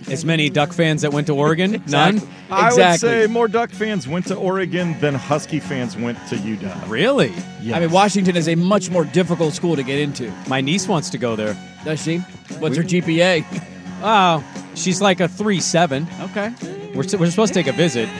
As 0.09 0.23
many 0.23 0.49
Duck 0.49 0.71
fans 0.71 1.01
that 1.01 1.11
went 1.11 1.27
to 1.27 1.33
Oregon? 1.35 1.81
None? 1.87 2.21
I 2.51 2.65
would 2.65 2.73
Exactly. 2.73 3.09
say 3.09 3.27
more 3.27 3.47
Duck 3.47 3.71
fans 3.71 4.07
went 4.07 4.27
to 4.27 4.35
Oregon 4.35 4.95
than 4.99 5.15
Husky 5.15 5.59
fans 5.59 5.97
went 5.97 6.17
to 6.29 6.35
UW. 6.35 6.89
Really? 6.89 7.33
I 7.73 7.79
mean, 7.79 7.89
Washington 7.91 8.35
is 8.37 8.47
a 8.47 8.55
much 8.55 8.89
more 8.91 9.03
difficult 9.05 9.53
school 9.55 9.75
to 9.75 9.83
get 9.83 9.97
into. 9.99 10.31
My 10.47 10.61
niece 10.61 10.87
wants 10.87 11.09
to 11.09 11.17
go 11.17 11.35
there. 11.35 11.57
Does 11.83 12.01
she? 12.03 12.17
What's 12.59 12.77
her 12.77 12.83
GPA? 12.83 13.43
Oh, 14.07 14.43
she's 14.75 15.01
like 15.01 15.19
a 15.21 15.27
3 15.27 15.59
7. 15.59 16.05
Okay. 16.19 16.53
We're, 16.93 17.05
we're 17.17 17.29
supposed 17.31 17.53
to 17.53 17.59
take 17.63 17.67
a 17.67 17.71
visit. 17.71 18.07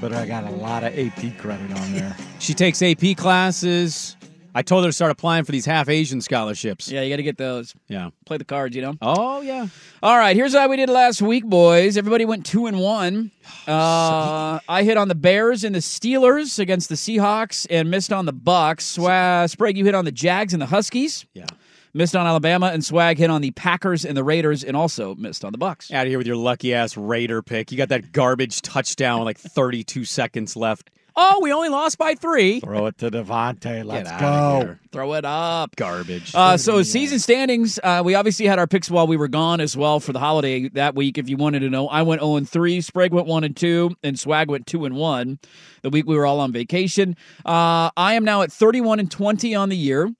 But 0.00 0.12
I 0.12 0.26
got 0.26 0.44
a 0.44 0.50
lot 0.50 0.84
of 0.84 0.98
AP 0.98 1.38
credit 1.38 1.72
on 1.72 1.92
there. 1.92 2.14
She 2.38 2.54
takes 2.54 2.82
AP 2.82 3.16
classes. 3.16 4.15
I 4.56 4.62
told 4.62 4.84
her 4.84 4.88
to 4.88 4.92
start 4.94 5.10
applying 5.10 5.44
for 5.44 5.52
these 5.52 5.66
half 5.66 5.90
Asian 5.90 6.22
scholarships. 6.22 6.90
Yeah, 6.90 7.02
you 7.02 7.10
got 7.10 7.16
to 7.16 7.22
get 7.22 7.36
those. 7.36 7.74
Yeah. 7.88 8.08
Play 8.24 8.38
the 8.38 8.44
cards, 8.44 8.74
you 8.74 8.80
know. 8.80 8.94
Oh, 9.02 9.42
yeah. 9.42 9.66
All 10.02 10.16
right, 10.16 10.34
here's 10.34 10.54
how 10.54 10.66
we 10.66 10.78
did 10.78 10.88
last 10.88 11.20
week, 11.20 11.44
boys. 11.44 11.98
Everybody 11.98 12.24
went 12.24 12.46
two 12.46 12.66
and 12.66 12.80
one. 12.80 13.30
Uh, 13.68 14.60
I 14.68 14.82
hit 14.84 14.96
on 14.96 15.08
the 15.08 15.14
Bears 15.14 15.64
and 15.64 15.74
the 15.74 15.80
Steelers 15.80 16.58
against 16.60 16.88
the 16.88 16.94
Seahawks, 16.94 17.66
and 17.68 17.90
missed 17.90 18.12
on 18.12 18.24
the 18.24 18.32
Bucks. 18.32 18.84
Swag, 18.86 19.48
Sprague, 19.48 19.76
you 19.76 19.84
hit 19.84 19.94
on 19.94 20.04
the 20.04 20.12
Jags 20.12 20.52
and 20.52 20.62
the 20.62 20.66
Huskies. 20.66 21.26
Yeah. 21.34 21.46
Missed 21.92 22.14
on 22.14 22.26
Alabama, 22.26 22.66
and 22.66 22.84
Swag 22.84 23.18
hit 23.18 23.28
on 23.28 23.40
the 23.42 23.50
Packers 23.52 24.04
and 24.04 24.16
the 24.16 24.22
Raiders, 24.24 24.62
and 24.62 24.76
also 24.76 25.14
missed 25.16 25.44
on 25.44 25.50
the 25.52 25.58
Bucks. 25.58 25.90
Out 25.92 26.06
of 26.06 26.10
here 26.10 26.18
with 26.18 26.26
your 26.28 26.36
lucky 26.36 26.74
ass 26.74 26.96
Raider 26.96 27.42
pick. 27.42 27.72
You 27.72 27.76
got 27.78 27.88
that 27.88 28.12
garbage 28.12 28.62
touchdown 28.62 29.18
with 29.20 29.26
like 29.26 29.38
32 29.38 30.04
seconds 30.04 30.56
left. 30.56 30.90
Oh, 31.18 31.40
we 31.42 31.50
only 31.50 31.70
lost 31.70 31.96
by 31.96 32.14
three. 32.14 32.60
Throw 32.60 32.86
it 32.86 32.98
to 32.98 33.10
Davante. 33.10 33.84
Let's 33.84 34.10
go. 34.20 34.76
Throw 34.92 35.14
it 35.14 35.24
up. 35.24 35.74
Garbage. 35.74 36.32
Uh, 36.34 36.58
so 36.58 36.82
season 36.82 37.18
standings, 37.18 37.80
uh, 37.82 38.02
we 38.04 38.14
obviously 38.14 38.44
had 38.44 38.58
our 38.58 38.66
picks 38.66 38.90
while 38.90 39.06
we 39.06 39.16
were 39.16 39.28
gone 39.28 39.60
as 39.60 39.76
well 39.76 39.98
for 39.98 40.12
the 40.12 40.18
holiday 40.18 40.68
that 40.70 40.94
week. 40.94 41.16
If 41.16 41.28
you 41.30 41.38
wanted 41.38 41.60
to 41.60 41.70
know, 41.70 41.88
I 41.88 42.02
went 42.02 42.20
zero 42.20 42.36
and 42.36 42.48
three, 42.48 42.82
Sprague 42.82 43.12
went 43.12 43.26
one 43.26 43.44
and 43.44 43.56
two, 43.56 43.92
and 44.02 44.18
Swag 44.18 44.50
went 44.50 44.66
two 44.66 44.84
and 44.84 44.94
one. 44.94 45.38
The 45.82 45.88
week 45.90 46.06
we 46.06 46.16
were 46.16 46.26
all 46.26 46.40
on 46.40 46.52
vacation. 46.52 47.16
Uh, 47.46 47.90
I 47.96 48.14
am 48.14 48.24
now 48.24 48.42
at 48.42 48.52
thirty-one 48.52 49.00
and 49.00 49.10
twenty 49.10 49.54
on 49.54 49.70
the 49.70 49.76
year, 49.76 50.10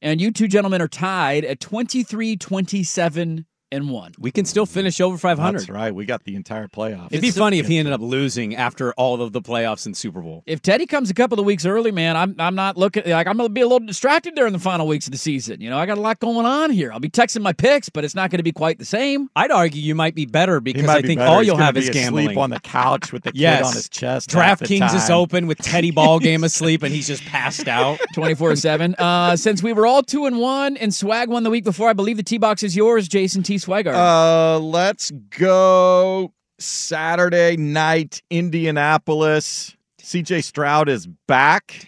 and 0.00 0.20
you 0.20 0.30
two 0.30 0.48
gentlemen 0.48 0.80
are 0.80 0.88
tied 0.88 1.44
at 1.44 1.60
23, 1.60 2.36
27 2.36 3.44
and 3.76 3.90
one. 3.90 4.12
We 4.18 4.30
can 4.30 4.44
still 4.44 4.66
finish 4.66 5.00
over 5.00 5.16
500. 5.16 5.58
That's 5.58 5.70
right. 5.70 5.94
We 5.94 6.04
got 6.04 6.24
the 6.24 6.34
entire 6.34 6.68
playoffs. 6.68 7.08
It'd 7.10 7.22
be 7.22 7.30
funny 7.30 7.58
if 7.58 7.66
he 7.66 7.78
ended 7.78 7.94
up 7.94 8.00
losing 8.00 8.56
after 8.56 8.92
all 8.94 9.20
of 9.22 9.32
the 9.32 9.40
playoffs 9.40 9.86
and 9.86 9.96
Super 9.96 10.20
Bowl. 10.20 10.42
If 10.46 10.62
Teddy 10.62 10.86
comes 10.86 11.10
a 11.10 11.14
couple 11.14 11.38
of 11.38 11.46
weeks 11.46 11.64
early, 11.64 11.92
man, 11.92 12.16
I'm 12.16 12.34
I'm 12.38 12.54
not 12.54 12.76
looking 12.76 13.04
like 13.06 13.26
I'm 13.26 13.36
gonna 13.36 13.48
be 13.48 13.60
a 13.60 13.66
little 13.66 13.86
distracted 13.86 14.34
during 14.34 14.52
the 14.52 14.58
final 14.58 14.86
weeks 14.86 15.06
of 15.06 15.12
the 15.12 15.18
season. 15.18 15.60
You 15.60 15.70
know, 15.70 15.78
I 15.78 15.86
got 15.86 15.98
a 15.98 16.00
lot 16.00 16.18
going 16.18 16.46
on 16.46 16.70
here. 16.70 16.92
I'll 16.92 17.00
be 17.00 17.10
texting 17.10 17.42
my 17.42 17.52
picks, 17.52 17.88
but 17.88 18.04
it's 18.04 18.14
not 18.14 18.30
going 18.30 18.38
to 18.38 18.44
be 18.44 18.52
quite 18.52 18.78
the 18.78 18.84
same. 18.84 19.28
I'd 19.36 19.50
argue 19.50 19.80
you 19.80 19.94
might 19.94 20.14
be 20.14 20.26
better 20.26 20.60
because 20.60 20.88
I 20.88 21.02
think 21.02 21.18
better. 21.18 21.30
all 21.30 21.38
He's 21.38 21.48
you'll 21.48 21.56
have 21.56 21.74
be 21.74 21.80
is 21.80 21.88
asleep 21.88 22.04
gambling. 22.04 22.38
on 22.38 22.50
the 22.50 22.60
couch 22.60 23.12
with 23.12 23.24
the 23.24 23.32
kid 23.32 23.40
yes. 23.40 23.66
on 23.66 23.74
his 23.74 23.88
chest. 23.88 24.32
half 24.32 24.58
the 24.58 24.66
DraftKings 24.66 24.94
is 24.94 25.10
open 25.10 25.46
with 25.46 25.58
Teddy 25.58 25.90
Ball 25.90 26.18
game 26.18 26.44
asleep 26.44 26.82
and 26.82 26.94
he's 26.94 27.06
just 27.06 27.24
passed 27.24 27.68
out. 27.68 27.98
24 28.14 28.56
7. 28.56 28.94
Uh, 28.98 29.36
since 29.36 29.62
we 29.62 29.72
were 29.72 29.86
all 29.86 30.02
2 30.02 30.26
and 30.26 30.38
1 30.38 30.76
and 30.76 30.94
Swag 30.94 31.28
won 31.28 31.42
the 31.42 31.50
week 31.50 31.64
before, 31.64 31.88
I 31.88 31.92
believe 31.92 32.16
the 32.16 32.22
T 32.22 32.38
box 32.38 32.62
is 32.62 32.76
yours, 32.76 33.08
Jason 33.08 33.42
T. 33.42 33.58
Uh, 33.94 34.58
let's 34.58 35.10
go 35.10 36.32
Saturday 36.58 37.56
night, 37.56 38.22
Indianapolis. 38.30 39.76
CJ 40.00 40.44
Stroud 40.44 40.88
is 40.88 41.06
back. 41.26 41.86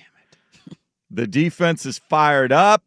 The 1.10 1.26
defense 1.26 1.86
is 1.86 1.98
fired 1.98 2.52
up. 2.52 2.82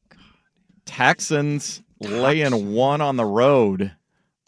Texans 0.86 1.82
laying 2.00 2.74
one 2.74 3.02
on 3.02 3.16
the 3.16 3.26
road. 3.26 3.92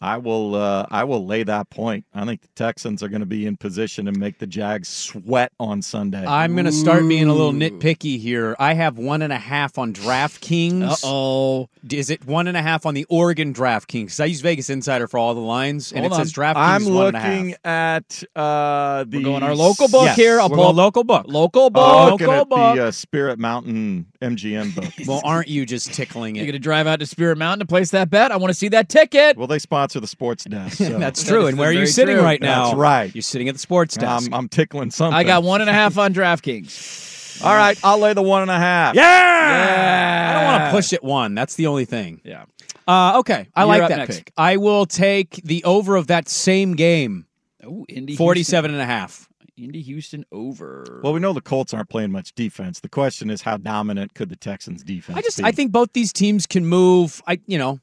I 0.04 0.18
will 0.18 0.54
uh, 0.54 0.86
I 0.90 1.04
will 1.04 1.24
lay 1.24 1.42
that 1.44 1.70
point. 1.70 2.04
I 2.14 2.24
think 2.26 2.42
the 2.42 2.48
Texans 2.54 3.02
are 3.02 3.08
going 3.08 3.20
to 3.20 3.26
be 3.26 3.46
in 3.46 3.56
position 3.56 4.04
to 4.04 4.12
make 4.12 4.38
the 4.38 4.46
Jags 4.46 4.88
sweat 4.88 5.50
on 5.58 5.80
Sunday. 5.80 6.24
I'm 6.26 6.52
going 6.54 6.66
to 6.66 6.72
start 6.72 7.08
being 7.08 7.26
a 7.28 7.32
little 7.32 7.52
nitpicky 7.52 8.18
here. 8.18 8.54
I 8.58 8.74
have 8.74 8.98
one 8.98 9.22
and 9.22 9.32
a 9.32 9.38
half 9.38 9.78
on 9.78 9.92
DraftKings. 9.94 10.82
Uh 10.90 10.96
oh. 11.04 11.68
Is 11.90 12.10
it 12.10 12.26
one 12.26 12.46
and 12.48 12.56
a 12.56 12.62
half 12.62 12.86
on 12.86 12.94
the 12.94 13.06
Oregon 13.08 13.52
DraftKings? 13.54 14.04
Because 14.04 14.20
I 14.20 14.26
use 14.26 14.40
Vegas 14.40 14.68
Insider 14.70 15.06
for 15.08 15.18
all 15.18 15.34
the 15.34 15.40
lines, 15.40 15.92
and 15.92 16.00
Hold 16.00 16.12
it 16.12 16.14
on. 16.14 16.24
says 16.24 16.32
DraftKings 16.34 16.54
I'm 16.56 16.82
is 16.82 16.90
one 16.90 17.06
and 17.08 17.16
a 17.16 17.20
half. 17.20 17.32
looking 17.38 17.54
at 17.64 18.22
uh, 18.36 19.04
the 19.04 19.18
We're 19.18 19.24
going 19.24 19.42
our 19.42 19.54
local 19.54 19.88
book 19.88 20.04
Yes, 20.04 20.16
here. 20.16 20.40
I'll 20.40 20.48
we're 20.50 20.56
pull 20.56 20.64
going 20.66 20.76
local 20.76 21.04
book. 21.04 21.24
local 21.28 21.70
book. 21.70 22.10
Looking 22.12 22.26
local 22.26 22.42
at 22.42 22.48
book. 22.48 22.76
the 22.76 22.84
uh, 22.86 22.90
Spirit 22.90 23.38
Mountain 23.38 24.06
MGM 24.20 24.74
book. 24.74 24.92
Well, 25.06 25.20
aren't 25.24 25.48
you 25.48 25.64
just 25.66 25.92
tickling 25.94 26.36
it? 26.36 26.40
You're 26.40 26.44
it? 26.44 26.52
going 26.52 26.60
to 26.60 26.64
drive 26.64 26.86
out 26.86 27.00
to 27.00 27.06
Spirit 27.06 27.38
Mountain 27.38 27.60
to 27.60 27.66
place 27.66 27.90
that 27.90 28.10
bet? 28.10 28.32
I 28.32 28.36
want 28.36 28.50
to 28.50 28.54
see 28.54 28.68
that 28.68 28.88
ticket. 28.88 29.36
Well, 29.36 29.46
they 29.46 29.58
sponsor 29.58 29.93
the 30.00 30.06
sports 30.06 30.44
desk. 30.50 30.78
So. 30.78 30.98
That's 30.98 31.24
true. 31.24 31.44
is 31.44 31.50
and 31.50 31.58
where 31.58 31.70
are 31.70 31.72
you 31.72 31.86
sitting 31.86 32.16
true. 32.16 32.24
right 32.24 32.40
now? 32.40 32.66
That's 32.66 32.76
right. 32.76 33.14
You're 33.14 33.22
sitting 33.22 33.48
at 33.48 33.54
the 33.54 33.58
sports 33.60 33.96
desk. 33.96 34.28
I'm, 34.28 34.34
I'm 34.34 34.48
tickling 34.48 34.90
something. 34.90 35.14
I 35.16 35.24
got 35.24 35.42
one 35.42 35.60
and 35.60 35.70
a 35.70 35.72
half 35.72 35.98
on 35.98 36.14
DraftKings. 36.14 37.42
All 37.44 37.54
right, 37.54 37.76
I'll 37.82 37.98
lay 37.98 38.12
the 38.12 38.22
one 38.22 38.42
and 38.42 38.50
a 38.50 38.58
half. 38.58 38.94
yeah! 38.94 39.02
Yeah. 39.02 40.30
I 40.30 40.32
don't 40.34 40.44
want 40.60 40.70
to 40.70 40.76
push 40.76 40.92
it 40.92 41.02
one. 41.02 41.34
That's 41.34 41.56
the 41.56 41.66
only 41.66 41.84
thing. 41.84 42.20
Yeah. 42.24 42.44
Uh, 42.86 43.18
okay, 43.18 43.48
I 43.54 43.62
You're 43.62 43.66
like 43.68 43.88
that 43.88 43.96
next. 43.96 44.16
pick. 44.18 44.32
I 44.36 44.56
will 44.56 44.86
take 44.86 45.36
the 45.42 45.64
over 45.64 45.96
of 45.96 46.06
that 46.08 46.28
same 46.28 46.74
game, 46.74 47.26
Oh, 47.64 47.84
Indy 47.88 48.14
47 48.14 48.70
and 48.70 48.80
a 48.80 48.84
half. 48.84 49.10
Houston. 49.10 49.30
Indy 49.56 49.82
Houston 49.82 50.24
over. 50.32 51.00
Well, 51.02 51.12
we 51.12 51.20
know 51.20 51.32
the 51.32 51.40
Colts 51.40 51.72
aren't 51.72 51.88
playing 51.88 52.10
much 52.10 52.34
defense. 52.34 52.80
The 52.80 52.88
question 52.88 53.30
is, 53.30 53.42
how 53.42 53.56
dominant 53.56 54.14
could 54.14 54.28
the 54.28 54.36
Texans' 54.36 54.82
defense 54.82 55.16
I 55.16 55.22
just 55.22 55.38
be? 55.38 55.44
I 55.44 55.52
think 55.52 55.70
both 55.72 55.92
these 55.92 56.12
teams 56.12 56.46
can 56.46 56.66
move. 56.66 57.22
I 57.26 57.40
you 57.46 57.56
know, 57.58 57.78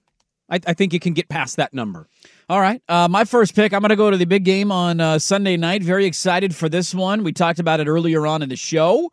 I, 0.52 0.60
I 0.68 0.74
think 0.74 0.94
you 0.94 1.00
can 1.00 1.14
get 1.14 1.30
past 1.30 1.56
that 1.56 1.74
number. 1.74 2.08
All 2.50 2.60
right. 2.60 2.84
Uh, 2.88 3.08
my 3.08 3.24
first 3.24 3.56
pick, 3.56 3.74
I'm 3.74 3.80
going 3.80 3.90
to 3.90 3.96
go 3.96 4.12
to 4.12 4.18
the 4.18 4.26
big 4.26 4.44
game 4.44 4.72
on 4.72 5.00
uh, 5.00 5.18
Sunday 5.18 5.58
night. 5.58 5.82
Very 5.82 6.06
excited 6.06 6.54
for 6.56 6.70
this 6.70 6.94
one. 6.94 7.24
We 7.24 7.32
talked 7.32 7.60
about 7.60 7.80
it 7.80 7.88
earlier 7.88 8.28
on 8.28 8.42
in 8.42 8.50
the 8.50 8.58
show. 8.58 9.12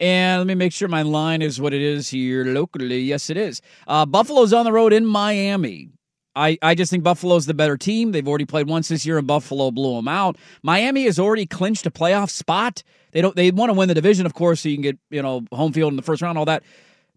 And 0.00 0.40
let 0.40 0.46
me 0.46 0.54
make 0.54 0.72
sure 0.72 0.88
my 0.88 1.02
line 1.02 1.42
is 1.42 1.60
what 1.60 1.72
it 1.72 1.82
is 1.82 2.08
here 2.08 2.44
locally. 2.44 3.00
Yes, 3.00 3.30
it 3.30 3.36
is. 3.36 3.62
Uh, 3.86 4.04
Buffalo's 4.06 4.52
on 4.52 4.64
the 4.64 4.72
road 4.72 4.92
in 4.92 5.06
Miami. 5.06 5.90
I, 6.34 6.58
I 6.62 6.74
just 6.74 6.90
think 6.90 7.04
Buffalo's 7.04 7.46
the 7.46 7.54
better 7.54 7.76
team. 7.76 8.12
They've 8.12 8.26
already 8.26 8.46
played 8.46 8.66
once 8.66 8.88
this 8.88 9.04
year, 9.04 9.18
and 9.18 9.26
Buffalo 9.26 9.70
blew 9.70 9.96
them 9.96 10.08
out. 10.08 10.38
Miami 10.62 11.04
has 11.04 11.18
already 11.18 11.44
clinched 11.44 11.86
a 11.86 11.90
playoff 11.90 12.30
spot. 12.30 12.82
They 13.12 13.20
don't. 13.20 13.34
They 13.34 13.50
want 13.50 13.70
to 13.70 13.74
win 13.74 13.88
the 13.88 13.94
division, 13.94 14.26
of 14.26 14.34
course, 14.34 14.60
so 14.60 14.68
you 14.68 14.76
can 14.76 14.82
get 14.82 14.98
you 15.10 15.22
know 15.22 15.44
home 15.52 15.72
field 15.72 15.92
in 15.92 15.96
the 15.96 16.02
first 16.02 16.22
round, 16.22 16.38
all 16.38 16.44
that. 16.44 16.62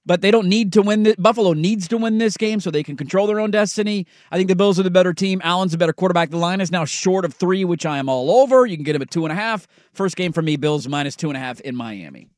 But 0.06 0.22
they 0.22 0.32
don't 0.32 0.47
need 0.47 0.74
to 0.74 0.82
win. 0.82 1.04
This. 1.04 1.16
Buffalo 1.16 1.54
needs 1.54 1.88
to 1.89 1.97
win 1.97 2.18
this 2.18 2.38
game 2.38 2.60
so 2.60 2.72
they 2.72 2.84
can 2.84 2.97
control 2.97 3.28
their 3.28 3.39
own 3.39 3.51
destiny. 3.51 4.06
I 4.32 4.38
think 4.38 4.49
the 4.49 4.56
Bills 4.56 4.80
are 4.80 4.84
the 4.84 4.91
better 4.91 5.14
team. 5.14 5.41
Allen's 5.43 5.74
a 5.74 5.78
better 5.78 5.93
quarterback. 5.93 6.30
The 6.30 6.38
line 6.38 6.62
is 6.62 6.72
now 6.72 6.86
short 6.86 7.26
of 7.26 7.34
three, 7.34 7.66
which 7.66 7.86
I 7.86 7.97
am 7.97 8.10
all 8.10 8.41
over. 8.41 8.66
You 8.66 8.78
can 8.78 8.84
get 8.84 8.95
him 8.95 9.01
at 9.01 9.12
two 9.12 9.26
and 9.26 9.32
a 9.32 9.36
half. 9.36 9.68
First 9.93 10.16
game 10.16 10.34
for 10.34 10.41
me, 10.41 10.58
Bills 10.58 10.88
minus 10.88 11.16
two 11.16 11.30
and 11.30 11.38
a 11.38 11.39
half 11.39 11.60
in 11.62 11.76
Miami. 11.76 12.30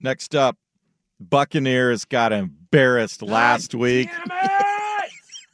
Next 0.00 0.34
up, 0.34 0.56
Buccaneers 1.18 2.04
got 2.04 2.32
embarrassed 2.32 3.22
last 3.22 3.74
week. 3.74 4.08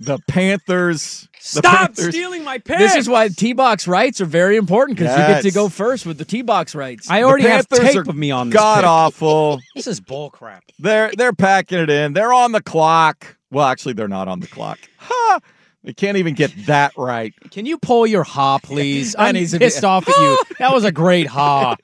The 0.01 0.19
Panthers. 0.29 1.29
the 1.33 1.39
Stop 1.61 1.75
Panthers- 1.95 2.09
stealing 2.15 2.43
my 2.45 2.59
pick. 2.59 2.79
This 2.79 2.97
is 2.97 3.09
why 3.09 3.29
T 3.29 3.53
box 3.53 3.87
rights 3.87 4.21
are 4.21 4.25
very 4.27 4.57
important 4.57 4.99
because 4.99 5.17
you 5.17 5.27
get 5.27 5.43
to 5.43 5.51
go 5.51 5.69
first 5.69 6.05
with 6.07 6.19
the 6.19 6.25
T 6.25 6.43
box 6.43 6.75
rights. 6.75 7.09
I 7.11 7.23
already 7.23 7.45
have 7.45 7.69
Panthers 7.69 7.89
tape 7.93 7.97
are 7.99 8.11
of 8.11 8.17
me 8.17 8.31
on 8.31 8.51
this. 8.51 8.55
God 8.59 8.81
pick. 8.81 8.89
awful. 8.91 9.61
This 9.75 9.87
is 9.87 10.01
bull 10.01 10.31
crap. 10.31 10.65
They're 10.79 11.11
they're 11.17 11.33
packing 11.33 11.79
it 11.79 11.91
in. 11.91 12.13
They're 12.13 12.33
on 12.33 12.53
the 12.53 12.63
clock. 12.63 13.37
Well, 13.51 13.67
actually, 13.67 13.93
they're 13.95 14.09
not 14.09 14.27
on 14.27 14.41
the 14.41 14.49
clock. 14.49 14.79
Ha! 14.99 15.39
They 15.85 15.93
can't 15.93 16.17
even 16.17 16.35
get 16.35 16.51
that 16.67 16.93
right. 16.97 17.33
Can 17.51 17.67
you 17.67 17.77
pull 17.79 18.07
your 18.07 18.25
ha, 18.25 18.59
please? 18.59 19.15
I'm 19.19 19.35
needs 19.35 19.53
to 19.53 19.59
be- 19.59 19.67
pissed 19.67 19.85
off 19.85 20.09
at 20.09 20.17
you. 20.17 20.39
That 20.59 20.73
was 20.73 20.83
a 20.85 20.91
great 20.93 21.27
ha. 21.29 21.77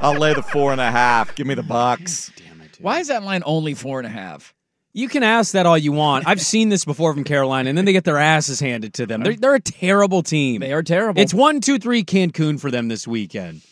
I'll 0.00 0.18
lay 0.18 0.34
the 0.34 0.42
four 0.42 0.72
and 0.72 0.80
a 0.80 0.90
half. 0.90 1.34
Give 1.36 1.46
me 1.46 1.54
the 1.54 1.62
bucks. 1.62 2.32
Why 2.80 2.98
is 2.98 3.08
that 3.08 3.22
line 3.22 3.42
only 3.46 3.74
four 3.74 4.00
and 4.00 4.06
a 4.06 4.10
half? 4.10 4.52
You 4.94 5.08
can 5.08 5.22
ask 5.22 5.52
that 5.52 5.64
all 5.64 5.78
you 5.78 5.92
want. 5.92 6.26
I've 6.26 6.40
seen 6.40 6.68
this 6.68 6.84
before 6.84 7.14
from 7.14 7.24
Carolina, 7.24 7.70
and 7.70 7.78
then 7.78 7.86
they 7.86 7.92
get 7.92 8.04
their 8.04 8.18
asses 8.18 8.60
handed 8.60 8.92
to 8.94 9.06
them. 9.06 9.22
They're, 9.22 9.34
they're 9.36 9.54
a 9.54 9.60
terrible 9.60 10.22
team. 10.22 10.60
They 10.60 10.72
are 10.72 10.82
terrible. 10.82 11.20
It's 11.20 11.32
one, 11.32 11.60
two, 11.62 11.78
three 11.78 12.04
Cancun 12.04 12.60
for 12.60 12.70
them 12.70 12.88
this 12.88 13.06
weekend. 13.08 13.62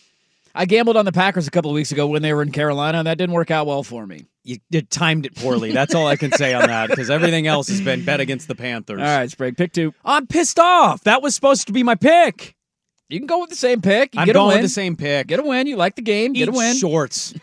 I 0.55 0.64
gambled 0.64 0.97
on 0.97 1.05
the 1.05 1.12
Packers 1.12 1.47
a 1.47 1.51
couple 1.51 1.71
of 1.71 1.75
weeks 1.75 1.93
ago 1.93 2.07
when 2.07 2.23
they 2.23 2.33
were 2.33 2.43
in 2.43 2.53
Carolina, 2.53 2.99
and 2.99 3.07
that 3.07 3.18
didn't 3.18 3.35
work 3.35 3.51
out 3.51 3.66
well 3.66 3.83
for 3.83 4.07
me. 4.07 4.25
You, 4.45 4.57
you 4.71 4.81
timed 4.81 5.27
it 5.27 5.37
poorly. 5.37 5.73
That's 5.73 5.95
all 5.95 6.07
I 6.07 6.16
can 6.16 6.33
say 6.33 6.55
on 6.55 6.66
that 6.66 6.89
because 6.89 7.11
everything 7.11 7.47
else 7.47 7.68
has 7.68 7.83
been 7.83 8.05
bet 8.05 8.21
against 8.21 8.49
the 8.49 8.55
Panthers. 8.55 9.01
All 9.01 9.07
right, 9.07 9.31
Sprague, 9.31 9.57
pick 9.59 9.73
two. 9.73 9.93
I'm 10.05 10.27
pissed 10.27 10.59
off. 10.59 11.05
That 11.05 11.23
was 11.23 11.35
supposed 11.35 11.66
to 11.66 11.73
be 11.75 11.83
my 11.83 11.95
pick. 11.95 12.57
You 13.11 13.18
can 13.18 13.27
go 13.27 13.41
with 13.41 13.51
the 13.51 13.57
same 13.57 13.83
pick. 13.83 14.14
You 14.14 14.23
I'm 14.23 14.27
get 14.27 14.37
a 14.37 14.39
going 14.39 14.49
win. 14.49 14.57
with 14.62 14.71
the 14.71 14.75
same 14.75 14.97
pick. 14.97 15.27
Get 15.27 15.39
a 15.39 15.43
win. 15.43 15.66
You 15.66 15.77
like 15.77 15.97
the 15.97 16.03
game. 16.03 16.33
Get 16.33 16.49
a 16.49 16.53
win. 16.53 16.77
shorts. 16.77 17.35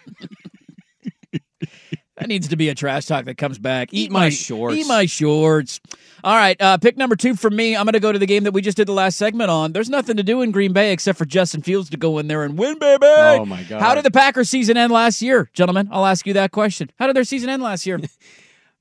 That 2.18 2.28
needs 2.30 2.48
to 2.48 2.56
be 2.56 2.70
a 2.70 2.76
trash 2.76 3.06
talk 3.06 3.26
that 3.26 3.38
comes 3.38 3.60
back. 3.60 3.90
Eat 3.92 4.10
my 4.12 4.30
shorts. 4.30 4.76
Eat 4.76 4.88
my 4.88 5.06
shorts. 5.06 5.80
All 6.24 6.36
right, 6.36 6.60
uh, 6.60 6.78
pick 6.80 6.98
number 6.98 7.16
two 7.16 7.36
for 7.36 7.50
me. 7.52 7.76
I'm 7.78 7.86
going 7.86 7.94
to 7.94 8.00
go 8.00 8.12
to 8.12 8.18
the 8.18 8.26
game 8.26 8.44
that 8.46 8.54
we 8.54 8.62
just 8.64 8.76
did 8.76 8.88
the 8.88 8.92
last 8.94 9.18
segment 9.18 9.52
on. 9.52 9.72
There's 9.72 9.90
nothing 9.90 10.18
to 10.18 10.24
do 10.24 10.42
in 10.42 10.50
Green 10.52 10.74
Bay 10.74 10.92
except 10.92 11.20
for 11.20 11.26
Justin 11.26 11.62
Fields 11.62 11.92
to 11.92 11.98
go 11.98 12.18
in 12.18 12.28
there 12.28 12.44
and 12.44 12.58
win, 12.58 12.80
baby. 12.80 13.06
Oh, 13.06 13.46
my 13.46 13.62
God. 13.64 13.80
How 13.82 13.94
did 13.94 14.04
the 14.04 14.10
Packers 14.12 14.50
season 14.50 14.78
end 14.78 14.92
last 14.92 15.22
year, 15.22 15.50
gentlemen? 15.54 15.90
I'll 15.92 16.08
ask 16.08 16.26
you 16.26 16.34
that 16.34 16.52
question. 16.52 16.90
How 16.98 17.06
did 17.06 17.16
their 17.16 17.24
season 17.24 17.50
end 17.50 17.62
last 17.62 17.86
year? 17.86 18.00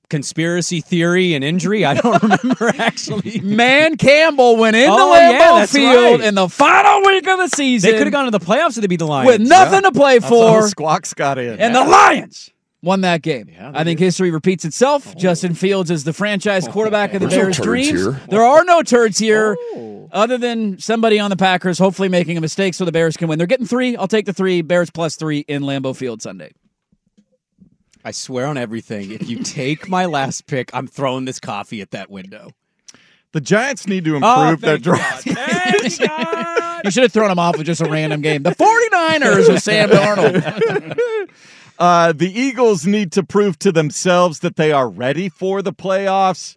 Conspiracy 0.09 0.81
theory 0.81 1.35
and 1.35 1.43
injury. 1.43 1.85
I 1.85 1.95
don't 1.95 2.23
remember 2.45 2.73
actually. 2.81 3.41
Dan 3.41 3.97
Campbell 3.97 4.57
went 4.57 4.77
into 4.77 4.93
Oh, 4.93 5.13
Lambeau 5.13 5.59
yeah, 5.59 5.67
Field 5.67 6.21
right. 6.21 6.29
in 6.29 6.37
the 6.37 6.49
final 6.49 7.01
week 7.03 7.27
of 7.27 7.39
the 7.41 7.49
season. 7.49 7.91
They 7.91 7.99
could 7.99 8.07
have 8.07 8.13
gone 8.13 8.27
to 8.27 8.31
the 8.31 8.39
playoffs 8.39 8.77
if 8.77 8.83
they 8.83 8.87
beat 8.87 9.01
the 9.01 9.07
Lions. 9.07 9.27
with 9.27 9.41
nothing 9.49 9.83
to 9.83 9.91
play 9.91 10.21
That's 10.21 10.31
for. 10.31 10.69
Squawks 10.69 11.13
got 11.13 11.39
in. 11.39 11.59
And 11.59 11.75
the 11.75 11.85
Lions 11.85 12.51
won 12.87 13.03
that 13.03 13.21
game. 13.21 13.51
Yeah, 13.53 13.73
I 13.75 13.85
think 13.85 13.99
history 14.01 14.31
repeats 14.31 14.65
itself. 14.65 15.09
Oh. 15.09 15.19
Justin 15.19 15.53
Fields 15.55 15.91
is 15.91 16.05
the 16.05 16.13
franchise 16.15 16.67
oh, 16.67 16.73
quarterback 16.73 17.13
of 17.13 17.21
the 17.21 17.27
There's 17.27 17.37
no 17.39 17.45
Bears' 17.45 17.57
turds 17.57 17.67
dreams. 17.67 17.89
here. 17.91 18.21
There 18.31 18.43
are 18.43 18.65
no 18.65 18.83
turds 18.83 19.19
here, 19.19 19.57
oh. 19.75 20.09
other 20.13 20.39
than 20.39 20.79
somebody 20.79 21.19
on 21.19 21.29
the 21.31 21.37
Packers 21.37 21.79
hopefully 21.79 22.09
making 22.09 22.39
a 22.39 22.41
mistake 22.41 22.73
so 22.75 22.85
the 22.87 22.93
Bears 22.93 23.17
can 23.17 23.29
win. 23.29 23.37
They're 23.39 23.47
getting 23.47 23.67
three. 23.67 23.97
I'll 23.97 24.09
take 24.09 24.25
the 24.25 24.33
three. 24.33 24.63
Bears 24.63 24.91
plus 24.91 25.17
three 25.17 25.41
in 25.41 25.63
Lambeau 25.65 25.95
Field 25.95 26.23
Sunday. 26.23 26.53
I 28.05 28.13
swear 28.13 28.47
on 28.47 28.57
everything. 28.57 29.11
If 29.11 29.29
you 29.29 29.43
take 29.43 29.89
my 29.89 30.07
last 30.07 30.47
pick, 30.47 30.71
I'm 30.73 30.87
throwing 30.87 31.25
this 31.25 31.41
coffee 31.41 31.81
at 31.81 31.91
that 31.91 32.09
window. 32.09 32.53
The 33.33 33.41
Giants 33.41 33.89
need 33.89 34.05
to 34.05 34.13
Oh, 34.23 34.45
improve 34.49 34.61
their 34.63 34.79
draft. 34.79 35.27
You 36.85 36.91
should 36.93 37.03
have 37.03 37.13
thrown 37.13 37.29
them 37.31 37.39
off 37.39 37.57
with 37.57 37.67
just 37.67 37.81
a 37.81 37.91
random 37.91 38.21
game. 38.21 38.45
The 38.45 38.51
49ers 38.51 39.53
with 39.53 39.63
Sam 39.63 39.89
Darnold. 39.89 40.97
Uh, 41.79 42.13
the 42.13 42.33
Eagles 42.33 42.87
need 42.87 43.13
to 43.13 43.23
prove 43.23 43.59
to 43.61 43.73
themselves 43.73 44.41
that 44.41 44.57
they 44.57 44.73
are 44.73 44.89
ready 44.89 45.29
for 45.29 45.63
the 45.63 45.73
playoffs. 45.73 46.57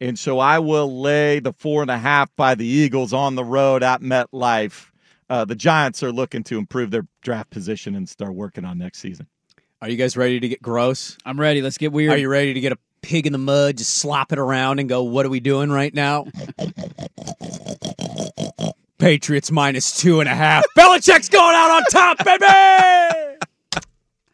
And 0.00 0.18
so 0.18 0.38
I 0.38 0.58
will 0.58 1.00
lay 1.00 1.40
the 1.40 1.52
four 1.52 1.82
and 1.82 1.90
a 1.90 1.98
half 1.98 2.34
by 2.36 2.54
the 2.54 2.66
Eagles 2.66 3.12
on 3.12 3.34
the 3.34 3.44
road 3.44 3.82
at 3.82 4.00
MetLife. 4.00 4.90
Uh, 5.30 5.44
the 5.44 5.54
Giants 5.54 6.02
are 6.02 6.12
looking 6.12 6.42
to 6.44 6.58
improve 6.58 6.90
their 6.90 7.06
draft 7.22 7.50
position 7.50 7.94
and 7.94 8.08
start 8.08 8.34
working 8.34 8.64
on 8.64 8.78
next 8.78 8.98
season. 8.98 9.26
Are 9.80 9.88
you 9.88 9.96
guys 9.96 10.16
ready 10.16 10.40
to 10.40 10.48
get 10.48 10.62
gross? 10.62 11.16
I'm 11.24 11.38
ready. 11.38 11.62
Let's 11.62 11.78
get 11.78 11.92
weird. 11.92 12.12
Are 12.12 12.16
you 12.16 12.28
ready 12.28 12.54
to 12.54 12.60
get 12.60 12.72
a 12.72 12.78
pig 13.04 13.26
in 13.26 13.32
the 13.32 13.38
mud, 13.38 13.76
just 13.76 13.94
slop 13.94 14.32
it 14.32 14.38
around 14.38 14.78
and 14.78 14.88
go, 14.88 15.02
what 15.02 15.26
are 15.26 15.28
we 15.28 15.40
doing 15.40 15.70
right 15.70 15.92
now? 15.92 16.24
Patriots 18.98 19.50
minus 19.50 19.94
two 19.98 20.20
and 20.20 20.28
a 20.28 20.34
half. 20.34 20.64
Belichick's 20.76 21.28
going 21.28 21.54
out 21.54 21.70
on 21.70 21.82
top, 21.90 22.24
baby! 22.24 23.33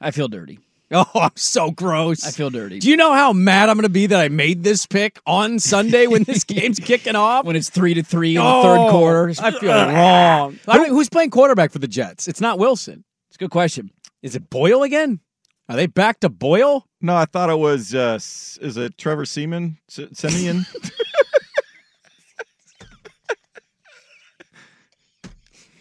I 0.01 0.11
feel 0.11 0.29
dirty. 0.29 0.59
Oh, 0.93 1.05
I'm 1.15 1.31
so 1.37 1.71
gross. 1.71 2.27
I 2.27 2.33
feel 2.33 2.51
dirty. 2.51 2.81
Do 2.81 2.91
you 2.91 2.97
know 2.97 3.13
how 3.13 3.33
mad 3.33 3.69
I'm 3.69 3.77
going 3.77 3.85
to 3.85 3.89
be 3.89 4.07
that 4.07 4.19
I 4.21 4.29
made 4.29 4.65
this 4.65 4.87
pick 4.87 5.21
on 5.25 5.61
Sunday 5.61 6.09
when 6.09 6.25
this 6.25 6.43
game's 6.57 6.81
kicking 6.81 7.15
off? 7.15 7.45
When 7.45 7.55
it's 7.55 7.71
three 7.71 7.95
to 7.95 8.03
three 8.03 8.31
in 8.35 8.43
the 8.43 8.49
Oh, 8.49 8.63
third 8.65 8.91
quarter. 8.91 9.29
I 9.41 9.53
feel 9.53 9.71
wrong. 9.73 10.59
I 10.67 10.77
don't- 10.79 10.89
who's 10.89 11.09
playing 11.09 11.31
quarterback 11.31 11.71
for 11.71 11.79
the 11.79 11.87
Jets? 11.87 12.27
It's 12.27 12.41
not 12.41 12.59
Wilson. 12.59 13.05
It's 13.29 13.37
a 13.37 13.39
good 13.39 13.53
question. 13.53 13.93
Is 14.21 14.35
it 14.35 14.51
Boyle 14.51 14.83
again? 14.83 15.21
Are 15.69 15.77
they 15.77 15.87
back 15.87 16.19
to 16.21 16.29
Boyle? 16.29 16.89
No, 17.01 17.15
I 17.15 17.25
thought 17.27 17.51
it 17.51 17.59
was, 17.61 17.95
uh, 17.95 18.17
is 18.17 18.77
it 18.77 18.99
Trevor 18.99 19.27
Seaman? 19.27 19.79
S- 19.89 20.09
Simeon? 20.15 20.67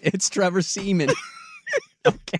It's 0.01 0.29
Trevor 0.29 0.61
Seaman. 0.61 1.09
okay. 2.07 2.39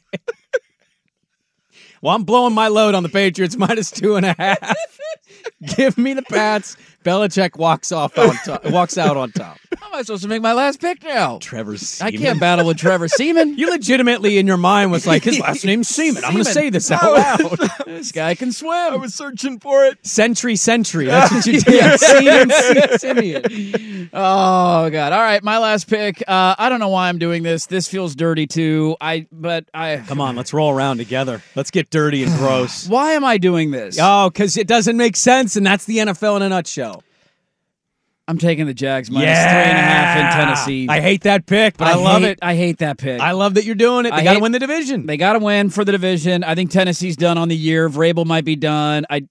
Well, 2.02 2.16
I'm 2.16 2.24
blowing 2.24 2.54
my 2.54 2.68
load 2.68 2.96
on 2.96 3.04
the 3.04 3.10
Patriots 3.10 3.58
minus 3.58 3.92
two 3.92 4.16
and 4.16 4.26
a 4.26 4.36
half. 4.38 4.78
Give 5.76 5.98
me 5.98 6.14
the 6.14 6.22
Pats. 6.24 6.78
Belichick 7.04 7.58
walks 7.58 7.92
off 7.92 8.18
on 8.18 8.36
top, 8.46 8.66
walks 8.72 8.98
out 8.98 9.16
on 9.18 9.32
top. 9.32 9.58
How 9.80 9.88
am 9.88 9.96
I 9.96 10.02
supposed 10.02 10.24
to 10.24 10.30
make 10.30 10.42
my 10.42 10.54
last 10.54 10.82
pick 10.82 11.04
now? 11.04 11.38
Trevor 11.40 11.78
Seaman. 11.78 12.14
I 12.14 12.18
can't 12.18 12.40
battle 12.40 12.66
with 12.66 12.78
Trevor 12.78 13.08
Seaman. 13.08 13.58
You 13.58 13.70
legitimately 13.72 14.38
in 14.38 14.48
your 14.48 14.58
mind 14.58 14.92
was 14.92 15.08
like, 15.08 15.24
his 15.24 15.40
last 15.40 15.64
name's 15.64 15.88
Seaman. 15.88 16.24
I'm 16.26 16.34
going 16.34 16.44
to 16.44 16.52
Seaman. 16.52 16.64
say 16.64 16.70
this 16.70 16.92
out 16.92 17.14
loud. 17.14 17.70
this 17.86 18.12
guy 18.12 18.36
can 18.36 18.52
swim. 18.52 18.72
I 18.94 18.96
was 18.98 19.14
searching 19.16 19.60
for 19.60 19.86
it. 19.86 20.06
Century, 20.06 20.56
century. 20.56 21.06
That's 21.06 21.32
what 21.32 21.46
you 21.46 21.62
did. 21.62 22.00
Seaman, 22.00 22.50
Se- 22.50 22.98
Simeon. 22.98 24.10
Oh 24.12 24.90
god! 24.90 25.14
All 25.14 25.22
right, 25.22 25.44
my 25.44 25.60
last 25.60 25.88
pick. 25.88 26.22
Uh, 26.28 26.56
I 26.58 26.70
don't 26.70 26.80
know 26.80 26.90
why 26.90 27.10
I'm 27.10 27.20
doing 27.20 27.44
this. 27.44 27.68
This 27.68 27.88
feels 27.88 28.16
dirty 28.16 28.48
too. 28.48 28.98
I 29.00 29.28
but 29.32 29.66
I. 29.74 30.04
Come 30.08 30.20
on, 30.20 30.36
let's 30.36 30.54
roll 30.54 30.72
around 30.72 30.98
together. 30.98 31.42
Let's 31.56 31.72
get 31.72 31.90
dirty 31.90 32.24
and 32.24 32.34
gross. 32.38 32.88
Why 32.90 33.12
am 33.14 33.24
I 33.24 33.38
doing 33.38 33.72
this? 33.72 33.98
Oh, 34.02 34.30
because 34.30 34.58
it 34.58 34.68
doesn't 34.68 34.98
make 34.98 35.16
sense, 35.16 35.56
and 35.56 35.66
that's 35.66 35.86
the 35.86 35.98
NFL 35.98 36.38
in 36.38 36.42
a 36.42 36.50
nutshell. 36.50 36.89
I'm 38.30 38.38
taking 38.38 38.68
the 38.68 38.74
Jags 38.76 39.10
minus 39.10 39.28
three 39.40 39.48
and 39.50 39.78
a 39.78 39.82
half 39.82 40.18
in 40.18 40.40
Tennessee. 40.40 40.88
I 40.88 41.00
hate 41.02 41.24
that 41.24 41.48
pick, 41.48 41.78
but 41.78 41.88
I, 41.88 41.96
love 41.96 42.22
hate- 42.22 42.30
it. 42.34 42.40
I 42.44 42.56
hate 42.56 42.78
that 42.78 43.00
pick. 43.00 43.20
I 43.20 43.32
love 43.32 43.56
that 43.56 43.66
you're 43.66 43.74
doing 43.76 44.06
it. 44.06 44.12
They 44.12 44.18
I 44.18 44.24
got 44.24 44.34
to 44.36 44.40
win 44.40 44.52
the 44.52 44.60
division. 44.60 45.08
they 45.08 45.18
got 45.18 45.34
to 45.34 45.40
win 45.40 45.70
for 45.72 45.84
the 45.84 45.92
division. 45.92 46.44
I 46.44 46.54
think 46.54 46.70
Tennessee's 46.70 47.18
done 47.18 47.40
on 47.40 47.48
the 47.50 47.56
year. 47.58 47.90
Vrabel 47.90 48.26
might 48.28 48.46
be 48.46 48.56
done. 48.56 49.06
I 49.10 49.28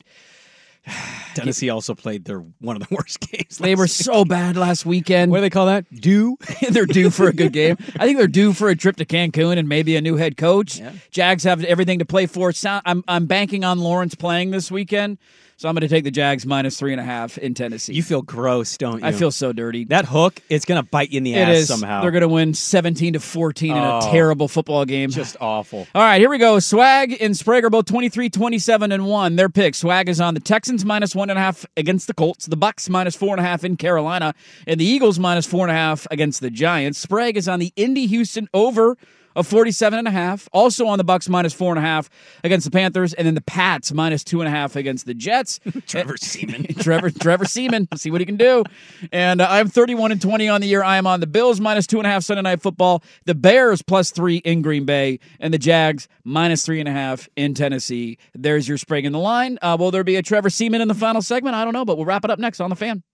Tennessee 1.34 1.70
also 1.70 1.94
played 1.94 2.24
their 2.24 2.40
one 2.61 2.74
of 2.80 2.88
the 2.88 2.94
worst 2.94 3.20
games. 3.20 3.59
they 3.59 3.74
were 3.74 3.84
week. 3.84 3.90
so 3.90 4.24
bad 4.24 4.57
last 4.57 4.84
weekend. 4.84 5.30
What 5.30 5.38
do 5.38 5.40
they 5.42 5.51
call 5.51 5.66
that? 5.66 5.84
Do 5.94 6.36
they're 6.70 6.86
due 6.86 7.11
for 7.11 7.28
a 7.28 7.32
good 7.32 7.53
game. 7.53 7.76
I 7.99 8.07
think 8.07 8.18
they're 8.18 8.26
due 8.26 8.53
for 8.53 8.68
a 8.68 8.76
trip 8.76 8.96
to 8.96 9.05
Cancun 9.05 9.59
and 9.59 9.68
maybe 9.68 9.96
a 9.96 10.01
new 10.01 10.16
head 10.16 10.36
coach. 10.36 10.80
Jags 11.11 11.44
have 11.44 11.62
everything 11.64 11.99
to 12.01 12.05
play 12.05 12.26
for. 12.26 12.53
I'm 12.84 13.05
I'm 13.07 13.26
banking 13.26 13.64
on 13.64 13.78
Lawrence 13.78 14.14
playing 14.14 14.51
this 14.51 14.70
weekend, 14.70 15.18
so 15.59 15.68
I'm 15.68 15.74
going 15.74 15.82
to 15.82 15.88
take 15.88 16.04
the 16.04 16.11
Jags 16.11 16.46
minus 16.46 16.78
three 16.78 16.92
and 16.92 17.00
a 17.00 17.04
half 17.04 17.36
in 17.36 17.52
Tennessee. 17.52 17.92
you 17.92 18.02
feel 18.02 18.22
gross, 18.22 18.76
don't 18.78 19.00
you? 19.00 19.04
I 19.06 19.12
feel 19.12 19.30
so 19.30 19.52
dirty. 19.52 19.84
that 19.86 20.04
hook. 20.06 20.40
It's 20.48 20.64
gonna 20.64 20.82
bite 20.84 21.11
you 21.11 21.18
in 21.18 21.24
the 21.24 21.34
It 21.34 21.48
ass 21.48 21.56
is. 21.56 21.68
somehow. 21.68 22.00
They're 22.00 22.12
going 22.12 22.22
to 22.22 22.28
win 22.28 22.54
17 22.54 23.14
to 23.14 23.20
14 23.20 23.72
in 23.72 23.76
a 23.76 23.98
Oh. 23.98 24.11
terrible 24.12 24.46
football 24.48 24.84
game. 24.84 25.11
just 25.11 25.36
awful. 25.40 25.86
All 25.94 26.02
right, 26.02 26.20
here 26.20 26.30
we 26.30 26.38
go. 26.38 26.59
Swag 26.61 27.16
and 27.20 27.36
Sprague 27.36 27.64
are 27.64 27.70
both 27.70 27.86
23, 27.86 28.30
27, 28.30 28.92
and 28.92 29.04
1. 29.06 29.36
Their 29.36 29.48
pick. 29.48 29.74
Swag 29.74 30.09
is 30.09 30.20
on 30.20 30.34
the 30.34 30.40
Texans 30.40 30.84
minus 30.84 31.14
one 31.14 31.28
and 31.28 31.38
a 31.38 31.42
half 31.42 31.66
against 31.76 32.06
the 32.06 32.14
Colts, 32.14 32.46
the 32.46 32.56
Bucks 32.56 32.88
minus 32.88 33.16
four 33.16 33.30
and 33.36 33.40
a 33.40 33.48
half 33.48 33.64
in 33.64 33.76
Carolina, 33.76 34.34
and 34.66 34.78
the 34.80 34.84
Eagles 34.84 35.18
minus 35.18 35.44
four 35.46 35.66
and 35.66 35.70
a 35.72 35.74
half 35.78 36.06
against 36.11 36.40
the 36.40 36.50
Giants. 36.50 36.98
Sprague 37.00 37.36
is 37.36 37.48
on 37.48 37.59
the 37.59 37.72
Indy 37.74 38.06
Houston 38.06 38.48
over 38.54 38.96
of 39.39 39.47
47 39.47 39.99
and 39.99 40.09
a 40.09 40.11
half. 40.11 40.49
Also 40.53 40.86
on 40.86 40.99
the 40.99 41.05
Bucks 41.05 41.28
minus 41.28 41.55
four 41.55 41.70
and 41.70 41.78
a 41.78 41.82
half 41.82 42.11
against 42.43 42.64
the 42.64 42.70
Panthers, 42.70 43.14
and 43.14 43.26
then 43.26 43.34
the 43.34 43.41
Pats 43.41 43.93
minus 43.93 44.24
two 44.24 44.41
and 44.41 44.49
a 44.49 44.51
half 44.51 44.74
against 44.74 45.07
the 45.07 45.14
Jets. 45.14 45.61
Trevor 45.86 46.16
Seaman. 46.16 46.66
Trevor 46.80 47.11
Trevor 47.11 47.45
Seaman. 47.45 47.89
See 47.97 48.11
what 48.11 48.20
he 48.20 48.26
can 48.26 48.36
do. 48.36 48.64
And 49.12 49.41
uh, 49.41 49.47
I'm 49.49 49.68
31 49.68 50.12
and 50.12 50.20
20 50.20 50.49
on 50.49 50.61
the 50.61 50.66
year. 50.66 50.82
I 50.82 50.97
am 50.97 51.07
on 51.07 51.20
the 51.20 51.26
Bills 51.26 51.61
minus 51.61 51.86
two 51.86 51.99
and 51.99 52.07
a 52.07 52.11
half 52.11 52.24
Sunday 52.24 52.43
night 52.43 52.61
football. 52.61 53.03
The 53.26 53.34
Bears 53.34 53.80
plus 53.80 54.11
three 54.11 54.39
in 54.39 54.61
Green 54.61 54.84
Bay, 54.84 55.20
and 55.39 55.55
the 55.55 55.59
Jags 55.59 56.09
minus 56.24 56.66
three 56.66 56.80
and 56.80 56.89
a 56.89 56.93
half 56.93 57.28
in 57.36 57.55
Tennessee. 57.55 58.18
There's 58.34 58.68
your 58.68 58.76
Spraguin 58.76 59.12
the 59.12 59.18
line. 59.18 59.59
Uh, 59.62 59.76
will 59.78 59.93
there 59.93 60.05
be 60.05 60.16
a 60.16 60.22
Trevor 60.22 60.51
Seaman 60.51 60.80
in 60.80 60.89
the 60.89 60.95
final 60.95 61.22
segment? 61.22 61.55
I 61.55 61.64
don't 61.64 61.72
know, 61.72 61.84
but 61.84 61.97
we'll 61.97 62.07
wrap 62.07 62.24
it 62.24 62.30
up 62.30 62.41
next 62.41 62.61
on 62.61 62.70
the 62.70 62.76
fan. 62.76 63.05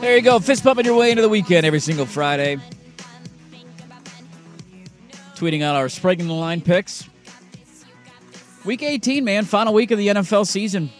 There 0.00 0.16
you 0.16 0.22
go. 0.22 0.38
Fist 0.38 0.62
pumping 0.62 0.86
your 0.86 0.96
way 0.96 1.10
into 1.10 1.20
the 1.20 1.28
weekend 1.28 1.66
every 1.66 1.80
single 1.80 2.06
Friday. 2.06 2.58
Tweeting 5.40 5.62
out 5.62 5.74
our 5.74 5.86
Spraguin 5.86 6.26
the 6.26 6.34
Line 6.34 6.60
picks. 6.60 7.08
Week 8.66 8.82
18, 8.82 9.24
man. 9.24 9.46
Final 9.46 9.72
week 9.72 9.90
of 9.90 9.96
the 9.96 10.08
NFL 10.08 10.46
season. 10.46 10.90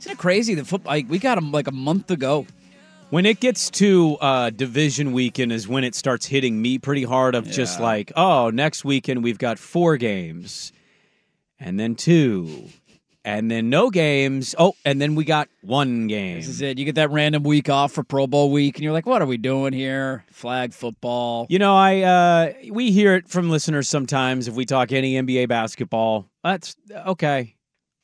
Isn't 0.00 0.12
it 0.12 0.16
crazy 0.16 0.54
that 0.54 0.66
football? 0.66 0.94
Like, 0.94 1.10
we 1.10 1.18
got 1.18 1.34
them 1.34 1.52
like 1.52 1.66
a 1.66 1.72
month 1.72 2.10
ago. 2.10 2.46
When 3.10 3.26
it 3.26 3.38
gets 3.38 3.68
to 3.72 4.16
uh, 4.22 4.48
division 4.48 5.12
weekend 5.12 5.52
is 5.52 5.68
when 5.68 5.84
it 5.84 5.94
starts 5.94 6.24
hitting 6.24 6.62
me 6.62 6.78
pretty 6.78 7.02
hard 7.02 7.34
of 7.34 7.50
just 7.50 7.80
like, 7.80 8.10
oh, 8.16 8.48
next 8.48 8.82
weekend 8.82 9.22
we've 9.22 9.36
got 9.36 9.58
four 9.58 9.98
games 9.98 10.72
and 11.60 11.78
then 11.78 11.94
two 11.94 12.70
and 13.24 13.50
then 13.50 13.70
no 13.70 13.90
games. 13.90 14.54
Oh, 14.58 14.74
and 14.84 15.00
then 15.00 15.14
we 15.14 15.24
got 15.24 15.48
one 15.60 16.06
game. 16.06 16.36
This 16.36 16.48
is 16.48 16.60
it. 16.60 16.78
You 16.78 16.84
get 16.84 16.96
that 16.96 17.10
random 17.10 17.42
week 17.42 17.68
off 17.68 17.92
for 17.92 18.02
Pro 18.02 18.26
Bowl 18.26 18.50
week, 18.50 18.76
and 18.76 18.84
you're 18.84 18.92
like, 18.92 19.06
what 19.06 19.22
are 19.22 19.26
we 19.26 19.36
doing 19.36 19.72
here? 19.72 20.24
Flag 20.30 20.72
football. 20.72 21.46
You 21.48 21.58
know, 21.58 21.74
I 21.76 22.00
uh, 22.00 22.52
we 22.70 22.90
hear 22.92 23.14
it 23.14 23.28
from 23.28 23.50
listeners 23.50 23.88
sometimes 23.88 24.48
if 24.48 24.54
we 24.54 24.64
talk 24.64 24.92
any 24.92 25.14
NBA 25.14 25.48
basketball. 25.48 26.28
That's 26.42 26.76
okay. 26.92 27.54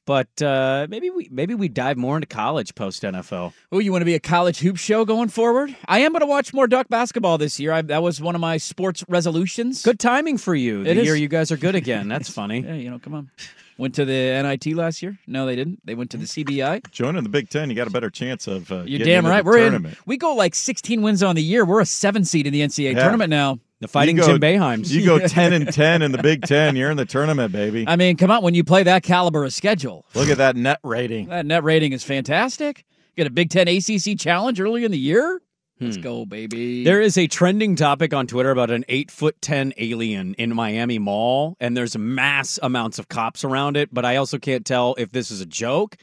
But 0.06 0.40
uh, 0.40 0.86
maybe 0.88 1.10
we 1.10 1.28
maybe 1.30 1.54
we 1.54 1.68
dive 1.68 1.98
more 1.98 2.16
into 2.16 2.26
college 2.26 2.74
post 2.74 3.02
NFL. 3.02 3.52
Oh, 3.70 3.78
you 3.78 3.92
want 3.92 4.00
to 4.00 4.06
be 4.06 4.14
a 4.14 4.18
college 4.20 4.58
hoop 4.60 4.78
show 4.78 5.04
going 5.04 5.28
forward? 5.28 5.76
I 5.86 5.98
am 5.98 6.12
going 6.12 6.20
to 6.20 6.26
watch 6.26 6.54
more 6.54 6.66
Duck 6.66 6.88
basketball 6.88 7.36
this 7.36 7.60
year. 7.60 7.72
I, 7.72 7.82
that 7.82 8.02
was 8.02 8.18
one 8.18 8.34
of 8.34 8.40
my 8.40 8.56
sports 8.56 9.04
resolutions. 9.06 9.82
Good 9.82 9.98
timing 10.00 10.38
for 10.38 10.54
you. 10.54 10.82
The 10.84 10.92
It 10.92 10.96
is. 10.96 11.04
year 11.04 11.14
you 11.14 11.28
guys 11.28 11.52
are 11.52 11.58
good 11.58 11.74
again. 11.74 12.08
That's 12.08 12.30
funny. 12.32 12.60
Yeah, 12.60 12.72
you 12.72 12.88
know, 12.90 12.98
come 12.98 13.12
on. 13.12 13.30
Went 13.78 13.94
to 13.94 14.04
the 14.04 14.42
NIT 14.42 14.74
last 14.76 15.02
year? 15.02 15.16
No, 15.28 15.46
they 15.46 15.54
didn't. 15.54 15.80
They 15.86 15.94
went 15.94 16.10
to 16.10 16.16
the 16.16 16.26
CBI. 16.26 16.90
Joining 16.90 17.22
the 17.22 17.28
Big 17.28 17.48
Ten, 17.48 17.70
you 17.70 17.76
got 17.76 17.86
a 17.86 17.90
better 17.90 18.10
chance 18.10 18.48
of. 18.48 18.70
Uh, 18.72 18.78
You're 18.78 18.98
getting 18.98 19.06
damn 19.06 19.24
right. 19.26 19.44
We're 19.44 19.58
tournament. 19.58 19.94
in. 19.94 20.00
We 20.04 20.16
go 20.16 20.34
like 20.34 20.56
16 20.56 21.00
wins 21.00 21.22
on 21.22 21.36
the 21.36 21.42
year. 21.42 21.64
We're 21.64 21.80
a 21.80 21.86
seven 21.86 22.24
seed 22.24 22.46
in 22.48 22.52
the 22.52 22.60
NCAA 22.60 22.94
Yeah. 22.94 23.02
tournament 23.04 23.30
now. 23.30 23.60
The 23.80 23.86
fighting 23.86 24.16
You 24.16 24.22
go- 24.22 24.28
Jim 24.36 24.40
Boeheims. 24.40 24.90
You 24.90 25.04
go 25.06 25.18
ten 25.28 25.52
and 25.52 25.72
ten 25.72 26.02
in 26.02 26.10
the 26.10 26.18
Big 26.18 26.42
Ten. 26.42 26.74
You're 26.74 26.90
in 26.90 26.96
the 26.96 27.04
tournament, 27.06 27.52
baby. 27.52 27.84
I 27.86 27.94
mean, 27.94 28.16
come 28.16 28.32
on, 28.32 28.42
when 28.42 28.54
you 28.54 28.64
play 28.64 28.82
that 28.82 29.04
caliber 29.04 29.44
of 29.44 29.52
schedule, 29.52 30.04
Look 30.16 30.28
at 30.28 30.38
that 30.38 30.56
net 30.56 30.80
rating. 30.82 31.28
that 31.28 31.46
net 31.46 31.62
rating 31.62 31.92
is 31.92 32.02
fantastic. 32.02 32.84
Get 33.16 33.28
a 33.28 33.30
Big 33.30 33.50
Ten 33.50 33.68
ACC 33.68 34.18
challenge 34.18 34.60
early 34.60 34.84
in 34.84 34.90
the 34.90 34.98
year. 34.98 35.40
Let's 35.80 35.96
Hmm. 35.96 36.02
go, 36.02 36.24
baby. 36.26 36.84
There 36.84 37.00
is 37.00 37.16
a 37.16 37.26
trending 37.26 37.76
topic 37.76 38.12
on 38.12 38.26
Twitter 38.26 38.50
about 38.50 38.70
an 38.70 38.84
eight 38.88 39.10
foot 39.10 39.40
ten 39.40 39.72
alien 39.76 40.34
in 40.34 40.54
Miami 40.54 40.98
Mall, 40.98 41.56
and 41.60 41.76
there's 41.76 41.96
mass 41.96 42.58
amounts 42.62 42.98
of 42.98 43.08
cops 43.08 43.44
around 43.44 43.76
it. 43.76 43.92
But 43.92 44.04
I 44.04 44.16
also 44.16 44.38
can't 44.38 44.64
tell 44.66 44.94
if 44.98 45.12
this 45.12 45.30
is 45.30 45.40
a 45.40 45.46
joke, 45.46 45.96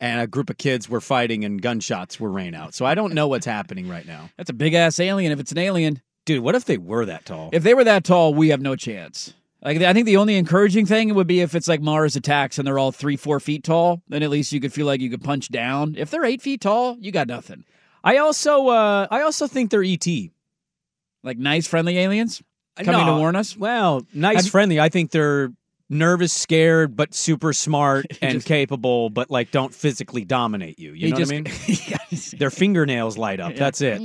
and 0.00 0.20
a 0.20 0.26
group 0.26 0.50
of 0.50 0.58
kids 0.58 0.88
were 0.88 1.00
fighting 1.00 1.44
and 1.44 1.62
gunshots 1.62 2.20
were 2.20 2.30
rain 2.30 2.54
out. 2.54 2.74
So 2.74 2.84
I 2.84 2.94
don't 2.94 3.14
know 3.14 3.28
what's 3.28 3.46
happening 3.46 3.88
right 3.88 4.06
now. 4.06 4.30
That's 4.36 4.50
a 4.50 4.54
big 4.54 4.74
ass 4.74 5.00
alien. 5.00 5.32
If 5.32 5.40
it's 5.40 5.52
an 5.52 5.58
alien, 5.58 6.02
dude, 6.26 6.42
what 6.42 6.54
if 6.54 6.64
they 6.66 6.76
were 6.78 7.06
that 7.06 7.24
tall? 7.24 7.48
If 7.52 7.62
they 7.62 7.74
were 7.74 7.84
that 7.84 8.04
tall, 8.04 8.34
we 8.34 8.48
have 8.50 8.60
no 8.60 8.76
chance. 8.76 9.32
Like 9.62 9.80
I 9.80 9.94
think 9.94 10.04
the 10.04 10.18
only 10.18 10.36
encouraging 10.36 10.84
thing 10.84 11.14
would 11.14 11.26
be 11.26 11.40
if 11.40 11.54
it's 11.54 11.68
like 11.68 11.80
Mars 11.80 12.16
attacks 12.16 12.58
and 12.58 12.66
they're 12.68 12.78
all 12.78 12.92
three, 12.92 13.16
four 13.16 13.40
feet 13.40 13.64
tall. 13.64 14.02
Then 14.08 14.22
at 14.22 14.28
least 14.28 14.52
you 14.52 14.60
could 14.60 14.74
feel 14.74 14.84
like 14.84 15.00
you 15.00 15.08
could 15.08 15.24
punch 15.24 15.48
down. 15.48 15.94
If 15.96 16.10
they're 16.10 16.26
eight 16.26 16.42
feet 16.42 16.60
tall, 16.60 16.98
you 17.00 17.10
got 17.10 17.28
nothing. 17.28 17.64
I 18.06 18.18
also, 18.18 18.68
uh, 18.68 19.06
I 19.10 19.22
also 19.22 19.46
think 19.48 19.70
they're 19.70 19.82
ET, 19.82 20.06
like 21.22 21.38
nice, 21.38 21.66
friendly 21.66 21.98
aliens 21.98 22.42
coming 22.76 22.92
No, 23.06 23.14
to 23.14 23.18
warn 23.18 23.34
us. 23.34 23.56
Well, 23.56 24.06
nice, 24.12 24.36
Have 24.36 24.44
you- 24.44 24.50
friendly. 24.50 24.78
I 24.80 24.90
think 24.90 25.10
they're 25.10 25.52
nervous, 25.88 26.32
scared, 26.32 26.96
but 26.96 27.14
super 27.14 27.52
smart 27.54 28.06
and 28.22 28.44
capable, 28.44 29.08
but 29.10 29.30
like 29.30 29.50
don't 29.50 29.72
physically 29.74 30.24
dominate 30.24 30.78
you. 30.78 30.92
You 30.92 31.06
He 31.06 31.12
know 31.12 31.16
just- 31.18 31.32
what 31.32 31.48
I 31.48 31.52
mean? 32.12 32.20
Their 32.38 32.50
fingernails 32.50 33.16
light 33.18 33.40
up. 33.40 33.56
That's 33.56 33.80
it. 33.80 34.00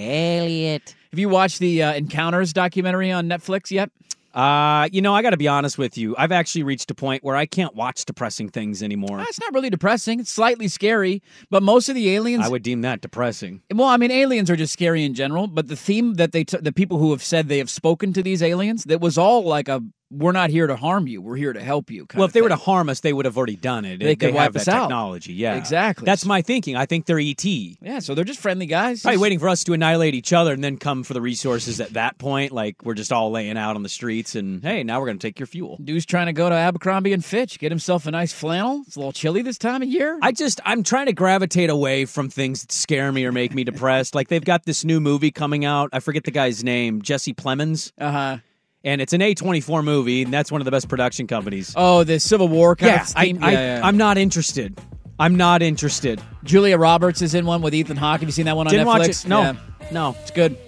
Elliott. 0.00 0.94
Have 1.12 1.18
you 1.18 1.28
watched 1.28 1.60
the 1.60 1.82
uh, 1.82 1.92
Encounters 1.94 2.52
documentary 2.52 3.10
on 3.12 3.28
Netflix 3.28 3.70
yet? 3.70 3.90
Uh, 4.34 4.88
you 4.90 5.00
know, 5.00 5.14
I 5.14 5.22
got 5.22 5.30
to 5.30 5.36
be 5.36 5.46
honest 5.46 5.78
with 5.78 5.96
you. 5.96 6.14
I've 6.18 6.32
actually 6.32 6.64
reached 6.64 6.90
a 6.90 6.94
point 6.94 7.22
where 7.22 7.36
I 7.36 7.46
can't 7.46 7.74
watch 7.76 8.04
depressing 8.04 8.48
things 8.48 8.82
anymore. 8.82 9.20
Ah, 9.20 9.26
It's 9.28 9.38
not 9.40 9.54
really 9.54 9.70
depressing. 9.70 10.18
It's 10.18 10.30
slightly 10.30 10.66
scary, 10.66 11.22
but 11.50 11.62
most 11.62 11.88
of 11.88 11.94
the 11.94 12.10
aliens. 12.10 12.44
I 12.44 12.48
would 12.48 12.64
deem 12.64 12.80
that 12.82 13.00
depressing. 13.00 13.62
Well, 13.72 13.86
I 13.88 13.96
mean, 13.96 14.10
aliens 14.10 14.50
are 14.50 14.56
just 14.56 14.72
scary 14.72 15.04
in 15.04 15.14
general, 15.14 15.46
but 15.46 15.68
the 15.68 15.76
theme 15.76 16.14
that 16.14 16.32
they, 16.32 16.42
t- 16.42 16.58
the 16.60 16.72
people 16.72 16.98
who 16.98 17.12
have 17.12 17.22
said 17.22 17.48
they 17.48 17.58
have 17.58 17.70
spoken 17.70 18.12
to 18.12 18.22
these 18.24 18.42
aliens, 18.42 18.84
that 18.84 19.00
was 19.00 19.16
all 19.16 19.44
like 19.44 19.68
a, 19.68 19.80
we're 20.16 20.32
not 20.32 20.50
here 20.50 20.66
to 20.66 20.76
harm 20.76 21.06
you, 21.06 21.20
we're 21.20 21.36
here 21.36 21.52
to 21.52 21.60
help 21.62 21.90
you. 21.90 22.06
Well, 22.14 22.24
if 22.24 22.32
they 22.32 22.42
were 22.42 22.48
to 22.48 22.56
harm 22.56 22.88
us, 22.88 23.00
they 23.00 23.12
would 23.12 23.24
have 23.24 23.36
already 23.36 23.56
done 23.56 23.84
it. 23.84 23.98
They 24.00 24.16
could 24.16 24.28
have 24.34 24.54
wipe 24.54 24.56
us 24.56 24.68
out. 24.68 24.82
technology. 24.82 25.32
Yeah, 25.34 25.56
Exactly. 25.56 26.06
That's 26.06 26.24
my 26.24 26.42
thinking. 26.42 26.76
I 26.76 26.86
think 26.86 27.06
they're 27.06 27.18
ET. 27.18 27.44
Yeah, 27.44 27.98
so 27.98 28.14
they're 28.14 28.24
just 28.24 28.40
friendly 28.40 28.66
guys. 28.66 29.02
Probably 29.02 29.18
waiting 29.18 29.38
for 29.38 29.48
us 29.48 29.64
to 29.64 29.72
annihilate 29.72 30.14
each 30.14 30.32
other 30.32 30.52
and 30.52 30.62
then 30.62 30.76
come 30.76 31.02
for 31.02 31.14
the 31.14 31.20
resources 31.20 31.80
at 31.80 31.94
that 31.94 32.18
point. 32.18 32.52
Like 32.52 32.84
we're 32.84 32.94
just 32.94 33.12
all 33.12 33.30
laying 33.30 33.56
out 33.56 33.76
on 33.76 33.82
the 33.82 33.88
streets, 33.88 34.34
and 34.34 34.62
hey, 34.62 34.82
now 34.84 35.00
we're 35.00 35.06
going 35.06 35.18
to 35.18 35.26
take 35.26 35.38
your 35.38 35.46
fuel. 35.46 35.78
Dude's 35.82 36.06
trying 36.06 36.26
to 36.26 36.32
go 36.32 36.48
to 36.48 36.54
Abercrombie 36.54 37.12
and 37.12 37.24
Fitch, 37.24 37.58
get 37.58 37.72
himself 37.72 38.06
a 38.06 38.10
nice 38.10 38.32
flannel. 38.32 38.82
It's 38.86 38.96
a 38.96 38.98
little 38.98 39.12
chilly 39.12 39.42
this 39.42 39.58
time 39.58 39.82
of 39.82 39.88
year. 39.88 40.18
I 40.22 40.32
just 40.32 40.60
I'm 40.64 40.82
trying 40.82 41.06
to 41.06 41.12
gravitate 41.12 41.70
away 41.70 42.04
from 42.04 42.28
things 42.30 42.62
that 42.62 42.72
scare 42.72 43.10
me 43.12 43.24
or 43.24 43.32
make 43.32 43.54
me 43.54 43.64
depressed. 43.64 44.14
Like 44.14 44.28
they've 44.28 44.44
got 44.44 44.64
this 44.64 44.84
new 44.84 45.00
movie 45.00 45.30
coming 45.30 45.64
out. 45.64 45.90
I 45.92 46.00
forget 46.00 46.24
the 46.24 46.30
guy's 46.30 46.62
name, 46.62 47.02
Jesse 47.02 47.34
Plemons. 47.34 47.92
Uh 47.98 48.10
huh. 48.12 48.36
And 48.84 49.00
it's 49.00 49.12
an 49.14 49.20
A24 49.22 49.82
movie, 49.82 50.22
and 50.22 50.32
that's 50.32 50.52
one 50.52 50.60
of 50.60 50.66
the 50.66 50.70
best 50.70 50.88
production 50.88 51.26
companies. 51.26 51.72
Oh, 51.74 52.04
the 52.04 52.20
Civil 52.20 52.48
War 52.48 52.76
kind 52.76 52.92
yeah, 52.92 53.02
of 53.02 53.12
I. 53.16 53.20
I, 53.20 53.24
yeah, 53.52 53.78
yeah. 53.78 53.80
I'm 53.82 53.96
not 53.96 54.18
interested. 54.18 54.78
I'm 55.18 55.36
not 55.36 55.62
interested. 55.62 56.20
Julia 56.42 56.76
Roberts 56.76 57.22
is 57.22 57.34
in 57.34 57.46
one 57.46 57.62
with 57.62 57.74
Ethan 57.74 57.96
Hawke. 57.96 58.20
Have 58.20 58.28
you 58.28 58.32
seen 58.32 58.44
that 58.46 58.56
one 58.56 58.66
on 58.66 58.72
Didn't 58.72 58.86
Netflix? 58.86 58.98
watch 58.98 59.08
it. 59.08 59.26
No, 59.28 59.40
Yeah. 59.40 59.54
no. 59.90 60.16
It's 60.20 60.30
good. 60.30 60.58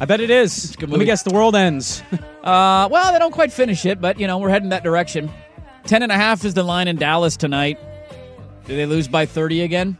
I 0.00 0.06
bet 0.06 0.20
it 0.20 0.30
is. 0.30 0.74
a 0.74 0.76
good 0.76 0.90
Let 0.90 0.98
me 0.98 1.04
guess. 1.06 1.22
The 1.22 1.34
world 1.34 1.54
ends. 1.56 2.02
Uh, 2.44 2.86
well, 2.90 3.10
they 3.10 3.18
don't 3.18 3.32
quite 3.32 3.50
finish 3.50 3.86
it, 3.86 4.02
but 4.02 4.20
you 4.20 4.26
know 4.26 4.36
we're 4.36 4.50
heading 4.50 4.68
that 4.68 4.84
direction. 4.84 5.30
Ten 5.86 6.02
and 6.02 6.12
a 6.12 6.14
half 6.14 6.44
is 6.44 6.52
the 6.52 6.62
line 6.62 6.88
in 6.88 6.96
Dallas 6.96 7.38
tonight. 7.38 7.78
Do 8.66 8.76
they 8.76 8.84
lose 8.84 9.08
by 9.08 9.24
thirty 9.24 9.62
again? 9.62 9.96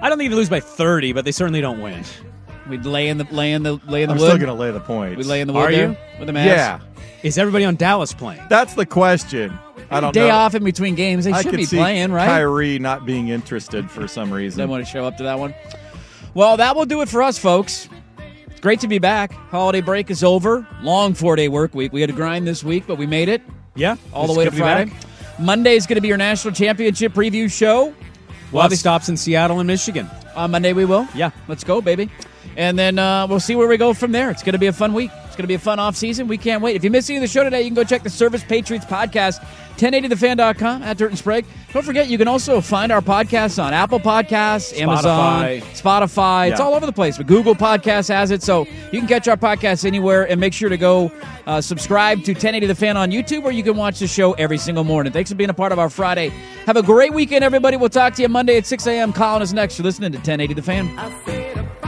I 0.00 0.08
don't 0.08 0.18
think 0.18 0.30
they 0.30 0.36
lose 0.36 0.48
by 0.48 0.58
30, 0.58 1.12
but 1.12 1.24
they 1.24 1.30
certainly 1.30 1.60
don't 1.60 1.80
win. 1.80 2.02
We'd 2.68 2.84
lay 2.84 3.08
in 3.08 3.18
the 3.18 3.26
lay 3.30 3.52
in 3.52 3.62
the 3.62 3.80
lay 3.86 4.02
in 4.02 4.08
the 4.08 4.14
I'm 4.14 4.20
wood. 4.20 4.26
still 4.28 4.38
going 4.38 4.48
to 4.48 4.54
lay 4.54 4.70
the 4.70 4.80
points. 4.80 5.16
we 5.16 5.24
lay 5.24 5.40
in 5.40 5.46
the 5.46 5.52
wood 5.54 5.60
Are 5.68 5.70
there 5.72 5.88
you? 5.90 5.96
with 6.18 6.26
the 6.26 6.32
Mavs. 6.32 6.44
Yeah, 6.46 6.80
Is 7.22 7.38
everybody 7.38 7.64
on 7.64 7.76
Dallas 7.76 8.12
playing? 8.12 8.42
that's 8.48 8.74
the 8.74 8.86
question. 8.86 9.58
I 9.90 10.00
don't 10.00 10.12
Day 10.12 10.28
know. 10.28 10.34
off 10.34 10.54
in 10.54 10.64
between 10.64 10.94
games. 10.96 11.24
They 11.24 11.32
I 11.32 11.40
should 11.42 11.50
could 11.52 11.56
be 11.56 11.64
see 11.64 11.78
playing, 11.78 12.12
right? 12.12 12.26
Kyrie 12.26 12.78
not 12.78 13.06
being 13.06 13.28
interested 13.28 13.90
for 13.90 14.06
some 14.06 14.30
reason. 14.30 14.58
They 14.58 14.64
reason. 14.64 14.70
want 14.70 14.84
to 14.84 14.90
show 14.90 15.04
up 15.06 15.16
to 15.16 15.22
that 15.22 15.38
one. 15.38 15.54
Well, 16.34 16.58
that 16.58 16.76
will 16.76 16.84
do 16.84 17.00
it 17.00 17.08
for 17.08 17.22
us, 17.22 17.38
folks. 17.38 17.88
It's 18.48 18.60
great 18.60 18.80
to 18.80 18.88
be 18.88 18.98
back. 18.98 19.32
Holiday 19.32 19.80
break 19.80 20.10
is 20.10 20.22
over. 20.22 20.66
Long 20.82 21.14
four 21.14 21.36
day 21.36 21.48
work 21.48 21.74
week. 21.74 21.92
We 21.92 22.00
had 22.02 22.10
to 22.10 22.16
grind 22.16 22.46
this 22.46 22.62
week, 22.62 22.84
but 22.86 22.98
we 22.98 23.06
made 23.06 23.28
it 23.30 23.40
Yeah, 23.76 23.96
all 24.12 24.26
the 24.26 24.34
way 24.38 24.44
to 24.44 24.50
Friday. 24.50 24.92
Monday 25.38 25.74
is 25.76 25.86
going 25.86 25.94
to 25.94 26.00
be 26.02 26.08
your 26.08 26.16
national 26.18 26.52
championship 26.52 27.12
preview 27.14 27.50
show. 27.50 27.94
We'll 28.52 28.62
have 28.62 28.76
stops 28.76 29.08
in 29.08 29.16
Seattle 29.16 29.58
and 29.60 29.66
Michigan. 29.66 30.10
On 30.36 30.50
Monday, 30.50 30.72
we 30.72 30.84
will. 30.84 31.06
Yeah. 31.14 31.30
Let's 31.48 31.64
go, 31.64 31.80
baby. 31.80 32.10
And 32.58 32.76
then 32.76 32.98
uh, 32.98 33.28
we'll 33.28 33.38
see 33.38 33.54
where 33.54 33.68
we 33.68 33.76
go 33.76 33.94
from 33.94 34.10
there. 34.10 34.30
It's 34.30 34.42
going 34.42 34.54
to 34.54 34.58
be 34.58 34.66
a 34.66 34.72
fun 34.72 34.92
week. 34.92 35.12
It's 35.26 35.36
going 35.36 35.44
to 35.44 35.48
be 35.48 35.54
a 35.54 35.60
fun 35.60 35.78
off 35.78 35.94
season. 35.94 36.26
We 36.26 36.36
can't 36.36 36.60
wait. 36.60 36.74
If 36.74 36.82
you 36.82 36.90
missed 36.90 37.08
any 37.08 37.18
of 37.18 37.22
the 37.22 37.28
show 37.28 37.44
today, 37.44 37.62
you 37.62 37.68
can 37.68 37.76
go 37.76 37.84
check 37.84 38.02
the 38.02 38.10
Service 38.10 38.42
Patriots 38.42 38.84
podcast, 38.84 39.38
1080thefan.com 39.76 40.82
at 40.82 40.98
Dirt 40.98 41.10
and 41.10 41.18
Sprague. 41.18 41.46
Don't 41.72 41.84
forget, 41.84 42.08
you 42.08 42.18
can 42.18 42.26
also 42.26 42.60
find 42.60 42.90
our 42.90 43.00
podcasts 43.00 43.62
on 43.62 43.72
Apple 43.72 44.00
Podcasts, 44.00 44.76
Amazon, 44.76 45.44
Spotify. 45.44 45.60
Spotify. 45.60 46.50
It's 46.50 46.58
all 46.58 46.74
over 46.74 46.84
the 46.84 46.92
place. 46.92 47.16
But 47.16 47.28
Google 47.28 47.54
Podcasts 47.54 48.08
has 48.08 48.32
it. 48.32 48.42
So 48.42 48.66
you 48.90 48.98
can 48.98 49.06
catch 49.06 49.28
our 49.28 49.36
podcast 49.36 49.84
anywhere 49.84 50.28
and 50.28 50.40
make 50.40 50.52
sure 50.52 50.68
to 50.68 50.76
go 50.76 51.12
uh, 51.46 51.60
subscribe 51.60 52.24
to 52.24 52.32
1080 52.32 52.66
The 52.66 52.74
Fan 52.74 52.96
on 52.96 53.12
YouTube 53.12 53.44
where 53.44 53.52
you 53.52 53.62
can 53.62 53.76
watch 53.76 54.00
the 54.00 54.08
show 54.08 54.32
every 54.32 54.58
single 54.58 54.82
morning. 54.82 55.12
Thanks 55.12 55.30
for 55.30 55.36
being 55.36 55.50
a 55.50 55.54
part 55.54 55.70
of 55.70 55.78
our 55.78 55.90
Friday. 55.90 56.30
Have 56.66 56.76
a 56.76 56.82
great 56.82 57.14
weekend, 57.14 57.44
everybody. 57.44 57.76
We'll 57.76 57.88
talk 57.88 58.14
to 58.14 58.22
you 58.22 58.28
Monday 58.28 58.56
at 58.56 58.66
6 58.66 58.84
a.m. 58.88 59.12
Colin 59.12 59.42
is 59.42 59.54
next. 59.54 59.78
You're 59.78 59.84
listening 59.84 60.10
to 60.10 60.18
1080 60.18 60.54
The 60.54 60.62
Fan. 60.62 61.87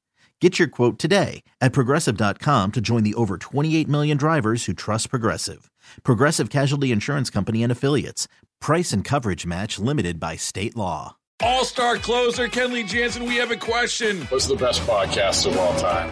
Get 0.41 0.57
your 0.57 0.67
quote 0.67 0.97
today 0.97 1.43
at 1.61 1.71
progressive.com 1.71 2.71
to 2.71 2.81
join 2.81 3.03
the 3.03 3.13
over 3.13 3.37
28 3.37 3.87
million 3.87 4.17
drivers 4.17 4.65
who 4.65 4.73
trust 4.73 5.11
Progressive. 5.11 5.69
Progressive 6.01 6.49
Casualty 6.49 6.91
Insurance 6.91 7.29
Company 7.29 7.61
and 7.61 7.71
Affiliates. 7.71 8.27
Price 8.59 8.91
and 8.91 9.05
coverage 9.05 9.45
match 9.45 9.77
limited 9.77 10.19
by 10.19 10.37
state 10.37 10.75
law. 10.75 11.17
All 11.43 11.63
star 11.63 11.97
closer, 11.97 12.47
Kenley 12.47 12.87
Jansen, 12.87 13.25
we 13.25 13.35
have 13.35 13.51
a 13.51 13.55
question. 13.55 14.21
What's 14.29 14.47
the 14.47 14.55
best 14.55 14.81
podcast 14.81 15.45
of 15.45 15.57
all 15.57 15.75
time? 15.79 16.11